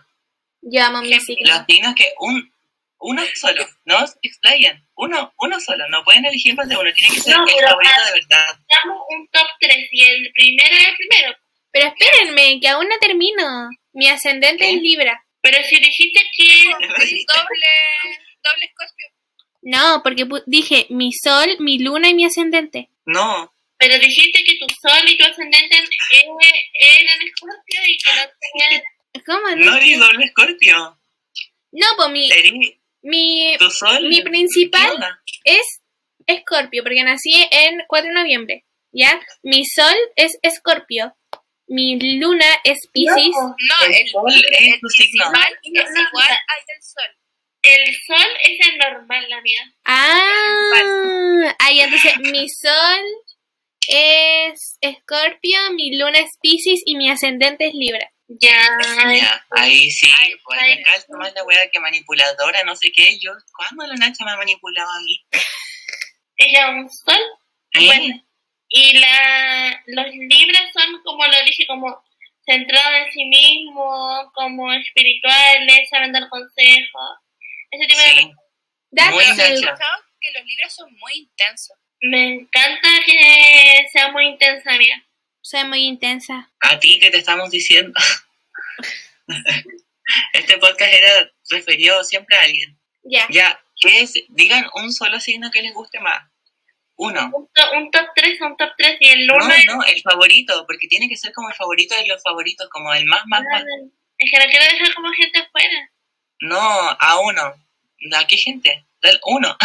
Yo 0.61 0.83
amo 0.83 1.01
mi 1.01 1.13
Los 1.13 1.23
signo. 1.23 1.49
Los 1.49 1.65
signos 1.65 1.95
que 1.95 2.13
un 2.19 2.51
uno 2.99 3.21
solo, 3.35 3.65
no 3.85 3.99
explayan. 4.21 4.83
Uno, 4.95 5.31
uno 5.37 5.59
solo, 5.59 5.87
no 5.89 6.03
pueden 6.03 6.25
elegir 6.25 6.55
más 6.55 6.67
de 6.67 6.75
uno, 6.75 6.91
tiene 6.93 7.13
que 7.13 7.21
ser 7.21 7.37
No, 7.37 7.45
el 7.45 7.65
favorito 7.65 8.05
de 8.05 8.11
verdad. 8.19 8.59
Damos 8.69 9.01
un 9.09 9.27
top 9.27 9.47
3 9.59 9.87
y 9.91 10.03
el 10.03 10.31
primero 10.33 10.75
es 10.75 10.87
el 10.87 10.95
primero. 10.95 11.37
Pero 11.71 11.93
espérenme, 11.95 12.59
que 12.59 12.69
aún 12.69 12.87
no 12.89 12.97
termino. 12.99 13.69
Mi 13.93 14.09
ascendente 14.09 14.65
¿Qué? 14.65 14.73
es 14.73 14.81
Libra. 14.81 15.23
Pero 15.49 15.63
si 15.63 15.75
dijiste 15.79 16.21
que... 16.35 16.61
Es 17.03 17.25
doble, 17.27 17.71
doble 18.43 18.65
escorpio. 18.65 19.05
No, 19.61 20.01
porque 20.03 20.25
dije 20.45 20.87
mi 20.89 21.11
sol, 21.13 21.55
mi 21.59 21.79
luna 21.79 22.09
y 22.09 22.13
mi 22.13 22.25
ascendente. 22.25 22.89
No, 23.05 23.53
Pero 23.77 23.97
dijiste 23.97 24.43
que 24.43 24.57
tu 24.57 24.67
sol 24.69 25.07
y 25.07 25.17
tu 25.17 25.23
ascendente 25.25 25.77
eran 25.77 27.21
escorpio 27.27 27.81
y 27.87 27.97
que 27.97 28.09
no 28.15 28.21
tenían... 28.41 28.83
¿Cómo? 29.25 29.55
no 29.55 29.71
eres 29.75 29.81
entiendo. 29.83 30.05
doble 30.07 30.25
escorpio. 30.25 30.99
No, 31.71 31.85
pues 31.97 32.09
mi, 32.09 32.31
Eres 32.31 32.51
mi 33.01 33.55
tu 33.57 33.69
sol. 33.71 34.03
mi 34.07 34.21
principal- 34.21 34.97
es 35.45 35.81
Escorpio, 36.25 36.83
porque 36.83 37.03
nací 37.03 37.31
en 37.51 37.81
4 37.87 38.09
de 38.09 38.13
noviembre. 38.13 38.65
¿Ya? 38.91 39.19
Mi 39.43 39.63
sol 39.65 39.95
es 40.17 40.37
Escorpio. 40.41 41.15
Mi 41.67 41.99
luna 42.19 42.45
es 42.63 42.77
Pisces. 42.93 43.31
No, 43.33 43.47
No, 43.49 43.85
El 43.85 43.93
el, 43.95 44.07
sol 44.07 44.23
es 44.33 44.73
el 44.73 44.79
tu 44.79 44.89
signo. 44.89 45.25
No, 45.31 45.39
es 45.41 45.57
igual 45.63 46.29
al 46.29 46.65
del 46.67 46.81
sol. 46.81 47.17
el 47.63 47.95
sol 48.07 48.31
es 48.43 48.67
el 48.67 48.77
normal, 48.77 49.25
la 49.29 49.41
mía. 49.41 49.73
Ah, 49.85 51.55
ay, 51.59 51.81
entonces 51.81 52.17
mi 52.19 52.47
sol 52.49 53.03
es 53.89 54.77
Escorpio, 54.81 55.59
mi 55.73 55.97
luna 55.97 56.19
es 56.19 56.31
Pisces 56.41 56.81
y 56.85 56.95
mi 56.95 57.09
ascendente 57.09 57.67
es 57.67 57.73
Libra. 57.73 58.09
Ya. 58.29 58.61
Ya, 59.13 59.45
ahí 59.51 59.89
sí, 59.89 60.09
Ay, 60.19 60.33
pues 60.43 60.59
ay. 60.61 60.75
me 60.77 60.83
calza 60.83 61.07
más 61.17 61.33
la 61.33 61.43
wea 61.45 61.69
que 61.71 61.79
manipuladora, 61.79 62.63
no 62.65 62.75
sé 62.75 62.91
qué. 62.93 63.17
Yo, 63.19 63.31
¿cuándo 63.55 63.87
la 63.87 63.95
Nacha 63.95 64.25
me 64.25 64.31
ha 64.31 64.37
manipulado 64.37 64.89
a 64.89 64.99
mí? 65.01 65.25
Ella 66.37 66.69
un 66.71 66.89
sol. 66.91 67.21
¿Eh? 67.73 67.85
Bueno. 67.85 68.26
Y 68.69 68.97
la, 68.99 69.81
los 69.87 70.07
libros 70.13 70.61
son, 70.73 71.01
como 71.03 71.25
lo 71.25 71.43
dije, 71.45 71.65
como 71.67 72.03
centrados 72.45 72.93
en 73.05 73.11
sí 73.11 73.25
mismo, 73.25 74.31
como 74.33 74.71
espirituales, 74.73 75.89
saben 75.89 76.11
dar 76.11 76.27
consejos. 76.29 77.17
Ese 77.71 77.85
tipo 77.87 77.99
Sí. 77.99 78.31
de 78.91 79.01
escuchado 79.53 80.03
que 80.21 80.31
los 80.33 80.45
libros 80.45 80.73
son 80.73 80.91
muy 80.97 81.13
intensos. 81.13 81.77
Me 82.01 82.33
encanta 82.33 82.89
que 83.05 83.87
sea 83.91 84.11
muy 84.11 84.25
intensa, 84.27 84.73
amiga. 84.73 84.95
Soy 85.41 85.63
muy 85.65 85.83
intensa. 85.83 86.51
A 86.61 86.79
ti 86.79 86.99
que 86.99 87.09
te 87.09 87.17
estamos 87.17 87.49
diciendo. 87.49 87.93
este 90.33 90.57
podcast 90.57 90.93
era 90.93 91.31
referido 91.49 92.03
siempre 92.03 92.37
a 92.37 92.41
alguien. 92.43 92.79
Ya. 93.03 93.25
Ya, 93.29 93.59
¿qué 93.81 94.01
es? 94.01 94.13
Digan 94.29 94.65
un 94.75 94.91
solo 94.93 95.19
signo 95.19 95.51
que 95.51 95.61
les 95.61 95.73
guste 95.73 95.99
más. 95.99 96.21
Uno. 96.97 97.29
Un, 97.33 97.47
to- 97.53 97.71
un 97.77 97.91
top 97.91 98.07
3, 98.15 98.41
un 98.41 98.57
top 98.57 98.69
3 98.77 98.97
y 98.99 99.07
el 99.09 99.31
1 99.31 99.37
No, 99.47 99.47
no, 99.75 99.83
el 99.85 100.01
favorito, 100.01 100.65
porque 100.67 100.87
tiene 100.87 101.07
que 101.07 101.15
ser 101.15 101.31
como 101.33 101.49
el 101.49 101.55
favorito 101.55 101.95
de 101.95 102.07
los 102.07 102.21
favoritos, 102.23 102.67
como 102.69 102.93
el 102.93 103.05
más, 103.05 103.21
más, 103.27 103.43
más. 103.51 103.63
Es 104.17 104.31
que 104.31 104.39
no 104.39 104.45
quiero 104.49 104.65
dejar 104.65 104.93
como 104.95 105.11
gente 105.13 105.39
afuera. 105.39 105.91
No, 106.41 106.59
a 106.59 107.19
uno. 107.19 107.53
¿A 108.15 108.27
qué 108.27 108.37
gente? 108.37 108.83
Dale 109.01 109.19
uno. 109.25 109.55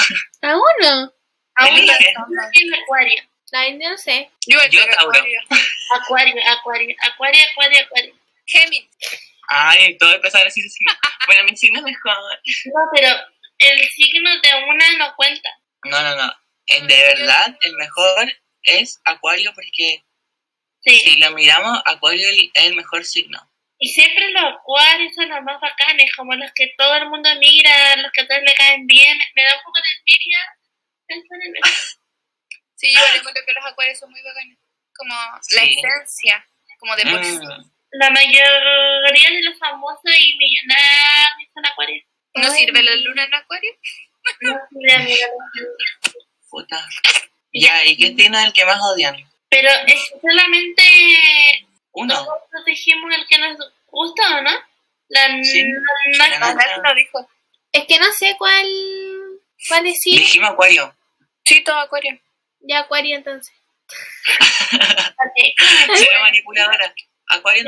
A 0.43 0.55
uno. 0.57 1.13
A 1.57 1.67
un 1.69 1.79
Elige. 1.79 2.15
el 2.55 2.75
acuario. 2.75 3.23
Ay, 3.55 3.77
no 3.79 3.97
sé. 3.99 4.31
Yo, 4.47 4.59
Yo. 4.71 4.81
Acuario. 4.99 5.41
Acuario, 6.01 6.35
acuario, 6.49 6.97
acuario, 7.01 7.41
acuario, 7.51 7.81
acuario. 7.81 8.15
Géminis. 8.47 8.89
Ay, 9.49 9.97
todo 9.99 10.15
empezar 10.15 10.47
así. 10.47 10.61
así. 10.61 10.85
Bueno, 11.27 11.45
mi 11.45 11.57
signo 11.57 11.79
es 11.81 11.85
mejor. 11.85 12.15
No, 12.67 12.81
pero 12.95 13.09
el 13.59 13.89
signo 13.91 14.31
de 14.43 14.65
una 14.69 14.93
no 14.99 15.15
cuenta. 15.17 15.49
No, 15.85 16.03
no, 16.03 16.17
no. 16.17 16.33
Eh, 16.67 16.81
De 16.83 16.97
verdad, 16.97 17.57
el 17.63 17.75
mejor 17.77 18.33
es 18.63 19.01
Acuario 19.05 19.53
porque 19.55 20.05
Sí. 20.85 20.99
si 20.99 21.19
lo 21.19 21.31
miramos, 21.33 21.81
Acuario 21.85 22.29
es 22.29 22.51
el 22.67 22.75
mejor 22.77 23.05
signo. 23.05 23.39
Y 23.79 23.89
siempre 23.89 24.31
los 24.31 24.45
acuarios 24.45 25.13
son 25.15 25.29
los 25.29 25.43
más 25.43 25.61
bacanes, 25.61 26.11
como 26.17 26.35
los 26.37 26.51
que 26.55 26.73
todo 26.79 26.95
el 26.97 27.09
mundo 27.09 27.29
mira, 27.41 27.97
los 27.97 28.13
que 28.13 28.21
a 28.23 28.27
todos 28.29 28.43
le 28.43 28.55
caen 28.55 28.87
bien. 28.87 29.19
Me 29.35 29.43
da 29.43 29.57
un 29.57 29.63
poco 29.65 29.79
de 29.81 29.99
envidia 29.99 30.39
pensar 31.07 31.39
en 31.45 31.57
eso. 31.57 31.99
Sí, 32.77 32.93
yo 32.93 32.99
igual 33.01 33.17
encuentro 33.17 33.43
que 33.47 33.53
los 33.53 33.65
acuarios 33.65 33.99
son 33.99 34.11
muy 34.11 34.23
bacanes. 34.23 34.59
Como 34.95 35.15
la 35.15 35.63
esencia, 35.65 36.47
como 36.79 36.95
de 36.97 37.03
por 37.07 37.25
sí. 37.25 37.39
Mm, 37.39 37.71
La 37.93 38.11
mayoría 38.11 39.31
de 39.31 39.43
los 39.43 39.59
famosos 39.59 40.03
y 40.19 40.37
millonarios 40.39 41.51
son 41.53 41.67
acuarios. 41.67 42.05
¿No 42.35 42.51
sirve 42.51 42.83
la 42.83 42.95
luna 42.97 43.25
en 43.25 43.35
acuario? 43.35 43.73
No 44.41 44.59
sirve, 44.71 44.99
no 44.99 45.05
sirve. 45.53 46.22
Puta. 46.53 46.79
Ya, 47.53 47.85
¿y 47.85 47.97
qué 47.97 48.09
signo 48.15 48.39
es 48.39 48.45
el 48.47 48.53
que 48.53 48.65
más 48.65 48.79
odian? 48.81 49.17
Pero 49.49 49.69
es 49.87 50.01
solamente 50.21 50.83
Uno. 51.93 52.15
nosotros 52.15 52.65
dijimos 52.67 53.11
el 53.17 53.27
que 53.27 53.39
nos 53.39 53.57
gusta, 53.91 54.39
¿o 54.39 54.43
no? 54.43 54.51
La 55.09 55.43
Sí. 55.43 55.63
la- 56.19 56.29
La 56.29 56.39
la- 56.39 56.55
nata. 56.55 56.77
lo 56.89 56.95
dijo. 56.95 57.29
Es 57.73 57.87
que 57.87 57.99
no 57.99 58.07
sé 58.13 58.35
cuál. 58.39 58.67
¿Cuál 59.69 59.85
decir? 59.85 60.19
Dijimos 60.19 60.51
Acuario. 60.51 60.95
Sí, 61.45 61.63
todo 61.65 61.77
acuario. 61.79 62.19
Ya, 62.61 62.81
Acuario 62.81 63.17
entonces. 63.17 63.53
ve 65.37 66.19
manipuladora. 66.23 66.95
Acuario 67.29 67.63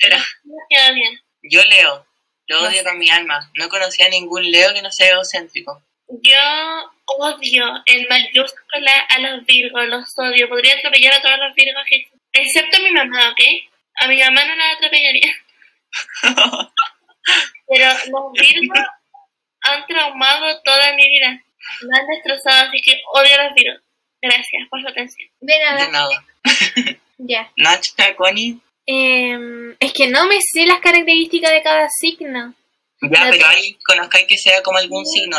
era. 0.00 0.18
No 0.44 0.56
queda 0.68 0.92
bien. 0.92 1.20
Yo 1.42 1.62
leo. 1.64 2.06
Lo 2.48 2.60
odio 2.68 2.84
con 2.84 2.98
mi 2.98 3.10
alma. 3.10 3.50
No 3.54 3.68
conocía 3.68 4.08
ningún 4.08 4.48
Leo 4.50 4.72
que 4.74 4.82
no 4.82 4.90
sea 4.92 5.10
egocéntrico. 5.12 5.82
Yo 6.08 6.90
odio 7.06 7.82
en 7.86 8.06
mayúscula 8.08 8.92
a 9.08 9.18
los 9.18 9.44
virgos, 9.44 9.86
los 9.86 10.18
odio. 10.18 10.48
Podría 10.48 10.74
atropellar 10.74 11.14
a 11.14 11.22
todos 11.22 11.38
los 11.38 11.54
virgos 11.54 11.82
que 11.88 11.96
existen. 11.96 12.20
Excepto 12.32 12.76
a 12.76 12.80
mi 12.80 12.90
mamá, 12.92 13.30
¿ok? 13.30 13.40
A 14.02 14.08
mi 14.08 14.18
mamá 14.18 14.44
no 14.44 14.54
la 14.54 14.70
atropellaría. 14.72 15.32
Pero 17.68 17.86
los 18.10 18.32
virgos 18.32 18.78
han 19.62 19.86
traumado 19.86 20.60
toda 20.62 20.94
mi 20.94 21.08
vida. 21.08 21.42
Me 21.82 21.98
han 21.98 22.06
destrozado, 22.06 22.68
así 22.68 22.80
que 22.82 23.00
odio 23.12 23.34
a 23.40 23.44
los 23.44 23.54
virgos. 23.54 23.82
Gracias 24.22 24.68
por 24.70 24.80
su 24.80 24.88
atención. 24.88 25.28
De 25.40 25.52
De 25.54 25.64
nada. 25.64 25.88
nada. 25.88 26.26
Ya. 27.18 27.50
Nacha, 27.56 28.14
Connie. 28.14 28.58
Em, 28.84 29.74
es 29.80 29.92
que 29.94 30.06
no 30.08 30.26
me 30.26 30.38
sé 30.42 30.66
las 30.66 30.80
características 30.80 31.50
de 31.50 31.62
cada 31.62 31.88
signo. 31.88 32.52
Ya, 33.00 33.24
No 33.24 33.30
pero 33.30 33.46
ahí 33.46 33.78
conozcáis 33.86 34.26
que 34.26 34.36
sea 34.36 34.62
como 34.62 34.76
algún 34.76 35.06
signo. 35.06 35.38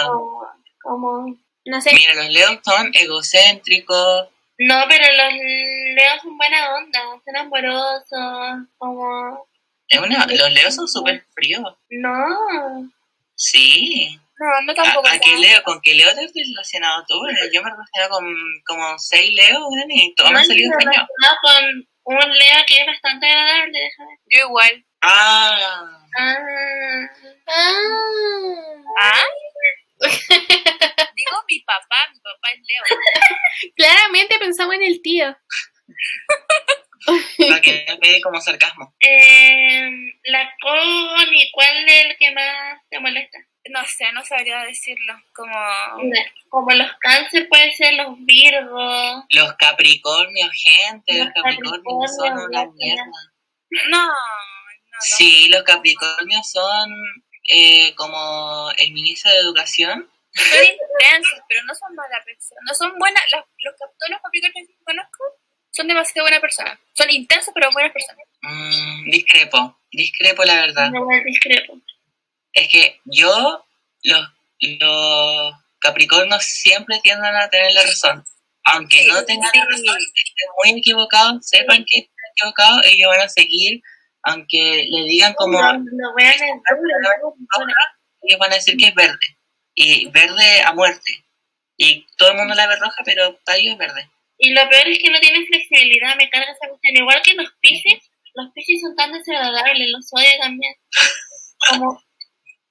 Como, 0.88 1.36
No 1.66 1.82
sé. 1.82 1.94
Mira, 1.94 2.14
los 2.16 2.30
leos 2.30 2.60
son 2.64 2.92
egocéntricos. 2.94 4.30
No, 4.60 4.84
pero 4.90 5.04
los 5.14 5.34
leos 5.34 6.22
son 6.24 6.38
buena 6.38 6.76
onda, 6.76 7.00
son 7.26 7.36
amorosos, 7.36 8.68
como... 8.78 9.48
Es 9.90 10.00
una, 10.00 10.26
los 10.26 10.52
leos 10.52 10.76
son 10.76 10.88
súper 10.88 11.26
fríos. 11.36 11.64
No, 11.90 12.90
Sí. 13.36 14.20
No, 14.40 14.46
no 14.66 14.72
¿A, 14.72 14.76
tampoco. 14.76 15.08
a 15.08 15.20
qué 15.20 15.36
leo? 15.38 15.62
¿Con 15.64 15.80
qué 15.82 15.94
leo 15.96 16.14
te 16.16 16.26
has 16.26 16.32
relacionado 16.34 17.04
tú? 17.08 17.16
Yo 17.54 17.62
me 17.62 17.70
he 17.70 17.72
relacionado 17.72 18.10
con 18.12 18.36
como 18.66 18.98
seis 19.00 19.32
leos, 19.34 19.62
y 19.90 20.16
todos 20.16 20.30
me 20.30 20.34
no 20.34 20.40
han 20.40 20.46
salido 20.46 20.72
relacionado 20.72 21.38
con 21.42 21.88
un 22.16 22.32
leo 22.32 22.58
que 22.68 22.80
es 22.82 22.86
bastante 22.88 23.28
agradable, 23.28 23.80
déjame. 23.80 24.20
Yo 24.30 24.46
igual. 24.48 24.86
Ah, 25.02 26.00
Ah, 26.18 26.38
Ah. 27.48 27.74
¿Ah? 29.00 29.24
Digo 31.16 31.38
mi 31.50 31.60
papá, 31.62 31.98
mi 32.14 32.20
papá 32.20 32.50
es 32.54 32.62
Leo. 32.68 33.72
Claramente 33.76 34.38
pensamos 34.40 34.76
en 34.76 34.84
el 34.84 35.02
tío. 35.02 35.36
para 37.50 37.62
que 37.62 37.86
no 37.88 38.00
quede 38.00 38.22
como 38.22 38.42
sarcasmo. 38.42 38.94
eh, 39.00 39.90
la 40.26 40.52
Connie, 40.62 41.52
¿cuál 41.54 41.88
es 41.88 42.06
el 42.06 42.18
que 42.18 42.32
más 42.32 42.80
te 42.90 43.00
molesta? 43.00 43.38
No 43.70 43.82
sé, 43.86 44.12
no 44.14 44.24
sabría 44.24 44.60
decirlo. 44.64 45.14
Como. 45.34 45.54
Como 46.50 46.72
los 46.72 46.92
cáncer 47.00 47.48
puede 47.50 47.74
ser 47.74 47.96
los 47.96 48.16
virgos. 48.26 49.24
Los 49.30 49.54
capricornios, 49.56 50.52
gente, 50.54 51.18
los 51.18 51.26
Los 51.26 51.34
capricornios 51.34 52.16
son 52.16 52.32
una 52.34 52.66
mierda. 52.66 53.04
No. 53.90 54.08
no, 54.08 54.14
Sí, 55.02 55.50
los 55.50 55.64
capricornios 55.64 56.50
son 56.50 56.90
eh, 57.48 57.96
como 57.96 58.70
el 58.78 58.92
ministro 58.92 59.32
de 59.32 59.38
Educación. 59.40 60.10
Son 60.34 60.64
intensos, 60.64 61.40
pero 61.50 61.64
no 61.64 61.74
son 61.74 61.96
malas 61.96 62.24
personas. 62.26 62.64
No 62.68 62.74
son 62.76 63.00
buenas. 63.00 63.24
Los, 63.32 63.44
los 63.64 63.74
cap- 63.80 63.92
todos 63.98 64.10
los 64.12 64.22
capricornios 64.22 64.68
que 64.68 64.84
conozco 64.84 65.24
son 65.72 65.88
demasiado 65.88 66.24
buenas 66.26 66.42
personas. 66.42 66.78
Son 66.96 67.10
intensos, 67.10 67.52
pero 67.56 67.70
buenas 67.72 67.92
personas. 67.92 68.26
Mm, 68.42 69.10
discrepo, 69.10 69.80
discrepo 69.92 70.44
la 70.44 70.56
verdad. 70.62 70.92
No 70.92 71.08
discrepo. 71.26 71.80
Es 72.54 72.68
que 72.70 73.00
yo, 73.06 73.66
los, 74.04 74.28
los 74.60 75.54
capricornios 75.80 76.44
siempre 76.44 77.00
tienden 77.02 77.36
a 77.36 77.50
tener 77.50 77.72
la 77.74 77.84
razón. 77.84 78.24
Aunque 78.64 79.06
no 79.08 79.24
tengan 79.24 79.50
la 79.54 79.64
razón, 79.66 79.98
estén 79.98 80.50
muy 80.58 80.80
equivocados, 80.80 81.48
sepan 81.48 81.86
que 81.90 82.00
están 82.00 82.16
equivocados, 82.36 82.86
ellos 82.86 83.08
van 83.10 83.22
a 83.22 83.30
seguir, 83.30 83.82
aunque 84.28 84.86
le 84.90 85.04
digan 85.06 85.34
como, 85.36 85.62
No, 85.62 85.74
no 85.74 86.14
ellos 88.22 88.40
van 88.40 88.52
a 88.52 88.56
decir 88.56 88.76
que 88.76 88.88
es 88.88 88.96
verde. 88.96 89.26
Y 89.74 90.10
verde 90.10 90.62
a 90.66 90.74
muerte. 90.74 91.24
Y 91.78 92.06
todo 92.18 92.32
el 92.32 92.38
mundo 92.38 92.54
la 92.54 92.68
ve 92.68 92.76
roja, 92.76 93.04
pero 93.06 93.40
para 93.46 93.58
ellos 93.58 93.74
es 93.74 93.78
verde. 93.78 94.10
Y 94.38 94.50
lo 94.50 94.68
peor 94.70 94.88
es 94.88 95.00
que 95.00 95.10
no 95.10 95.20
tienen 95.20 95.46
flexibilidad, 95.46 96.16
me 96.18 96.30
carga 96.30 96.52
esa 96.52 96.68
cuestión. 96.68 96.98
Igual 96.98 97.22
que 97.24 97.36
los 97.36 97.50
piscis, 97.62 98.12
los 98.34 98.52
piscis 98.54 98.82
son 98.82 98.96
tan 98.96 99.14
desagradables, 99.14 99.88
los 99.90 100.06
odio 100.12 100.40
también. 100.42 100.74
Como, 101.70 102.04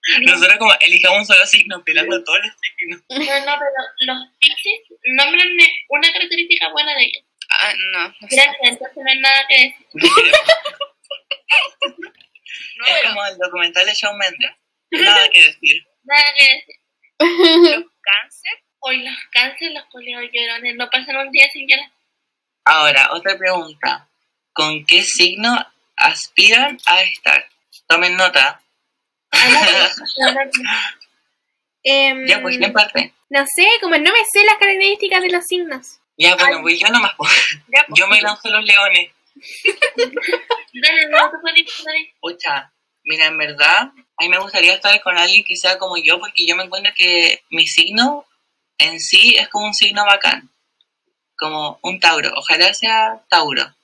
Nosotros 0.26 0.58
como 0.58 0.72
elijamos 0.80 1.20
un 1.20 1.26
solo 1.26 1.46
signo, 1.46 1.82
pelando 1.84 2.22
todos 2.22 2.40
los 2.44 2.52
signos. 2.60 3.02
no, 3.08 3.46
no, 3.46 3.58
pero 3.58 3.70
los 4.00 4.28
piscis, 4.38 4.80
nómbrenme 5.16 5.68
una 5.88 6.12
característica 6.12 6.70
buena 6.70 6.94
de 6.94 7.04
ellos. 7.04 7.24
Ah, 7.48 7.72
no, 7.78 8.08
no. 8.08 8.14
Gracias, 8.20 8.56
entonces 8.62 8.96
no 8.96 9.10
hay 9.10 9.20
nada 9.20 9.46
que 9.48 9.54
decir. 9.56 9.86
No, 12.78 12.86
Es 12.86 13.02
como 13.04 13.24
el 13.26 13.38
documental 13.38 13.86
de 13.86 13.94
Shawn 13.94 14.18
Mendes. 14.18 14.50
Nada 14.90 15.28
que 15.30 15.44
decir. 15.46 15.86
Nada 16.04 16.24
que 16.36 16.44
decir. 16.44 17.78
los 17.78 17.84
cáncer. 18.00 18.52
Hoy 18.80 19.02
los 19.02 19.16
cánceres, 19.32 19.74
los 19.74 19.84
colegas 19.86 20.24
llorones, 20.32 20.76
no 20.76 20.88
pasan 20.90 21.16
un 21.16 21.30
día 21.32 21.46
sin 21.52 21.66
llorar. 21.68 21.90
Ahora, 22.64 23.08
otra 23.12 23.36
pregunta. 23.36 24.08
¿Con 24.52 24.84
qué 24.86 25.02
signo 25.02 25.54
aspiran 25.96 26.78
a 26.86 27.02
estar? 27.02 27.48
Tomen 27.88 28.16
nota. 28.16 28.60
Ah. 29.32 29.90
Em, 31.88 32.26
Ya, 32.26 32.42
pues, 32.42 32.58
¿quién 32.58 32.72
parte? 32.72 33.12
no 33.28 33.44
sé, 33.54 33.64
como 33.80 33.96
no 33.96 34.12
me 34.12 34.18
sé 34.32 34.44
las 34.44 34.56
características 34.58 35.22
de 35.22 35.30
los 35.30 35.44
signos. 35.44 35.98
Ya, 36.18 36.34
bueno, 36.34 36.60
pues 36.62 36.80
yo 36.80 36.88
nomás. 36.88 37.12
pues. 37.16 37.30
Ya, 37.68 37.84
pues, 37.86 38.00
Yo 38.00 38.08
me 38.08 38.20
lanzo 38.20 38.48
los 38.48 38.64
leones. 38.64 39.12
Dale, 40.82 41.08
no, 41.08 41.30
tú 41.30 41.36
puedes, 41.42 41.84
dale. 41.84 42.70
Mira, 43.04 43.26
en 43.26 43.38
verdad, 43.38 43.82
a 44.16 44.22
mí 44.22 44.28
me 44.28 44.38
gustaría 44.38 44.74
estar 44.74 45.00
con 45.00 45.16
alguien 45.16 45.44
que 45.44 45.56
sea 45.56 45.78
como 45.78 45.96
yo, 45.96 46.18
porque 46.18 46.44
yo 46.46 46.56
me 46.56 46.64
encuentro 46.64 46.92
que 46.96 47.42
mi 47.50 47.66
signo 47.66 48.26
en 48.78 49.00
sí 49.00 49.36
es 49.38 49.48
como 49.48 49.66
un 49.66 49.74
signo 49.74 50.04
bacán. 50.04 50.50
como 51.36 51.78
un 51.82 52.00
Tauro. 52.00 52.32
Ojalá 52.36 52.72
sea 52.74 53.22
Tauro. 53.28 53.74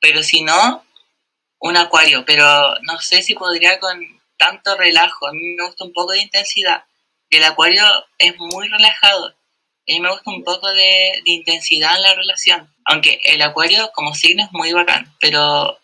Pero 0.00 0.22
si 0.22 0.42
no, 0.42 0.84
un 1.60 1.76
Acuario. 1.76 2.24
Pero 2.26 2.74
no 2.82 2.98
sé 3.00 3.22
si 3.22 3.34
podría 3.34 3.78
con 3.80 4.00
tanto 4.36 4.76
relajo. 4.76 5.26
A 5.26 5.32
mí 5.32 5.54
me 5.56 5.66
gusta 5.66 5.84
un 5.84 5.92
poco 5.92 6.12
de 6.12 6.22
intensidad. 6.22 6.84
El 7.30 7.44
Acuario 7.44 7.84
es 8.18 8.36
muy 8.38 8.68
relajado. 8.68 9.28
A 9.28 9.34
mí 9.92 10.00
me 10.00 10.10
gusta 10.10 10.30
un 10.30 10.44
poco 10.44 10.68
de, 10.70 11.22
de 11.24 11.32
intensidad 11.32 11.96
en 11.96 12.02
la 12.02 12.14
relación. 12.14 12.74
Aunque 12.84 13.20
el 13.24 13.40
Acuario 13.42 13.90
como 13.94 14.14
signo 14.14 14.44
es 14.44 14.52
muy 14.52 14.72
bacán. 14.72 15.14
Pero 15.20 15.78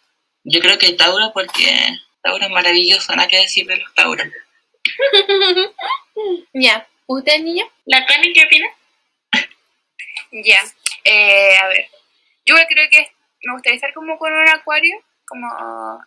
yo 0.46 0.60
creo 0.60 0.78
que 0.78 0.92
Tauro 0.92 1.32
porque 1.34 1.66
Tauro 2.22 2.44
es 2.44 2.50
maravilloso. 2.50 3.14
Nada 3.14 3.28
que 3.28 3.38
decir 3.38 3.66
de 3.66 3.76
los 3.76 3.94
Tauros. 3.94 4.28
Ya. 6.54 6.88
¿Usted, 7.06 7.40
niño? 7.40 7.66
¿La 7.84 8.06
Connie 8.06 8.32
qué 8.32 8.44
opina? 8.44 8.66
Ya, 10.32 10.58
eh, 11.04 11.56
a 11.58 11.68
ver. 11.68 11.88
Yo 12.46 12.54
creo 12.68 12.88
que 12.90 13.10
me 13.42 13.52
gustaría 13.52 13.76
estar 13.76 13.92
como 13.92 14.18
con 14.18 14.32
un 14.32 14.48
acuario, 14.48 14.96
como... 15.26 15.46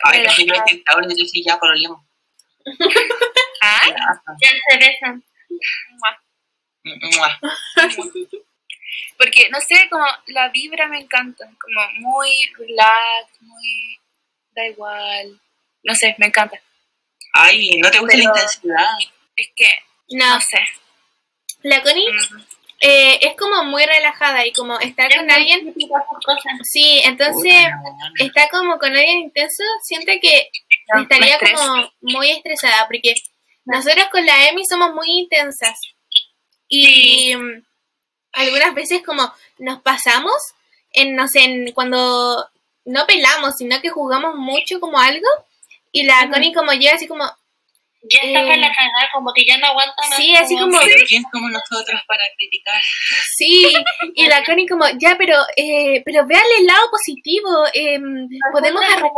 Ay, 0.04 0.24
que 0.24 0.30
si 0.30 0.46
yo 0.46 0.54
relajada. 0.54 0.66
decir 0.66 0.84
Tauro, 0.84 1.08
yo 1.10 1.26
sí 1.26 1.44
ya 1.46 1.58
por 1.60 1.70
olemos. 1.70 2.02
¿Ah? 3.62 3.82
Ya 4.42 4.50
se 4.50 4.78
besan. 4.78 5.24
Mua. 6.90 7.40
Porque, 9.18 9.50
no 9.50 9.60
sé, 9.62 9.88
como 9.90 10.06
la 10.28 10.50
vibra 10.50 10.88
me 10.88 11.00
encanta, 11.00 11.46
como 11.60 11.82
muy 12.00 12.30
relax, 12.58 13.42
muy... 13.42 14.00
da 14.60 14.68
igual. 14.68 15.40
No 15.84 15.96
sé, 15.96 16.16
me 16.18 16.28
encanta. 16.28 16.60
Ay, 17.34 17.78
¿no 17.80 17.90
te 17.92 18.00
gusta 18.00 18.16
Pero- 18.18 18.32
la 18.34 18.40
intensidad? 18.42 18.88
Es 19.36 19.50
que, 19.56 19.70
No. 20.10 20.36
no 20.36 20.42
sé. 20.42 20.60
La 21.64 21.82
Connie 21.84 22.10
Mm. 22.12 22.42
eh, 22.82 23.20
es 23.22 23.36
como 23.38 23.64
muy 23.66 23.86
relajada 23.86 24.46
y 24.46 24.54
como 24.54 24.80
estar 24.80 25.14
con 25.16 25.30
alguien. 25.32 25.74
cosas. 26.26 26.54
Sí, 26.64 27.02
entonces 27.04 27.54
Puta, 27.54 28.24
está 28.26 28.50
como 28.50 28.78
con 28.78 28.96
alguien 28.96 29.20
intenso, 29.20 29.64
siente 29.84 30.20
que 30.20 30.50
No, 30.94 31.02
estaría 31.04 31.38
como 31.40 31.92
muy 32.02 32.32
estresada 32.32 32.88
porque 32.88 33.14
nosotros 33.66 34.06
con 34.12 34.26
la 34.26 34.48
Emi 34.50 34.66
somos 34.66 34.94
muy 34.94 35.08
intensas 35.20 35.78
y 36.68 37.36
mm, 37.36 37.64
algunas 38.34 38.74
veces 38.74 39.02
como 39.06 39.32
nos 39.58 39.82
pasamos 39.82 40.34
en 40.92 41.16
no 41.16 41.28
sé 41.28 41.44
en 41.44 41.72
cuando 41.74 42.48
no 42.86 43.06
pelamos 43.08 43.56
sino 43.58 43.82
que 43.82 43.90
jugamos 43.90 44.36
mucho 44.36 44.80
como 44.80 45.00
algo 45.00 45.28
y 45.92 46.04
la 46.04 46.24
Ujú. 46.24 46.32
Connie 46.34 46.54
como 46.54 46.72
llega 46.74 46.96
así 46.96 47.08
como 47.08 47.26
Ya 48.02 48.20
está 48.22 48.40
Eh, 48.42 48.44
para 48.46 48.58
la 48.58 48.70
cagada, 48.74 49.10
como 49.14 49.34
que 49.34 49.44
ya 49.46 49.58
no 49.58 49.68
aguanta 49.68 50.02
más. 50.10 50.16
sí, 50.18 50.36
así 50.36 50.56
como 50.58 50.80
Pero 50.80 51.04
¿quién 51.08 51.24
somos 51.32 51.52
nosotros 51.52 52.02
para 52.08 52.24
criticar? 52.38 52.82
sí 53.38 53.74
y 54.16 54.28
la 54.28 54.44
Connie 54.46 54.68
como 54.68 54.86
ya 54.98 55.16
pero 55.18 55.36
eh, 55.56 56.02
pero 56.06 56.26
véale 56.26 56.56
el 56.60 56.66
lado 56.66 56.90
positivo 56.92 57.50
em, 57.74 58.28
podemos 58.54 58.82
arreglar 58.84 59.10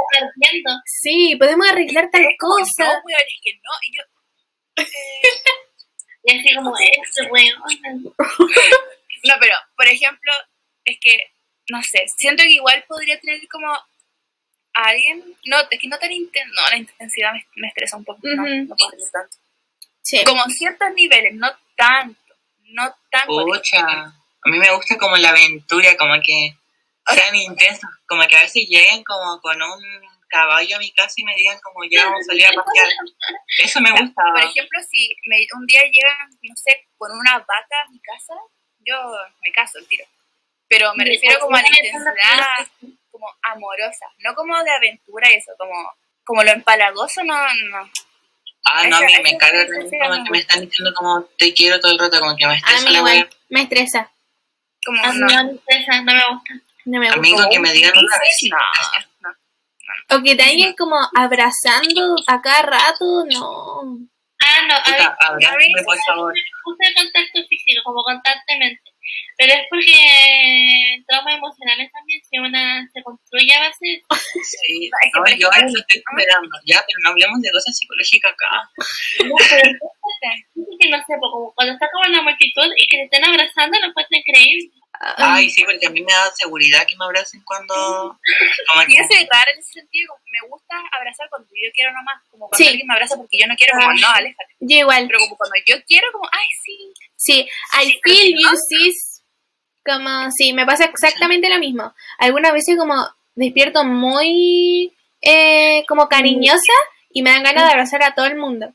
sí 0.86 1.36
podemos 1.38 1.68
arreglar 1.70 2.10
tal 2.12 2.22
Es 2.22 2.38
como, 2.40 2.56
cosa 2.56 2.86
No, 2.86 3.02
weón, 3.06 3.22
es 3.28 3.40
que 3.44 3.54
no. 3.64 3.72
Y 3.88 3.98
yo, 3.98 4.04
Y 6.24 6.38
así 6.38 6.54
como, 6.56 6.74
este 6.78 7.24
weón. 7.32 8.14
No, 9.24 9.34
pero, 9.40 9.56
por 9.76 9.88
ejemplo, 9.88 10.32
es 10.86 10.98
que, 11.00 11.18
no 11.70 11.82
sé, 11.84 12.06
siento 12.18 12.44
que 12.44 12.52
igual 12.52 12.84
podría 12.88 13.20
tener 13.20 13.40
como 13.48 13.72
a 13.74 13.84
alguien, 14.74 15.24
no, 15.46 15.58
es 15.70 15.80
que 15.80 15.88
no 15.88 15.98
tan 16.00 16.12
intenso, 16.12 16.54
no, 16.54 16.70
la 16.70 16.78
intensidad 16.78 17.34
me, 17.34 17.46
me 17.56 17.68
estresa 17.68 17.98
un 17.98 18.06
poco, 18.06 18.20
no, 18.24 18.44
no 18.44 18.76
podría 18.76 19.10
tanto. 19.12 19.38
sí 20.02 20.24
Como 20.26 20.44
ciertos 20.46 20.94
niveles, 20.96 21.34
no 21.36 21.50
tanto, 21.76 22.36
no 22.70 22.96
tanto. 23.10 23.46
Pucha, 23.46 23.80
a 23.80 24.50
mí 24.50 24.58
me 24.58 24.74
gusta 24.76 24.98
como 24.98 25.18
la 25.18 25.30
aventura, 25.30 25.96
como 25.98 26.14
que 26.24 26.56
sean 27.08 27.36
intensos, 27.36 27.90
como 28.08 28.26
que 28.28 28.38
a 28.38 28.42
veces 28.42 28.66
lleguen 28.68 29.04
como 29.04 29.40
con 29.42 29.62
un 29.62 29.82
caballo 30.32 30.78
a 30.78 30.80
mi 30.80 30.92
casa 30.94 31.14
y 31.18 31.24
me 31.24 31.36
digan 31.36 31.60
como 31.60 31.84
ya 31.90 32.06
vamos 32.06 32.22
a 32.22 32.24
salir 32.24 32.46
a 32.46 32.54
pasear. 32.54 32.90
Eso 33.58 33.82
me 33.82 33.92
gusta. 33.92 34.24
Por 34.32 34.44
ejemplo, 34.44 34.80
si 34.90 35.16
me, 35.28 35.46
un 35.54 35.68
día 35.68 35.84
llegan, 35.84 36.30
no 36.42 36.56
sé, 36.56 36.88
con 36.98 37.12
una 37.12 37.38
vaca 37.40 37.76
a 37.86 37.92
mi 37.92 38.00
casa, 38.00 38.34
yo 38.80 38.96
me 39.44 39.52
caso 39.52 39.78
el 39.78 39.88
tiro. 39.88 40.06
Pero 40.72 40.94
me 40.96 41.04
refiero 41.04 41.38
como 41.42 41.58
a 41.58 41.62
la 41.62 41.68
intensidad 41.68 42.66
como 43.12 43.28
amorosa, 43.44 44.06
no 44.20 44.34
como 44.36 44.64
de 44.64 44.72
aventura 44.72 45.30
y 45.30 45.36
eso, 45.36 45.52
como, 45.58 45.74
como 46.24 46.44
lo 46.44 46.52
empalagoso, 46.52 47.24
no, 47.26 47.36
no. 47.36 47.92
Ah, 48.64 48.88
no, 48.88 48.96
a 48.96 49.02
mí 49.02 49.14
me 49.22 49.38
carga 49.38 49.64
esa 49.64 49.74
como 49.74 49.90
que 49.90 50.22
me 50.24 50.30
me 50.32 50.38
están 50.38 50.62
diciendo 50.62 50.94
como 50.96 51.24
te 51.38 51.54
quiero 51.54 51.78
todo 51.82 51.92
el 51.92 52.00
rato, 52.00 52.20
como 52.22 52.38
que 52.38 52.46
me 52.48 52.54
a 52.54 52.56
estresa 52.56 52.86
mí 52.86 52.92
la 52.94 52.98
igual 53.00 53.16
wea. 53.18 53.30
me 53.50 53.62
estresa 53.64 54.12
Como, 54.86 55.04
A 55.04 55.12
mí 55.12 55.20
no. 55.20 55.26
me 55.28 55.52
interesa, 55.52 56.02
no 56.04 56.14
me 56.14 56.24
gusta. 56.32 56.54
no 56.86 57.00
me 57.00 57.06
gusta 57.08 57.20
Amigo, 57.20 57.50
que 57.52 57.60
me 57.60 57.74
digan 57.74 57.92
una 57.98 58.18
vez. 58.20 58.36
No, 58.50 59.30
no. 59.30 60.18
O 60.18 60.24
que 60.24 60.36
te 60.36 60.44
alguien 60.44 60.74
como 60.78 60.96
abrazando 61.18 62.16
a 62.28 62.42
cada 62.42 62.62
rato, 62.62 63.26
no. 63.30 63.98
Ah, 64.44 64.62
no, 64.68 64.74
a 64.76 65.18
abrázame, 65.28 65.84
por 65.84 65.98
favor. 66.08 66.34
gusta 66.66 66.88
el 66.88 66.96
contacto 66.96 67.40
físico, 67.50 67.82
como 67.84 68.04
constantemente. 68.04 68.91
Pero 69.42 69.58
es 69.58 69.66
porque 69.74 71.02
traumas 71.10 71.34
emocionales 71.34 71.90
también, 71.92 72.22
si 72.30 72.38
una 72.38 72.86
se 72.94 73.02
construye 73.02 73.50
a 73.58 73.62
base 73.62 73.82
de 73.90 74.02
Sí, 74.38 74.86
no, 75.18 75.26
yo 75.34 75.48
ahora 75.50 75.66
lo 75.66 75.80
estoy 75.82 75.98
superando, 75.98 76.54
ya, 76.70 76.78
pero 76.86 76.98
no 77.02 77.10
hablemos 77.10 77.42
de 77.42 77.50
cosas 77.50 77.74
psicológicas 77.76 78.34
acá. 78.38 78.70
No, 79.26 79.34
pero 79.50 79.66
que 80.78 80.90
no 80.94 80.98
sé, 81.10 81.18
como 81.20 81.52
cuando 81.58 81.74
está 81.74 81.90
como 81.90 82.06
en 82.06 82.14
la 82.14 82.22
multitud 82.22 82.70
y 82.78 82.86
que 82.86 82.98
te 82.98 83.04
estén 83.10 83.26
abrazando, 83.26 83.80
lo 83.80 83.88
encuentro 83.90 84.14
increíble. 84.14 84.70
Ay, 85.18 85.50
sí, 85.50 85.66
porque 85.66 85.88
a 85.88 85.90
mí 85.90 86.02
me 86.02 86.14
da 86.14 86.30
seguridad 86.38 86.86
que 86.86 86.96
me 86.96 87.06
abracen 87.06 87.42
cuando... 87.42 88.20
Y 88.88 88.98
es 88.98 89.10
raro 89.10 89.50
en 89.54 89.60
ese 89.60 89.74
sentido, 89.74 90.14
como 90.14 90.22
me 90.30 90.50
gusta 90.50 90.76
abrazar 90.94 91.28
cuando 91.30 91.50
yo 91.50 91.72
quiero 91.74 91.92
nomás, 91.94 92.22
como 92.30 92.48
cuando 92.48 92.62
Sí. 92.64 92.70
alguien 92.70 92.86
me 92.86 92.94
abraza 92.94 93.18
porque 93.18 93.38
yo 93.42 93.48
no 93.48 93.56
quiero, 93.56 93.74
como 93.74 93.94
no, 93.94 94.10
aléjate. 94.10 94.54
Yo 94.60 94.78
igual. 94.86 95.08
Pero 95.08 95.20
como 95.22 95.38
cuando 95.38 95.56
yo 95.66 95.76
quiero, 95.88 96.12
como, 96.12 96.30
ay, 96.32 96.48
sí. 96.64 96.94
Sí, 97.16 97.50
I 97.82 98.00
feel 98.04 98.38
you, 98.38 98.50
sis. 98.70 99.11
Como, 99.86 100.32
sí, 100.32 100.54
me 100.54 100.66
pasa 100.66 100.86
exactamente 100.86 101.50
lo 101.50 101.60
mismo. 101.60 101.94
Algunas 102.20 102.54
veces 102.54 102.78
como 102.78 102.96
despierto 103.36 103.84
muy 103.84 104.94
eh, 105.22 105.84
como 105.88 106.08
cariñosa 106.10 106.74
y 107.10 107.22
me 107.22 107.32
dan 107.32 107.44
ganas 107.44 107.66
de 107.66 107.72
abrazar 107.72 108.04
a 108.04 108.14
todo 108.14 108.26
el 108.26 108.38
mundo. 108.38 108.74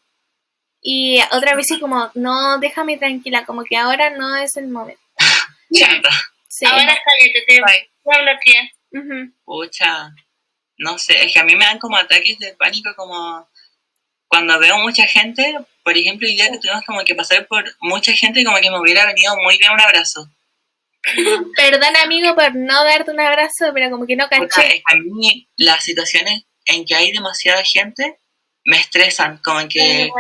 Y 0.80 1.20
otras 1.32 1.56
veces 1.56 1.78
como, 1.80 2.10
no, 2.14 2.58
déjame 2.58 2.96
tranquila, 2.96 3.44
como 3.44 3.64
que 3.64 3.76
ahora 3.76 4.10
no 4.10 4.36
es 4.36 4.56
el 4.56 4.68
momento. 4.68 5.00
Sí. 6.48 6.64
Ahora 6.64 6.96
cállate, 7.04 7.44
te 7.46 7.60
Bye. 7.60 7.90
voy 8.02 8.16
a 8.16 8.22
bloquear. 8.22 8.64
Ujú. 8.92 9.32
pucha, 9.44 10.10
no 10.78 10.96
sé, 10.96 11.26
es 11.26 11.34
que 11.34 11.40
a 11.40 11.44
mí 11.44 11.54
me 11.54 11.66
dan 11.66 11.78
como 11.78 11.98
ataques 11.98 12.38
de 12.38 12.54
pánico 12.54 12.94
como 12.96 13.46
cuando 14.26 14.58
veo 14.58 14.78
mucha 14.78 15.06
gente, 15.06 15.54
por 15.84 15.96
ejemplo, 15.96 16.26
el 16.26 16.34
día 16.34 16.50
que 16.50 16.58
tuvimos 16.58 16.82
como 16.86 17.04
que 17.04 17.14
pasar 17.14 17.46
por 17.46 17.64
mucha 17.80 18.12
gente, 18.12 18.42
como 18.42 18.56
que 18.58 18.70
me 18.70 18.80
hubiera 18.80 19.04
venido 19.04 19.36
muy 19.36 19.58
bien 19.58 19.72
un 19.72 19.80
abrazo. 19.80 20.30
Perdón, 21.56 21.96
amigo, 22.02 22.34
por 22.34 22.54
no 22.54 22.84
darte 22.84 23.10
un 23.10 23.20
abrazo, 23.20 23.70
pero 23.74 23.90
como 23.90 24.06
que 24.06 24.16
no 24.16 24.28
caché. 24.28 24.82
a 24.84 24.94
mí 24.96 25.48
las 25.56 25.84
situaciones 25.84 26.44
en 26.66 26.84
que 26.84 26.94
hay 26.94 27.12
demasiada 27.12 27.62
gente 27.64 28.18
me 28.64 28.76
estresan, 28.78 29.38
como 29.38 29.60
que 29.68 30.10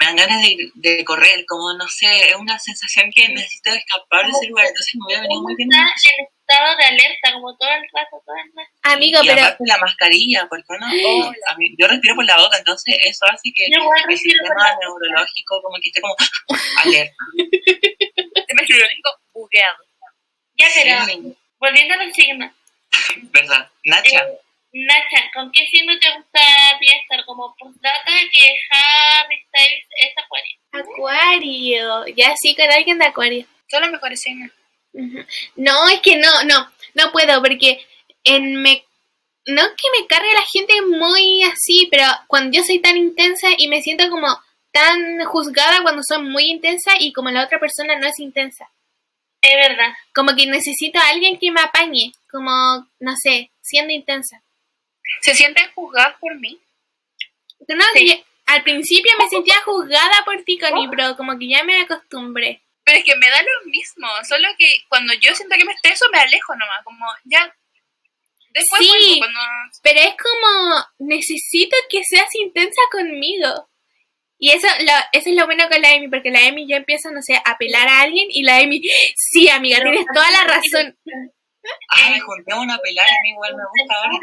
me 0.00 0.06
dan 0.06 0.16
ganas 0.16 0.42
de, 0.42 0.70
de 0.74 1.04
correr, 1.04 1.44
como 1.48 1.72
no 1.72 1.88
sé, 1.88 2.06
es 2.28 2.36
una 2.36 2.58
sensación 2.58 3.10
que 3.12 3.28
necesito 3.30 3.70
escapar 3.70 4.26
de 4.26 4.30
ese 4.32 4.46
lugar, 4.46 4.66
entonces 4.66 4.94
me 4.94 5.06
hubiera 5.06 5.22
venido 5.22 5.42
muy 5.42 5.54
bien. 5.56 5.70
Está 5.72 5.80
en 6.12 6.26
estado 6.28 6.76
de 6.76 6.84
alerta, 6.84 7.32
como 7.32 7.56
todo 7.56 7.68
el 7.70 7.82
rato, 7.92 8.22
todo 8.24 8.36
el 8.36 8.52
rato. 8.54 8.70
Amigo, 8.82 9.18
y 9.24 9.26
pero 9.26 9.40
aparte 9.42 9.64
la 9.66 9.78
mascarilla, 9.78 10.46
porque 10.48 10.64
uno, 10.68 10.86
no, 10.86 11.30
a 11.50 11.56
mí- 11.56 11.74
yo 11.78 11.88
respiro 11.88 12.14
por 12.14 12.26
la 12.26 12.36
boca, 12.36 12.58
entonces 12.58 12.94
eso 13.04 13.24
hace 13.26 13.50
que 13.56 13.64
respiro 13.64 13.84
por 13.84 14.16
sistema 14.16 14.76
neurológico 14.80 15.62
como 15.62 15.76
que 15.82 15.88
esté 15.88 16.00
como 16.00 16.14
alerta. 16.84 17.16
Se 18.46 18.54
me 18.54 18.62
neurológico 18.68 19.10
bugueado. 19.32 19.78
Ya, 20.58 20.66
pero 20.74 21.04
Sí, 21.06 21.36
volviendo 21.58 21.94
a 21.94 22.04
los 22.04 22.12
signos. 22.14 22.52
¿Verdad? 23.32 23.70
Nacha, 23.84 24.20
Eh, 24.22 24.38
Nacha, 24.72 25.30
¿con 25.34 25.50
qué 25.52 25.66
signo 25.70 25.98
te 25.98 26.10
gustaría 26.14 26.96
estar? 27.02 27.24
Como 27.24 27.54
postdata 27.58 28.12
que 28.32 28.54
Harry 28.70 29.40
Styles 29.48 29.86
es 30.02 30.12
acuario. 30.22 30.58
Acuario. 30.72 32.06
Ya 32.16 32.34
sí, 32.36 32.54
con 32.54 32.70
alguien 32.70 32.98
de 32.98 33.06
Acuario. 33.06 33.46
Son 33.70 33.80
los 33.82 33.90
mejores 33.90 34.20
signos. 34.20 34.50
No, 35.56 35.88
es 35.88 36.00
que 36.00 36.16
no, 36.16 36.44
no, 36.44 36.70
no 36.94 37.12
puedo 37.12 37.40
porque 37.42 37.80
en 38.24 38.60
me 38.62 38.84
no 39.46 39.62
es 39.62 39.68
que 39.68 40.00
me 40.00 40.06
cargue 40.06 40.32
la 40.34 40.44
gente 40.52 40.82
muy 40.82 41.42
así, 41.44 41.88
pero 41.90 42.04
cuando 42.26 42.54
yo 42.56 42.62
soy 42.62 42.80
tan 42.80 42.96
intensa 42.98 43.48
y 43.56 43.68
me 43.68 43.80
siento 43.80 44.10
como 44.10 44.26
tan 44.72 45.24
juzgada 45.24 45.82
cuando 45.82 46.02
soy 46.06 46.22
muy 46.22 46.50
intensa 46.50 46.92
y 46.98 47.12
como 47.14 47.30
la 47.30 47.44
otra 47.44 47.58
persona 47.58 47.98
no 47.98 48.06
es 48.06 48.18
intensa. 48.18 48.68
Es 49.40 49.54
verdad. 49.68 49.92
Como 50.14 50.34
que 50.34 50.46
necesito 50.46 50.98
a 50.98 51.08
alguien 51.08 51.38
que 51.38 51.50
me 51.50 51.60
apañe, 51.60 52.12
como, 52.30 52.86
no 52.98 53.14
sé, 53.22 53.50
siendo 53.62 53.92
intensa. 53.92 54.42
¿Se 55.22 55.34
sienten 55.34 55.70
juzgados 55.74 56.16
por 56.20 56.34
mí? 56.38 56.60
No, 57.68 57.84
Sí. 57.94 58.24
al 58.46 58.62
principio 58.62 59.12
me 59.18 59.28
sentía 59.28 59.56
juzgada 59.64 60.24
por 60.24 60.42
ti, 60.42 60.58
Connie, 60.58 60.88
pero 60.88 61.16
como 61.16 61.38
que 61.38 61.48
ya 61.48 61.64
me 61.64 61.82
acostumbré. 61.82 62.62
Pero 62.84 62.98
es 62.98 63.04
que 63.04 63.16
me 63.16 63.28
da 63.28 63.42
lo 63.42 63.70
mismo, 63.70 64.06
solo 64.26 64.48
que 64.58 64.66
cuando 64.88 65.12
yo 65.14 65.34
siento 65.34 65.54
que 65.56 65.64
me 65.64 65.72
estreso 65.72 66.06
me 66.10 66.18
alejo 66.18 66.54
nomás, 66.54 66.82
como 66.84 67.04
ya... 67.24 67.54
Después 68.50 68.80
Sí. 68.80 68.88
vuelvo, 68.88 69.18
cuando... 69.18 69.40
Pero 69.82 70.00
es 70.00 70.14
como, 70.16 70.84
necesito 71.10 71.76
que 71.90 72.00
seas 72.02 72.34
intensa 72.34 72.80
conmigo. 72.90 73.67
Y 74.38 74.50
eso, 74.50 74.68
lo, 74.80 74.92
eso 75.12 75.30
es 75.30 75.36
lo 75.36 75.46
bueno 75.46 75.68
con 75.68 75.82
la 75.82 75.90
Amy, 75.90 76.08
porque 76.08 76.30
la 76.30 76.46
Amy 76.46 76.68
ya 76.68 76.76
empieza, 76.76 77.10
no 77.10 77.20
sé, 77.22 77.34
a 77.34 77.50
apelar 77.50 77.88
a 77.88 78.02
alguien 78.02 78.28
y 78.30 78.42
la 78.42 78.58
Amy, 78.58 78.80
sí, 79.16 79.48
amiga, 79.48 79.80
tienes 79.82 80.06
toda 80.14 80.30
la 80.30 80.44
razón. 80.44 80.96
Ay, 81.88 82.20
juntemos 82.20 82.66
a 82.72 82.78
pelar, 82.78 83.08
a 83.08 83.22
mí 83.22 83.30
igual 83.30 83.54
me 83.56 83.62
gusta 83.64 83.94
ahora. 83.96 84.18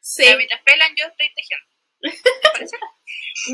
Sí. 0.00 0.24
Ya, 0.24 0.36
mientras 0.36 0.60
pelan 0.62 0.92
yo 0.98 1.06
estoy 1.06 1.30
tejiendo. 1.34 1.72
¿Te 2.42 2.48
parece? 2.50 2.76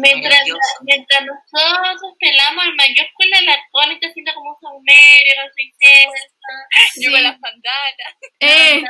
Mientras, 0.01 0.43
mientras 0.83 1.25
nosotros 1.25 2.13
pelamos 2.19 2.65
el 2.67 2.75
mayúscula, 2.75 3.41
la 3.43 3.57
Connie 3.71 3.95
está 3.95 4.09
haciendo 4.09 4.35
como 4.35 4.51
un 4.51 4.57
saumerio, 4.61 5.35
con 5.41 5.51
su 5.53 5.61
incenso. 5.63 6.25
Yo 7.01 7.11
con 7.13 7.23
las 7.23 7.41
bandanas. 7.41 8.15
Eh. 8.41 8.83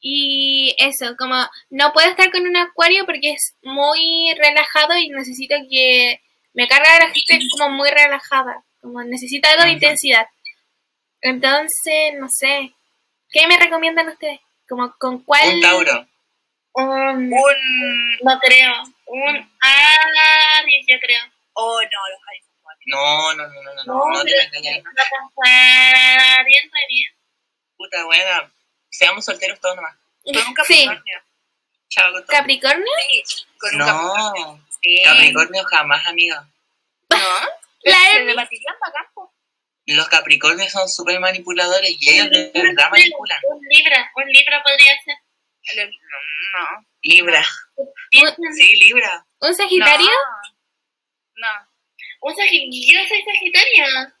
Y 0.00 0.74
eso, 0.78 1.16
como 1.18 1.34
no 1.70 1.92
puedo 1.92 2.08
estar 2.08 2.30
con 2.30 2.42
un 2.46 2.56
acuario 2.56 3.04
porque 3.06 3.32
es 3.32 3.56
muy 3.62 4.32
relajado 4.38 4.96
y 4.96 5.08
necesito 5.08 5.56
que 5.70 6.20
me 6.54 6.68
carga 6.68 6.98
la 7.00 7.10
gente 7.12 7.38
como 7.58 7.70
muy 7.70 7.90
relajada, 7.90 8.62
como 8.80 9.02
necesita 9.02 9.50
algo 9.50 9.64
de 9.64 9.72
intensidad. 9.72 10.26
Entonces, 11.20 12.14
no 12.18 12.28
sé, 12.28 12.72
¿qué 13.30 13.46
me 13.46 13.58
recomiendan 13.58 14.08
ustedes? 14.08 14.40
Como 14.68 14.94
con 14.98 15.22
cuál 15.24 15.54
Un 15.54 15.60
Tauro. 15.60 16.06
Un, 16.74 16.88
Un... 17.32 17.32
no 18.22 18.38
creo, 18.40 18.72
un 19.06 19.50
Aries, 19.60 20.84
yo 20.88 20.98
creo. 21.00 21.20
Oh, 21.54 21.80
no, 21.80 22.08
los 22.10 22.20
Aries 22.28 22.44
son 22.46 22.56
guapos. 22.62 22.82
No, 22.86 23.34
no, 23.34 23.46
no, 23.48 23.62
no, 23.62 23.74
no, 23.74 23.84
no, 23.84 23.94
No, 23.94 24.12
no 24.12 24.24
te 24.24 24.30
pero- 24.32 24.50
me 24.52 24.58
engañes. 24.58 24.84
La 24.84 25.04
pasar 25.04 26.44
bien, 26.46 26.70
bien. 26.88 27.12
Puta 27.76 28.04
buena. 28.04 28.52
Seamos 28.98 29.24
solteros 29.24 29.60
todos 29.60 29.76
nomás. 29.76 29.94
Con 30.24 30.36
un 30.36 30.42
Sí, 30.42 30.54
Capricornio. 30.54 31.22
Chao 31.88 32.12
con 32.12 32.20
todo. 32.26 32.36
Capricornio. 32.36 32.84
Sí, 33.08 33.44
con 33.58 33.74
un 33.74 33.78
Capricornio. 33.86 34.46
No, 34.46 34.66
Sí. 34.82 35.02
Capricornio 35.04 35.64
jamás, 35.64 36.06
amiga. 36.06 36.48
¿No? 37.10 37.16
La 37.82 37.98
Se 37.98 38.16
Emi. 38.16 38.26
debatirían 38.26 38.74
bacán, 38.80 39.04
po. 39.14 39.32
Los 39.86 40.08
Capricornios 40.08 40.72
son 40.72 40.88
súper 40.88 41.20
manipuladores 41.20 41.94
y 42.00 42.10
ellos 42.10 42.30
de 42.30 42.50
verdad 42.54 42.90
manipulan. 42.90 43.38
Un 43.48 43.60
Libra, 43.70 44.10
un 44.16 44.26
Libra 44.28 44.62
podría 44.62 44.92
ser. 45.04 45.16
No. 46.52 46.86
Libra. 47.02 47.44
Sí, 48.10 48.74
Libra. 48.76 49.24
¿Un 49.40 49.54
Sagitario? 49.54 50.10
No. 51.36 51.48
un 52.22 52.34
Sagi- 52.34 52.68
yo 52.92 52.98
soy 53.08 53.22
Sagitario. 53.22 54.12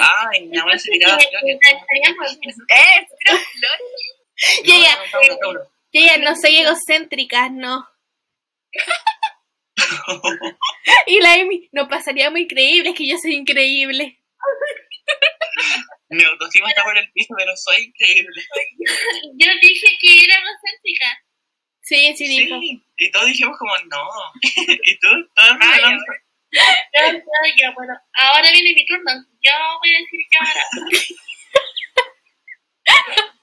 Ay, 0.00 0.46
mi 0.46 0.58
abuela 0.58 0.78
se 0.78 0.90
tiraba 0.90 1.18
flores. 1.18 1.58
estaríamos- 1.62 2.38
Eh, 2.68 3.06
tira 3.18 3.38
flores. 3.38 3.80
Ya, 5.92 6.00
ya. 6.06 6.16
No, 6.18 6.36
soy 6.36 6.56
egocéntrica, 6.58 7.48
no. 7.48 7.88
Y 11.06 11.20
la 11.20 11.34
Amy, 11.34 11.68
no 11.72 11.88
pasaría 11.88 12.30
muy 12.30 12.46
creíble, 12.46 12.90
es 12.90 12.96
que 12.96 13.06
yo 13.08 13.16
soy 13.18 13.34
increíble. 13.36 14.18
Mi 16.10 16.24
autoestima 16.24 16.68
está 16.70 16.84
por 16.84 16.96
el 16.98 17.10
piso, 17.12 17.34
pero 17.36 17.56
soy 17.56 17.84
increíble. 17.84 18.42
Yo 19.36 19.46
dije 19.62 19.86
que 20.00 20.24
era 20.24 20.34
egocéntrica. 20.34 21.24
Sí, 21.82 22.14
sí, 22.16 22.28
dijo. 22.28 22.60
Sí, 22.60 22.82
y 22.98 23.10
todos 23.10 23.26
dijimos 23.26 23.56
como 23.58 23.72
no. 23.90 24.08
y 24.42 24.98
tú, 24.98 25.08
todos 25.34 25.56
Yo, 26.50 27.72
bueno, 27.74 27.94
ahora 28.14 28.50
viene 28.52 28.74
mi 28.74 28.86
turno. 28.86 29.12
Yo 29.42 29.52
voy 29.80 29.94
a 29.94 29.98
decir 29.98 30.20
yo 30.32 30.40
ahora. 30.40 30.62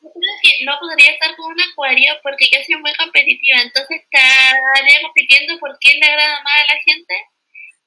Yo 0.02 0.11
creo 0.11 0.36
que 0.41 0.65
no 0.65 0.77
podría 0.80 1.11
estar 1.11 1.36
con 1.36 1.52
un 1.52 1.61
acuario 1.61 2.14
porque 2.23 2.48
yo 2.52 2.60
soy 2.65 2.76
muy 2.82 2.94
competitiva, 2.95 3.61
entonces 3.61 4.02
estaría 4.02 5.02
compitiendo 5.02 5.60
por 5.60 5.77
quién 5.80 5.99
le 5.99 6.06
agrada 6.07 6.41
más 6.44 6.64
a 6.64 6.73
la 6.73 6.80
gente 6.82 7.14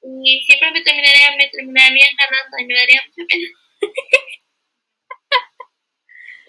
y 0.03 0.45
siempre 0.47 0.70
me 0.70 0.82
terminaría, 0.82 1.36
me 1.36 1.49
terminaría 1.49 2.07
ganando 2.16 2.59
y 2.59 2.66
me 2.66 2.74
daría 2.74 3.03
mucha 3.07 3.27
pena. 3.28 3.49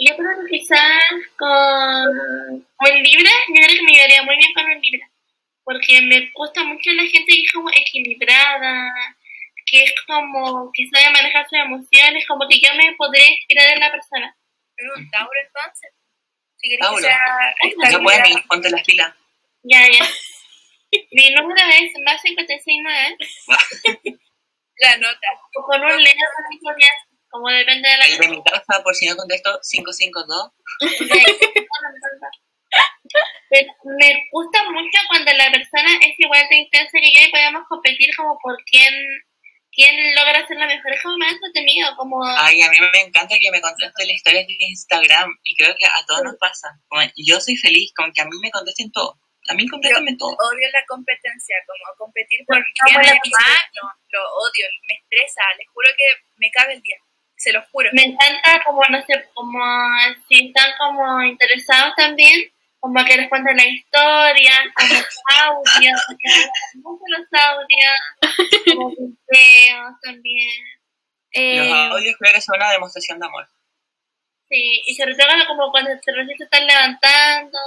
Yo 0.01 0.15
creo 0.15 0.29
que 0.39 0.57
quizás 0.57 1.03
con, 1.35 2.65
con 2.77 3.03
Libra, 3.03 3.31
yo 3.49 3.55
creo 3.55 3.75
que 3.75 3.83
me 3.83 3.91
llevaría 3.91 4.23
muy 4.23 4.37
bien 4.37 4.53
con 4.53 4.63
un 4.63 4.79
Libra 4.79 5.09
porque 5.63 6.01
me 6.01 6.31
gusta 6.33 6.63
mucho 6.63 6.91
la 6.91 7.03
gente 7.03 7.33
que 7.33 7.41
es 7.41 7.51
como 7.51 7.69
equilibrada, 7.69 8.91
que 9.65 9.83
es 9.83 9.93
como 10.07 10.71
que 10.73 10.87
sabe 10.91 11.11
manejar 11.11 11.45
sus 11.47 11.59
emociones, 11.59 12.27
como 12.27 12.47
que 12.47 12.59
yo 12.59 12.73
me 12.75 12.93
podría 12.95 13.29
inspirar 13.29 13.73
en 13.73 13.79
la 13.79 13.91
persona. 13.91 14.35
Es 14.75 14.85
un 14.95 15.09
Tauro 15.11 15.29
entonces. 15.45 15.91
Si 16.57 16.69
querés 16.69 16.79
Tauro. 16.79 16.97
que 16.97 17.87
sea 17.89 17.99
pueden, 17.99 18.43
ponte 18.47 18.69
las 18.69 18.83
pilas. 18.83 19.13
Ya, 19.63 19.87
ya. 19.89 20.05
Mi 21.11 21.31
número 21.35 21.61
es 21.69 21.91
más 22.03 22.21
569 22.21 23.17
La 24.79 24.97
nota. 24.97 25.27
o 25.55 25.63
con 25.63 25.83
un 25.83 26.01
leo 26.01 26.13
como 27.29 27.47
depende 27.49 27.87
de 27.87 27.97
la 27.97 28.05
El 28.05 28.17
de 28.17 28.27
mi 28.29 28.43
casa, 28.43 28.81
por 28.83 28.95
si 28.95 29.05
no 29.05 29.15
contesto, 29.15 29.59
552. 29.61 30.51
Pero 33.49 33.73
me 33.97 34.09
gusta 34.31 34.63
mucho 34.69 34.99
cuando 35.07 35.31
la 35.33 35.49
persona 35.51 35.89
es 36.05 36.13
igual 36.17 36.45
de 36.49 36.57
intensa 36.57 36.91
que 36.93 37.11
yo 37.13 37.21
y 37.27 37.31
podemos 37.31 37.63
competir 37.67 38.09
como 38.15 38.37
por 38.41 38.55
quién, 38.63 38.93
quién 39.71 39.95
logra 40.15 40.45
ser 40.47 40.57
la 40.57 40.67
mejor. 40.67 40.93
Es 40.93 41.01
como 41.01 41.17
más 41.17 41.33
entretenido, 41.33 41.95
como... 41.97 42.23
Ay, 42.23 42.61
a 42.61 42.69
mí 42.69 42.77
me 42.79 43.01
encanta 43.01 43.39
que 43.39 43.51
me 43.51 43.61
contesten 43.61 44.07
las 44.07 44.15
historias 44.15 44.47
de 44.47 44.55
Instagram 44.59 45.29
y 45.43 45.55
creo 45.55 45.75
que 45.77 45.85
a 45.85 46.05
todos 46.05 46.23
nos 46.23 46.35
pasa. 46.37 46.69
Como, 46.87 47.01
yo 47.17 47.39
soy 47.39 47.57
feliz 47.57 47.91
con 47.95 48.13
que 48.13 48.21
a 48.21 48.25
mí 48.25 48.37
me 48.41 48.51
contesten 48.51 48.91
todo. 48.91 49.17
A 49.49 49.55
mí 49.55 49.67
contéstenme 49.67 50.15
todo. 50.15 50.29
Odio 50.29 50.69
la 50.71 50.85
competencia, 50.87 51.55
como 51.65 52.05
competir 52.05 52.45
por 52.45 52.57
No, 52.57 52.63
quién 52.85 53.01
es 53.01 53.31
más, 53.31 53.61
no, 53.81 53.89
lo 54.11 54.21
odio, 54.21 54.67
me 54.87 54.93
estresa, 54.93 55.41
les 55.57 55.67
juro 55.73 55.89
que 55.97 56.05
me 56.37 56.51
caga 56.51 56.73
el 56.73 56.81
día, 56.81 56.97
se 57.35 57.51
los 57.51 57.65
juro. 57.71 57.89
me 57.93 58.03
encanta 58.03 58.61
como 58.63 58.83
no 58.91 59.03
sé 59.07 59.25
como 59.33 59.59
si 60.27 60.47
están 60.49 60.71
como 60.77 61.23
interesados 61.23 61.95
también 61.95 62.51
como 62.79 63.03
que 63.05 63.17
les 63.17 63.29
cuenten 63.29 63.57
la 63.57 63.65
historia 63.67 64.53
como 64.75 64.93
audios 65.43 66.01
me 66.09 66.81
mucho 66.81 67.03
los 67.17 67.27
audios 67.41 67.99
como 68.65 68.89
videos 69.29 69.93
también 70.01 70.49
Eh, 71.31 71.57
Los 71.57 71.71
audios 71.93 72.15
creo 72.19 72.33
que 72.33 72.41
son 72.41 72.55
una 72.57 72.71
demostración 72.71 73.19
de 73.19 73.25
amor. 73.27 73.47
sí 74.49 74.81
y 74.87 74.95
sobre 74.95 75.13
todo 75.15 75.27
como 75.47 75.71
cuando 75.71 75.91
se 76.03 76.11
recién 76.11 76.37
se 76.37 76.43
están 76.45 76.65
levantando 76.65 77.57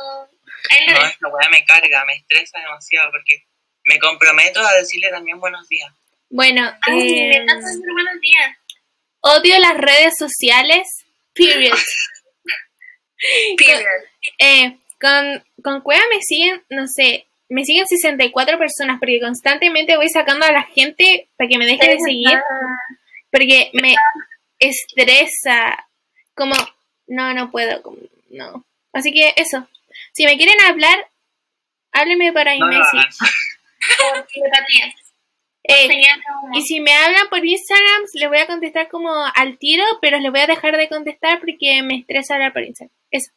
ahí 0.71 0.87
No, 0.89 1.07
esta 1.07 1.29
weá 1.29 1.49
me 1.51 1.65
carga, 1.65 2.05
me 2.05 2.15
estresa 2.15 2.59
demasiado 2.59 3.11
porque 3.13 3.45
me 3.85 3.99
comprometo 3.99 4.61
a 4.61 4.73
decirle 4.75 5.11
también 5.11 5.39
buenos 5.41 5.69
días. 5.69 5.93
bueno, 6.31 6.63
Ay, 6.83 6.95
me 6.97 7.37
eh, 7.37 7.43
encanta 7.43 7.67
decir 7.67 7.93
buenos 7.93 8.21
días 8.21 8.57
odio 9.25 9.59
las 9.61 9.77
redes 9.79 10.15
sociales, 10.19 10.89
period. 11.35 11.79
Period. 13.57 14.03
Eh, 14.39 14.79
con, 15.03 15.45
con 15.63 15.81
Cueva 15.83 16.03
me 16.11 16.23
siguen, 16.23 16.63
no 16.71 16.87
sé, 16.87 17.27
me 17.49 17.65
siguen 17.65 17.87
64 17.87 18.59
personas 18.59 18.99
porque 18.99 19.21
constantemente 19.21 19.97
voy 19.97 20.09
sacando 20.09 20.47
a 20.47 20.53
la 20.53 20.63
gente 20.63 21.29
para 21.37 21.49
que 21.49 21.59
me 21.59 21.67
deje 21.67 21.91
de 21.91 21.99
seguir 21.99 22.39
porque 23.33 23.71
me 23.73 23.95
estresa. 24.59 25.87
Como, 26.35 26.55
no, 27.09 27.35
no 27.35 27.51
puedo, 27.51 27.83
como, 27.83 27.99
no. 28.31 28.65
Así 28.93 29.13
que 29.13 29.35
eso. 29.37 29.67
Si 30.13 30.25
me 30.25 30.37
quieren 30.37 30.61
hablar, 30.61 31.11
háblenme 31.93 32.33
para 32.33 32.57
No 32.57 32.69
Eh, 35.65 35.89
y 36.55 36.63
si 36.63 36.81
me 36.81 36.93
hablan 36.93 37.29
por 37.31 37.45
Instagram, 37.45 38.03
les 38.15 38.29
voy 38.29 38.39
a 38.39 38.49
contestar 38.49 38.89
como 38.89 39.13
al 39.33 39.59
tiro, 39.59 39.85
pero 40.01 40.19
les 40.19 40.33
voy 40.33 40.41
a 40.41 40.49
dejar 40.49 40.77
de 40.77 40.89
contestar 40.89 41.39
porque 41.39 41.81
me 41.85 41.99
estresa 41.99 42.35
hablar 42.35 42.53
por 42.53 42.65
Instagram. 42.65 42.93
Eso. 43.13 43.31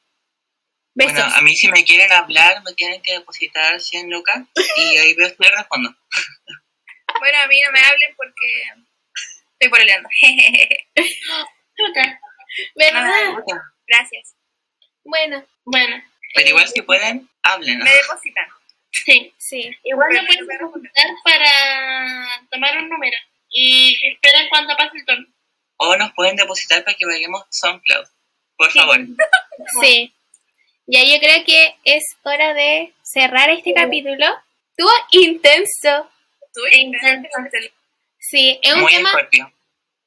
Besos. 0.96 1.14
Bueno, 1.14 1.36
a 1.36 1.42
mí 1.42 1.54
si 1.56 1.68
me 1.70 1.84
quieren 1.84 2.12
hablar, 2.12 2.64
me 2.64 2.74
tienen 2.74 3.02
que 3.02 3.14
depositar 3.14 3.80
100 3.80 4.10
lucas 4.10 4.44
y 4.78 4.98
ahí 4.98 5.14
veo 5.14 5.30
si 5.30 5.36
respondo. 5.56 5.96
Bueno, 7.18 7.38
a 7.40 7.48
mí 7.48 7.62
no 7.62 7.72
me 7.72 7.80
hablen 7.80 8.14
porque 8.18 8.64
estoy 9.54 9.70
pololeando. 9.70 10.10
Chuta. 11.78 12.20
¿Verdad? 12.76 13.36
Gracias. 13.88 14.36
Bueno, 15.04 15.46
bueno 15.64 16.04
Pero 16.34 16.50
igual 16.50 16.68
si 16.68 16.82
pueden, 16.82 17.30
hablen. 17.44 17.80
Me 17.80 17.92
depositan. 17.92 18.46
sí 18.92 19.34
sí. 19.38 19.72
Igual 19.84 20.10
me 20.12 20.26
pueden 20.26 20.60
consultar 20.70 21.06
para 21.24 22.28
tomar 22.52 22.78
un 22.80 22.90
número 22.90 23.18
y 23.50 23.98
esperen 24.12 24.50
cuando 24.50 24.76
pase 24.76 24.98
el 24.98 25.06
turno. 25.06 25.28
O 25.78 25.96
nos 25.96 26.12
pueden 26.14 26.36
depositar 26.36 26.84
para 26.84 26.98
que 26.98 27.06
vayamos 27.06 27.44
SoundCloud. 27.50 28.08
Por 28.58 28.72
Sí. 28.72 28.80
favor. 28.80 29.00
Sí. 29.82 30.14
Ya 30.88 31.03
yo 31.03 31.20
creo 31.20 31.44
que 31.45 31.76
es 31.84 32.03
hora 32.24 32.53
de 32.53 32.94
cerrar 33.02 33.49
este 33.49 33.74
capítulo. 33.74 34.26
Estuvo 34.70 34.91
intenso. 35.12 36.10
Estuve 36.41 36.78
Intenso. 36.78 37.30
Sí, 38.20 38.60
es 38.62 38.74
un 38.74 38.82
Muy 38.82 38.94
tema 38.94 39.10
escorpio. 39.10 39.53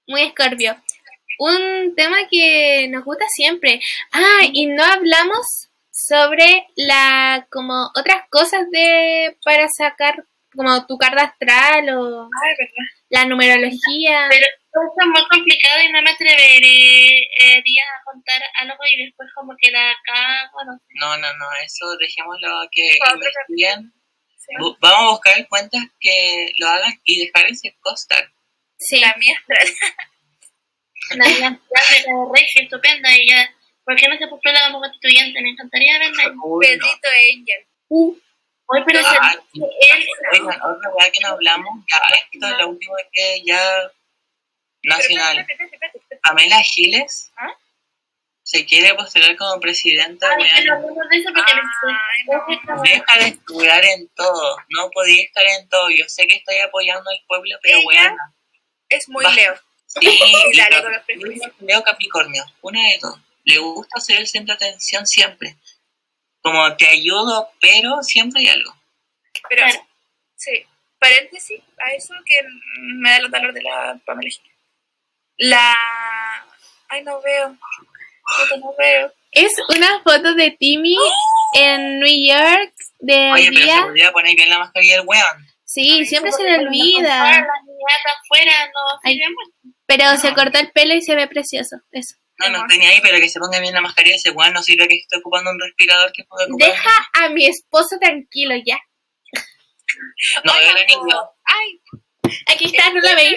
Muy 0.06 0.22
escorpio. 0.22 0.76
Un 1.38 1.94
tema 1.96 2.28
que 2.30 2.88
nos 2.90 3.04
gusta 3.04 3.24
siempre. 3.28 3.80
Ah, 4.12 4.42
y 4.52 4.66
no 4.66 4.84
hablamos 4.84 5.68
sobre 5.90 6.66
la 6.76 7.46
como 7.50 7.90
otras 7.94 8.28
cosas 8.30 8.70
de 8.70 9.36
para 9.44 9.68
sacar 9.68 10.24
como 10.54 10.86
tu 10.86 10.96
carta 10.96 11.24
astral 11.24 11.88
o 11.96 12.22
Ah, 12.24 12.66
la 13.10 13.24
numerología. 13.24 14.26
Pero 14.30 14.46
eso 14.82 14.98
es 15.00 15.06
muy 15.08 15.28
complicado 15.28 15.82
y 15.82 15.92
no 15.92 16.02
me 16.02 16.10
atrevería 16.10 17.82
a 17.84 18.04
contar 18.04 18.42
algo 18.60 18.82
y 18.90 19.04
después 19.04 19.28
como 19.34 19.54
que 19.60 19.70
la 19.70 19.94
cago, 20.04 20.64
no 20.66 20.72
sé. 20.78 20.86
No, 20.94 21.16
no, 21.18 21.32
no, 21.34 21.46
eso 21.64 21.84
dejémoslo 22.00 22.48
a 22.60 22.68
que 22.70 22.98
investiguen. 23.14 23.92
Sí. 24.36 24.52
Vamos 24.80 25.00
a 25.00 25.10
buscar 25.10 25.48
cuentas 25.48 25.82
que 26.00 26.52
lo 26.56 26.68
hagan 26.68 26.92
y 27.04 27.24
dejar 27.26 27.46
ese 27.46 27.76
costar. 27.80 28.30
Sí. 28.78 29.00
La 29.00 29.14
mía. 29.16 29.36
La 31.16 31.24
de 31.26 31.40
la 31.40 31.58
Regio, 32.34 32.62
estupenda 32.62 33.08
y 33.16 33.28
ya. 33.30 33.48
¿Por 33.84 33.96
qué 33.96 34.08
no 34.08 34.18
se 34.18 34.26
postula 34.28 34.60
como 34.66 34.80
constituyente? 34.80 35.40
Me 35.40 35.50
encantaría 35.50 35.98
verla. 35.98 36.24
Pedrito 36.60 37.08
Angel. 37.08 37.66
Uh, 37.88 38.14
Hoy, 38.70 38.82
pero 38.84 39.00
Ah, 39.02 39.32
se- 39.32 39.60
él, 39.60 40.06
Oigan, 40.32 40.60
otra 40.60 40.90
weá 40.92 41.10
que 41.10 41.20
no 41.22 41.28
hablamos, 41.28 41.82
ya, 41.90 42.02
esto 42.34 42.46
es 42.48 42.58
lo 42.58 42.68
último 42.68 42.94
que 43.12 43.42
ya 43.46 43.58
nacional. 44.82 45.38
Espérate, 45.38 45.64
espérate, 45.64 45.74
espérate, 45.74 45.98
espérate. 45.98 46.20
Pamela 46.22 46.60
Giles 46.62 47.30
¿Ah? 47.36 47.52
se 48.42 48.64
quiere 48.64 48.94
postular 48.94 49.36
como 49.36 49.60
presidenta, 49.60 50.28
no. 50.36 50.42
Deja 52.82 53.18
de 53.18 53.28
estudiar 53.28 53.84
en 53.84 54.08
todo, 54.10 54.56
no 54.70 54.90
podía 54.90 55.22
estar 55.22 55.44
en 55.46 55.68
todo. 55.68 55.88
Yo 55.90 56.04
sé 56.08 56.26
que 56.26 56.36
estoy 56.36 56.56
apoyando 56.58 57.08
al 57.10 57.20
pueblo, 57.26 57.56
pero 57.62 57.80
weón. 57.80 58.16
Es 58.88 59.08
muy 59.08 59.24
Va. 59.24 59.32
Leo. 59.34 59.54
Sí. 59.86 60.00
Leo 61.60 61.82
Capricornio, 61.82 62.44
una 62.62 62.80
de 62.82 62.98
dos. 63.00 63.18
Le 63.44 63.58
gusta 63.58 64.00
ser 64.00 64.18
el 64.18 64.26
centro 64.26 64.56
de 64.56 64.66
atención 64.66 65.06
siempre. 65.06 65.56
Como 66.40 66.76
te 66.76 66.86
ayudo, 66.88 67.50
pero 67.60 68.02
siempre 68.02 68.40
hay 68.42 68.48
algo. 68.48 68.74
Pero, 69.48 69.64
Claro. 69.66 69.86
sí, 70.36 70.64
paréntesis 70.98 71.60
a 71.78 71.92
eso 71.92 72.14
que 72.24 72.40
me 72.80 73.10
da 73.10 73.20
los 73.20 73.30
valor 73.30 73.52
de 73.52 73.62
la 73.62 73.98
Pamela 74.04 74.30
Giles. 74.30 74.52
La... 75.38 75.74
Ay, 76.88 77.02
no 77.04 77.20
veo. 77.22 77.56
No 78.60 78.74
veo. 78.78 79.12
es 79.32 79.52
una 79.68 80.02
foto 80.02 80.34
de 80.34 80.50
Timmy 80.52 80.96
en 81.54 82.00
New 82.00 82.26
York 82.28 82.74
de 82.98 83.32
Oye, 83.32 83.50
pero 83.52 83.66
se 83.72 83.82
podría 83.82 84.12
poner 84.12 84.36
bien 84.36 84.50
la 84.50 84.58
mascarilla 84.58 84.96
del 84.98 85.06
weón. 85.06 85.46
Sí, 85.64 86.04
siempre 86.06 86.32
se 86.32 86.42
le 86.42 86.58
olvida. 86.66 87.30
Afuera 87.30 88.66
no 88.66 89.00
Ay. 89.04 89.20
Pero 89.86 90.16
se 90.16 90.34
cortó 90.34 90.58
el 90.58 90.70
pelo 90.72 90.94
y 90.94 91.02
se 91.02 91.14
ve 91.14 91.26
precioso. 91.28 91.76
Eso. 91.92 92.16
No, 92.38 92.48
no 92.50 92.66
tenía 92.66 92.90
ahí, 92.90 93.00
pero 93.02 93.18
que 93.18 93.28
se 93.28 93.38
ponga 93.40 93.60
bien 93.60 93.74
la 93.74 93.80
mascarilla 93.80 94.16
ese 94.16 94.30
weón. 94.30 94.52
No 94.52 94.62
sirve 94.62 94.88
que 94.88 94.96
esté 94.96 95.16
ocupando 95.18 95.50
un 95.50 95.60
respirador 95.60 96.12
que 96.12 96.24
puede 96.24 96.46
ocupar. 96.46 96.68
Deja 96.70 96.90
a 97.14 97.28
mi 97.30 97.46
esposo 97.46 97.96
tranquilo 98.00 98.54
ya. 98.64 98.78
No 100.44 100.52
niña. 100.54 100.86
como- 100.94 101.30
Ay, 101.44 101.80
Aquí 102.52 102.66
está, 102.66 102.90
no 102.90 103.00
la 103.00 103.10
¿este 103.12 103.24
veis. 103.24 103.36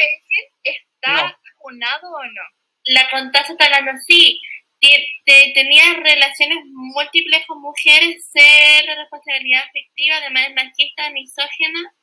¿Está 0.64 1.14
No. 1.14 1.36
Vacunado 1.62 2.12
o 2.12 2.24
no? 2.24 2.42
La 2.86 3.10
contaste 3.10 3.54
hasta 3.54 3.66
hablando 3.66 3.92
sí. 4.06 4.42
Te- 4.80 5.08
te- 5.26 5.52
Tenía 5.54 5.94
relaciones 5.94 6.58
múltiples 6.74 7.46
con 7.46 7.62
mujeres, 7.62 8.28
cero 8.32 8.94
responsabilidad 8.98 9.64
afectiva, 9.68 10.18
además 10.18 10.48
es 10.50 10.56
machista, 10.56 11.10
misógena. 11.12 11.94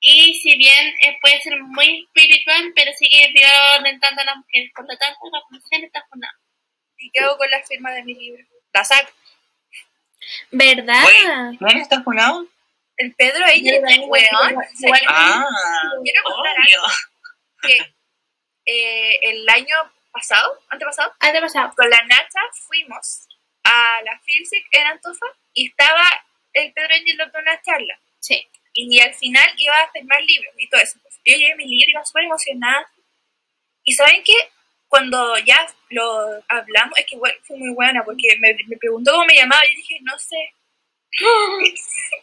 Y 0.00 0.34
si 0.40 0.56
bien 0.56 0.88
eh, 1.02 1.16
puede 1.22 1.40
ser 1.40 1.58
muy 1.62 2.02
espiritual, 2.04 2.72
pero 2.74 2.92
sigue 2.98 3.32
violentando 3.32 4.20
a 4.20 4.24
las 4.24 4.36
mujeres. 4.36 4.70
Por 4.74 4.84
lo 4.90 4.96
tanto, 4.98 5.18
la 5.32 5.40
conclusión 5.42 5.84
está 5.84 6.04
fundada. 6.10 6.34
¿Y 6.98 7.10
qué 7.10 7.20
hago 7.20 7.38
con 7.38 7.48
la 7.50 7.62
firma 7.62 7.90
de 7.92 8.02
mi 8.02 8.14
libro? 8.14 8.44
La 8.72 8.84
saco. 8.84 9.10
¿Verdad? 10.50 11.04
Oye, 11.06 11.58
¿quién 11.58 11.78
está 11.78 12.02
funado? 12.02 12.46
El 12.96 13.14
Pedro 13.14 13.44
Angel, 13.44 13.82
weón. 14.06 14.56
se- 14.74 14.86
Igual- 14.86 15.02
Ah, 15.08 15.44
Quiero 16.02 16.22
contar 16.24 16.56
obvio. 16.58 16.80
que 17.62 17.78
eh, 18.66 19.18
el 19.22 19.48
año 19.48 19.76
pasado, 20.12 20.60
antepasado, 20.68 21.12
Antepasado. 21.18 21.74
con 21.76 21.90
la 21.90 22.02
Nacha 22.04 22.40
fuimos 22.66 23.28
a 23.64 24.02
la 24.02 24.18
Filsic 24.20 24.66
en 24.70 24.86
Antofa 24.86 25.26
y 25.52 25.68
estaba 25.68 26.04
el 26.52 26.72
Pedro 26.72 26.94
Angel 26.94 27.16
dando 27.16 27.38
una 27.38 27.60
charla. 27.62 27.98
Sí. 28.20 28.46
Y 28.72 29.00
al 29.00 29.14
final 29.14 29.46
iba 29.56 29.74
a 29.80 29.90
firmar 29.90 30.20
libros 30.22 30.54
y 30.56 30.68
todo 30.68 30.80
eso. 30.80 30.98
Pues, 31.02 31.20
yo 31.24 31.36
llevé 31.36 31.56
mi 31.56 31.66
libro, 31.66 31.90
iba 31.90 32.04
súper 32.04 32.24
emocionada. 32.24 32.90
Y 33.84 33.92
¿saben 33.92 34.22
qué? 34.24 34.34
Cuando 34.88 35.38
ya 35.38 35.66
lo 35.90 36.42
hablamos, 36.48 36.96
es 36.98 37.06
que 37.06 37.16
bueno, 37.16 37.36
fue 37.42 37.56
muy 37.56 37.74
buena 37.74 38.04
porque 38.04 38.36
me, 38.38 38.54
me 38.66 38.76
preguntó 38.76 39.12
cómo 39.12 39.26
me 39.26 39.34
llamaba 39.34 39.64
y 39.66 39.70
yo 39.70 39.76
dije, 39.76 39.98
no 40.02 40.18
sé. 40.18 40.54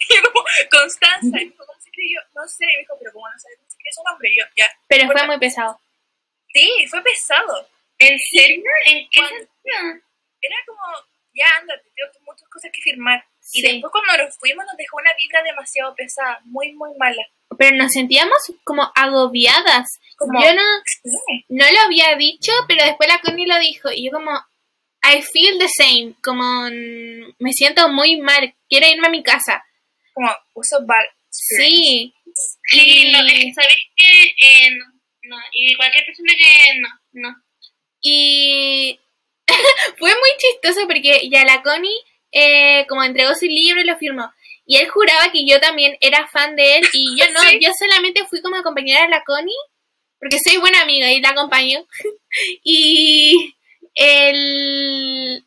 y 0.09 0.69
Constanza, 0.69 1.27
y 1.27 1.31
me 1.31 1.39
dijo, 1.39 1.65
¿cómo 1.65 1.79
se 1.79 1.89
escribe? 1.89 2.15
Yo, 2.15 2.21
no 2.33 2.47
sé. 2.47 2.65
Y 2.65 2.75
me 2.75 2.79
dijo, 2.79 2.95
pero 2.99 3.13
¿cómo 3.13 3.29
no 3.29 3.39
sabes 3.39 3.57
cómo 3.57 3.69
se 3.69 3.75
escribe 3.75 3.91
su 3.93 4.03
nombre? 4.03 4.29
Y 4.29 4.37
yo, 4.37 4.45
ya. 4.57 4.65
Pero 4.87 5.11
fue 5.11 5.27
muy 5.27 5.39
pesado. 5.39 5.79
Sí, 6.53 6.87
fue 6.89 7.01
pesado. 7.03 7.67
¿En 7.99 8.17
serio? 8.19 8.63
¿En 8.85 9.07
qué 9.09 9.19
Cuando- 9.19 9.37
sentido? 9.37 10.05
Era 10.41 10.55
como, 10.65 10.81
ya 11.33 11.45
ándate, 11.59 11.83
tengo 11.95 12.25
muchas 12.25 12.49
cosas 12.49 12.71
que 12.73 12.81
firmar. 12.81 13.23
Y 13.53 13.61
Sí. 13.61 13.71
después 13.71 13.91
cuando 13.91 14.25
nos 14.25 14.37
fuimos 14.39 14.65
nos 14.65 14.75
dejó 14.77 14.97
una 14.97 15.13
vibra 15.15 15.43
demasiado 15.43 15.93
pesada, 15.95 16.39
muy, 16.45 16.73
muy 16.73 16.91
mala. 16.97 17.23
Pero 17.57 17.75
nos 17.77 17.91
sentíamos 17.91 18.37
como 18.63 18.91
agobiadas. 18.95 19.87
Como- 20.17 20.41
Yo 20.43 20.53
no, 20.53 20.61
Sí. 21.03 21.45
no 21.49 21.65
lo 21.69 21.79
había 21.81 22.15
dicho, 22.15 22.51
pero 22.67 22.83
después 22.85 23.07
la 23.09 23.19
Connie 23.21 23.45
lo 23.45 23.59
dijo. 23.59 23.91
Y 23.91 24.05
yo 24.05 24.11
como, 24.11 24.31
I 25.03 25.21
feel 25.21 25.57
the 25.59 25.67
same. 25.67 26.15
Como, 26.23 26.43
mm, 26.69 27.35
me 27.39 27.51
siento 27.53 27.87
muy 27.89 28.17
mal. 28.21 28.55
Quiero 28.69 28.87
irme 28.87 29.07
a 29.07 29.11
mi 29.11 29.21
casa. 29.23 29.63
Como, 30.13 30.29
uso 30.53 30.77
bad. 30.85 31.05
Sí. 31.29 32.13
Sí, 32.67 33.11
no, 33.11 33.23
Y, 33.27 33.27
que 33.27 33.53
¿sabéis 33.53 33.85
que 33.95 34.23
eh, 34.23 34.77
no, 35.35 35.43
y 35.53 35.75
cualquier 35.75 36.05
persona 36.05 36.33
que 36.37 36.79
no, 36.79 36.89
no. 37.13 37.35
y 38.01 38.99
fue 39.97 40.09
muy 40.09 40.29
chistoso 40.37 40.87
porque 40.87 41.29
ya 41.29 41.43
la 41.45 41.61
Connie 41.61 41.99
eh, 42.31 42.85
como 42.87 43.03
entregó 43.03 43.33
su 43.35 43.45
libro 43.45 43.81
y 43.81 43.85
lo 43.85 43.97
firmó. 43.97 44.31
Y 44.65 44.77
él 44.77 44.87
juraba 44.89 45.31
que 45.31 45.45
yo 45.45 45.59
también 45.59 45.97
era 45.99 46.27
fan 46.27 46.55
de 46.55 46.77
él 46.77 46.87
y 46.93 47.19
yo 47.19 47.25
no, 47.33 47.41
Sí. 47.41 47.59
yo 47.61 47.71
solamente 47.77 48.25
fui 48.29 48.41
como 48.41 48.55
acompañar 48.55 49.03
a 49.03 49.09
la 49.09 49.23
Connie 49.23 49.55
porque 50.19 50.39
soy 50.39 50.57
buena 50.57 50.81
amiga 50.81 51.11
y 51.11 51.19
la 51.19 51.29
acompaño. 51.29 51.85
y 52.63 53.55
él 53.95 55.43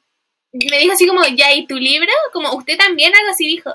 me 0.52 0.78
dijo 0.78 0.92
así 0.92 1.06
como, 1.06 1.24
ya, 1.26 1.52
¿y 1.54 1.66
tu 1.66 1.76
libro? 1.76 2.12
Como, 2.32 2.52
¿usted 2.54 2.76
también? 2.76 3.14
Algo 3.14 3.30
así 3.30 3.46
dijo. 3.46 3.72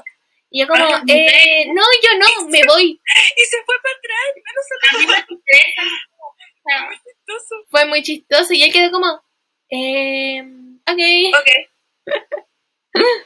Y 0.51 0.61
yo 0.61 0.67
como, 0.67 0.83
Ah, 0.83 1.03
eh, 1.07 1.65
no, 1.67 1.83
yo 2.03 2.09
no, 2.17 2.49
me 2.49 2.63
voy. 2.65 2.99
Y 3.35 3.41
se 3.43 3.57
fue 3.65 3.75
para 3.83 3.95
atrás, 3.95 4.25
y 4.35 4.41
menos 4.41 4.65
A 4.81 4.97
mí 4.97 5.05
me 5.05 5.35
interesa. 5.35 5.81
O 6.17 6.35
sea, 6.63 6.85
muy 6.85 6.95
chistoso. 6.97 7.55
Fue 7.69 7.85
muy 7.85 8.03
chistoso 8.03 8.53
y 8.53 8.63
él 8.63 8.73
quedó 8.73 8.91
como, 8.91 9.21
eh, 9.69 10.41
ok. 10.87 11.39
Ok, 11.39 11.49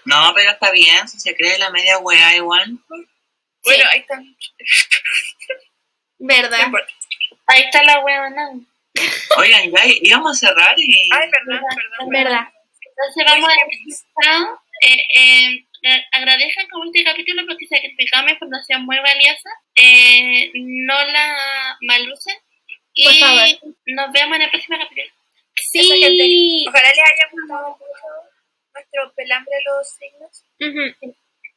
No, 0.05 0.33
pero 0.35 0.51
está 0.51 0.71
bien, 0.71 1.07
si 1.07 1.19
se 1.19 1.35
cree 1.35 1.57
la 1.57 1.69
media 1.71 1.97
weá 1.99 2.35
igual. 2.35 2.77
bueno, 2.89 3.83
ahí 3.91 3.99
está. 3.99 4.17
No 4.17 4.25
¿Verdad? 6.19 6.71
Ahí 7.47 7.63
está 7.63 7.83
la 7.83 7.99
huevona. 8.03 8.51
Oigan, 9.37 9.71
ya 9.71 9.81
íbamos 10.01 10.31
a 10.43 10.47
cerrar 10.47 10.75
y... 10.77 11.09
Ay, 11.11 11.29
perdón, 11.29 11.63
perdón. 11.75 12.09
¿Verdad? 12.09 12.47
Entonces 12.81 13.23
vamos 13.25 13.49
a 13.49 13.53
empezar. 13.53 14.59
Eh, 14.81 15.65
eh, 15.83 15.89
eh, 15.95 16.05
agradezcan 16.11 16.67
como 16.69 16.85
este 16.85 17.03
capítulo 17.03 17.43
porque 17.47 17.67
sacrificamos 17.67 18.31
información 18.31 18.85
muy 18.85 18.97
valiosa. 18.99 19.49
Eh, 19.75 20.51
no 20.55 20.93
la 21.07 21.77
malucen. 21.81 22.35
Y 22.93 23.05
Por 23.05 23.13
favor. 23.15 23.73
nos 23.87 24.11
vemos 24.11 24.35
en 24.35 24.41
el 24.43 24.49
próximo 24.49 24.77
capítulo. 24.77 25.13
Sí. 25.55 25.81
gente. 25.81 26.69
Ojalá 26.69 26.89
les 26.89 26.99
haya 26.99 27.29
gustado 27.31 27.69
mucho 27.69 28.07
nuestro 28.73 29.13
pelambre 29.15 29.53
de 29.55 29.63
los 29.63 29.89
signos. 29.89 30.43
Ujú. 30.59 31.15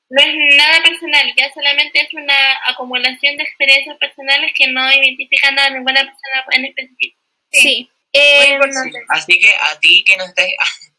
No 0.09 0.23
es 0.23 0.57
nada 0.57 0.83
personal, 0.85 1.33
ya 1.37 1.53
solamente 1.53 2.01
es 2.01 2.15
una 2.15 2.61
acumulación 2.67 3.37
de 3.37 3.43
experiencias 3.43 3.97
personales 3.99 4.53
que 4.55 4.69
no 4.69 4.89
identifican 4.93 5.59
a 5.59 5.71
ninguna 5.71 6.01
persona 6.01 6.45
en 6.53 6.65
específico. 6.67 7.19
Sí. 7.51 7.91
Muy 8.15 8.23
Em, 8.23 8.53
importante. 8.55 8.99
Así 9.09 9.39
que 9.41 9.53
a 9.55 9.79
ti 9.81 10.05
que 10.05 10.17
nos 10.17 10.29
estás... 10.29 10.47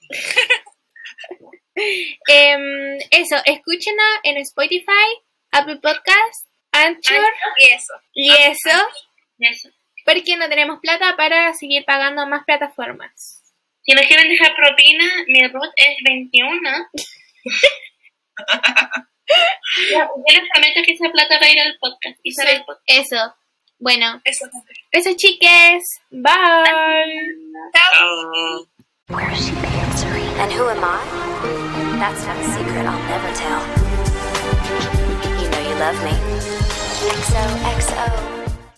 em, 2.28 2.98
eso, 3.12 3.36
escúchenos 3.45 4.06
en 4.24 4.38
Spotify, 4.38 5.08
Apple 5.52 5.78
Podcast, 5.78 6.48
Anchor 6.72 7.26
Y 7.58 7.64
eso. 7.72 7.94
y 8.14 8.32
eso, 8.32 8.88
Eso. 9.40 9.70
porque 10.06 10.36
no 10.38 10.48
tenemos 10.49 10.80
plata 10.82 11.16
para 11.16 11.54
seguir 11.54 11.86
pagando 11.86 12.26
más 12.28 12.44
plataformas. 12.45 13.44
Si 13.84 13.94
nos 13.94 14.06
quieren 14.06 14.28
dejar 14.30 14.54
propina, 14.56 15.06
mi 15.28 15.48
root 15.48 15.72
es 15.78 15.95
21. 16.04 16.88
Ya, 19.91 20.08
Yo 20.08 20.24
les 20.34 20.49
prometo 20.54 20.82
que 20.86 20.94
esa 20.94 21.10
plata 21.12 21.40
va 21.40 21.45
a 21.45 21.52
ir 21.52 21.60
al 21.60 21.78
podcast. 21.80 22.18
Y 22.24 22.32
sale 22.34 22.54
el 22.54 22.66
podcast. 22.66 22.84
Eso. 22.88 23.36
Bueno, 23.80 24.22
Eso. 24.26 24.45
eso 24.91 25.10
chiques. 25.16 25.84
Bye. 26.10 26.34
Chao. 27.74 28.86
Where 29.10 29.32
is 29.32 29.46
she 29.46 29.54
being 29.54 29.92
serene? 29.96 30.36
And 30.36 30.52
who 30.52 30.68
am 30.68 30.84
I? 30.84 31.00
That's 31.98 32.26
not 32.26 32.36
a 32.36 32.44
secret 32.44 32.86
I'll 32.86 33.08
never 33.08 33.34
tell. 33.38 33.64
You 35.42 35.50
know 35.50 35.70
you 35.70 35.76
love 35.80 36.04
me. 36.04 36.12
XOXO. 37.16 38.36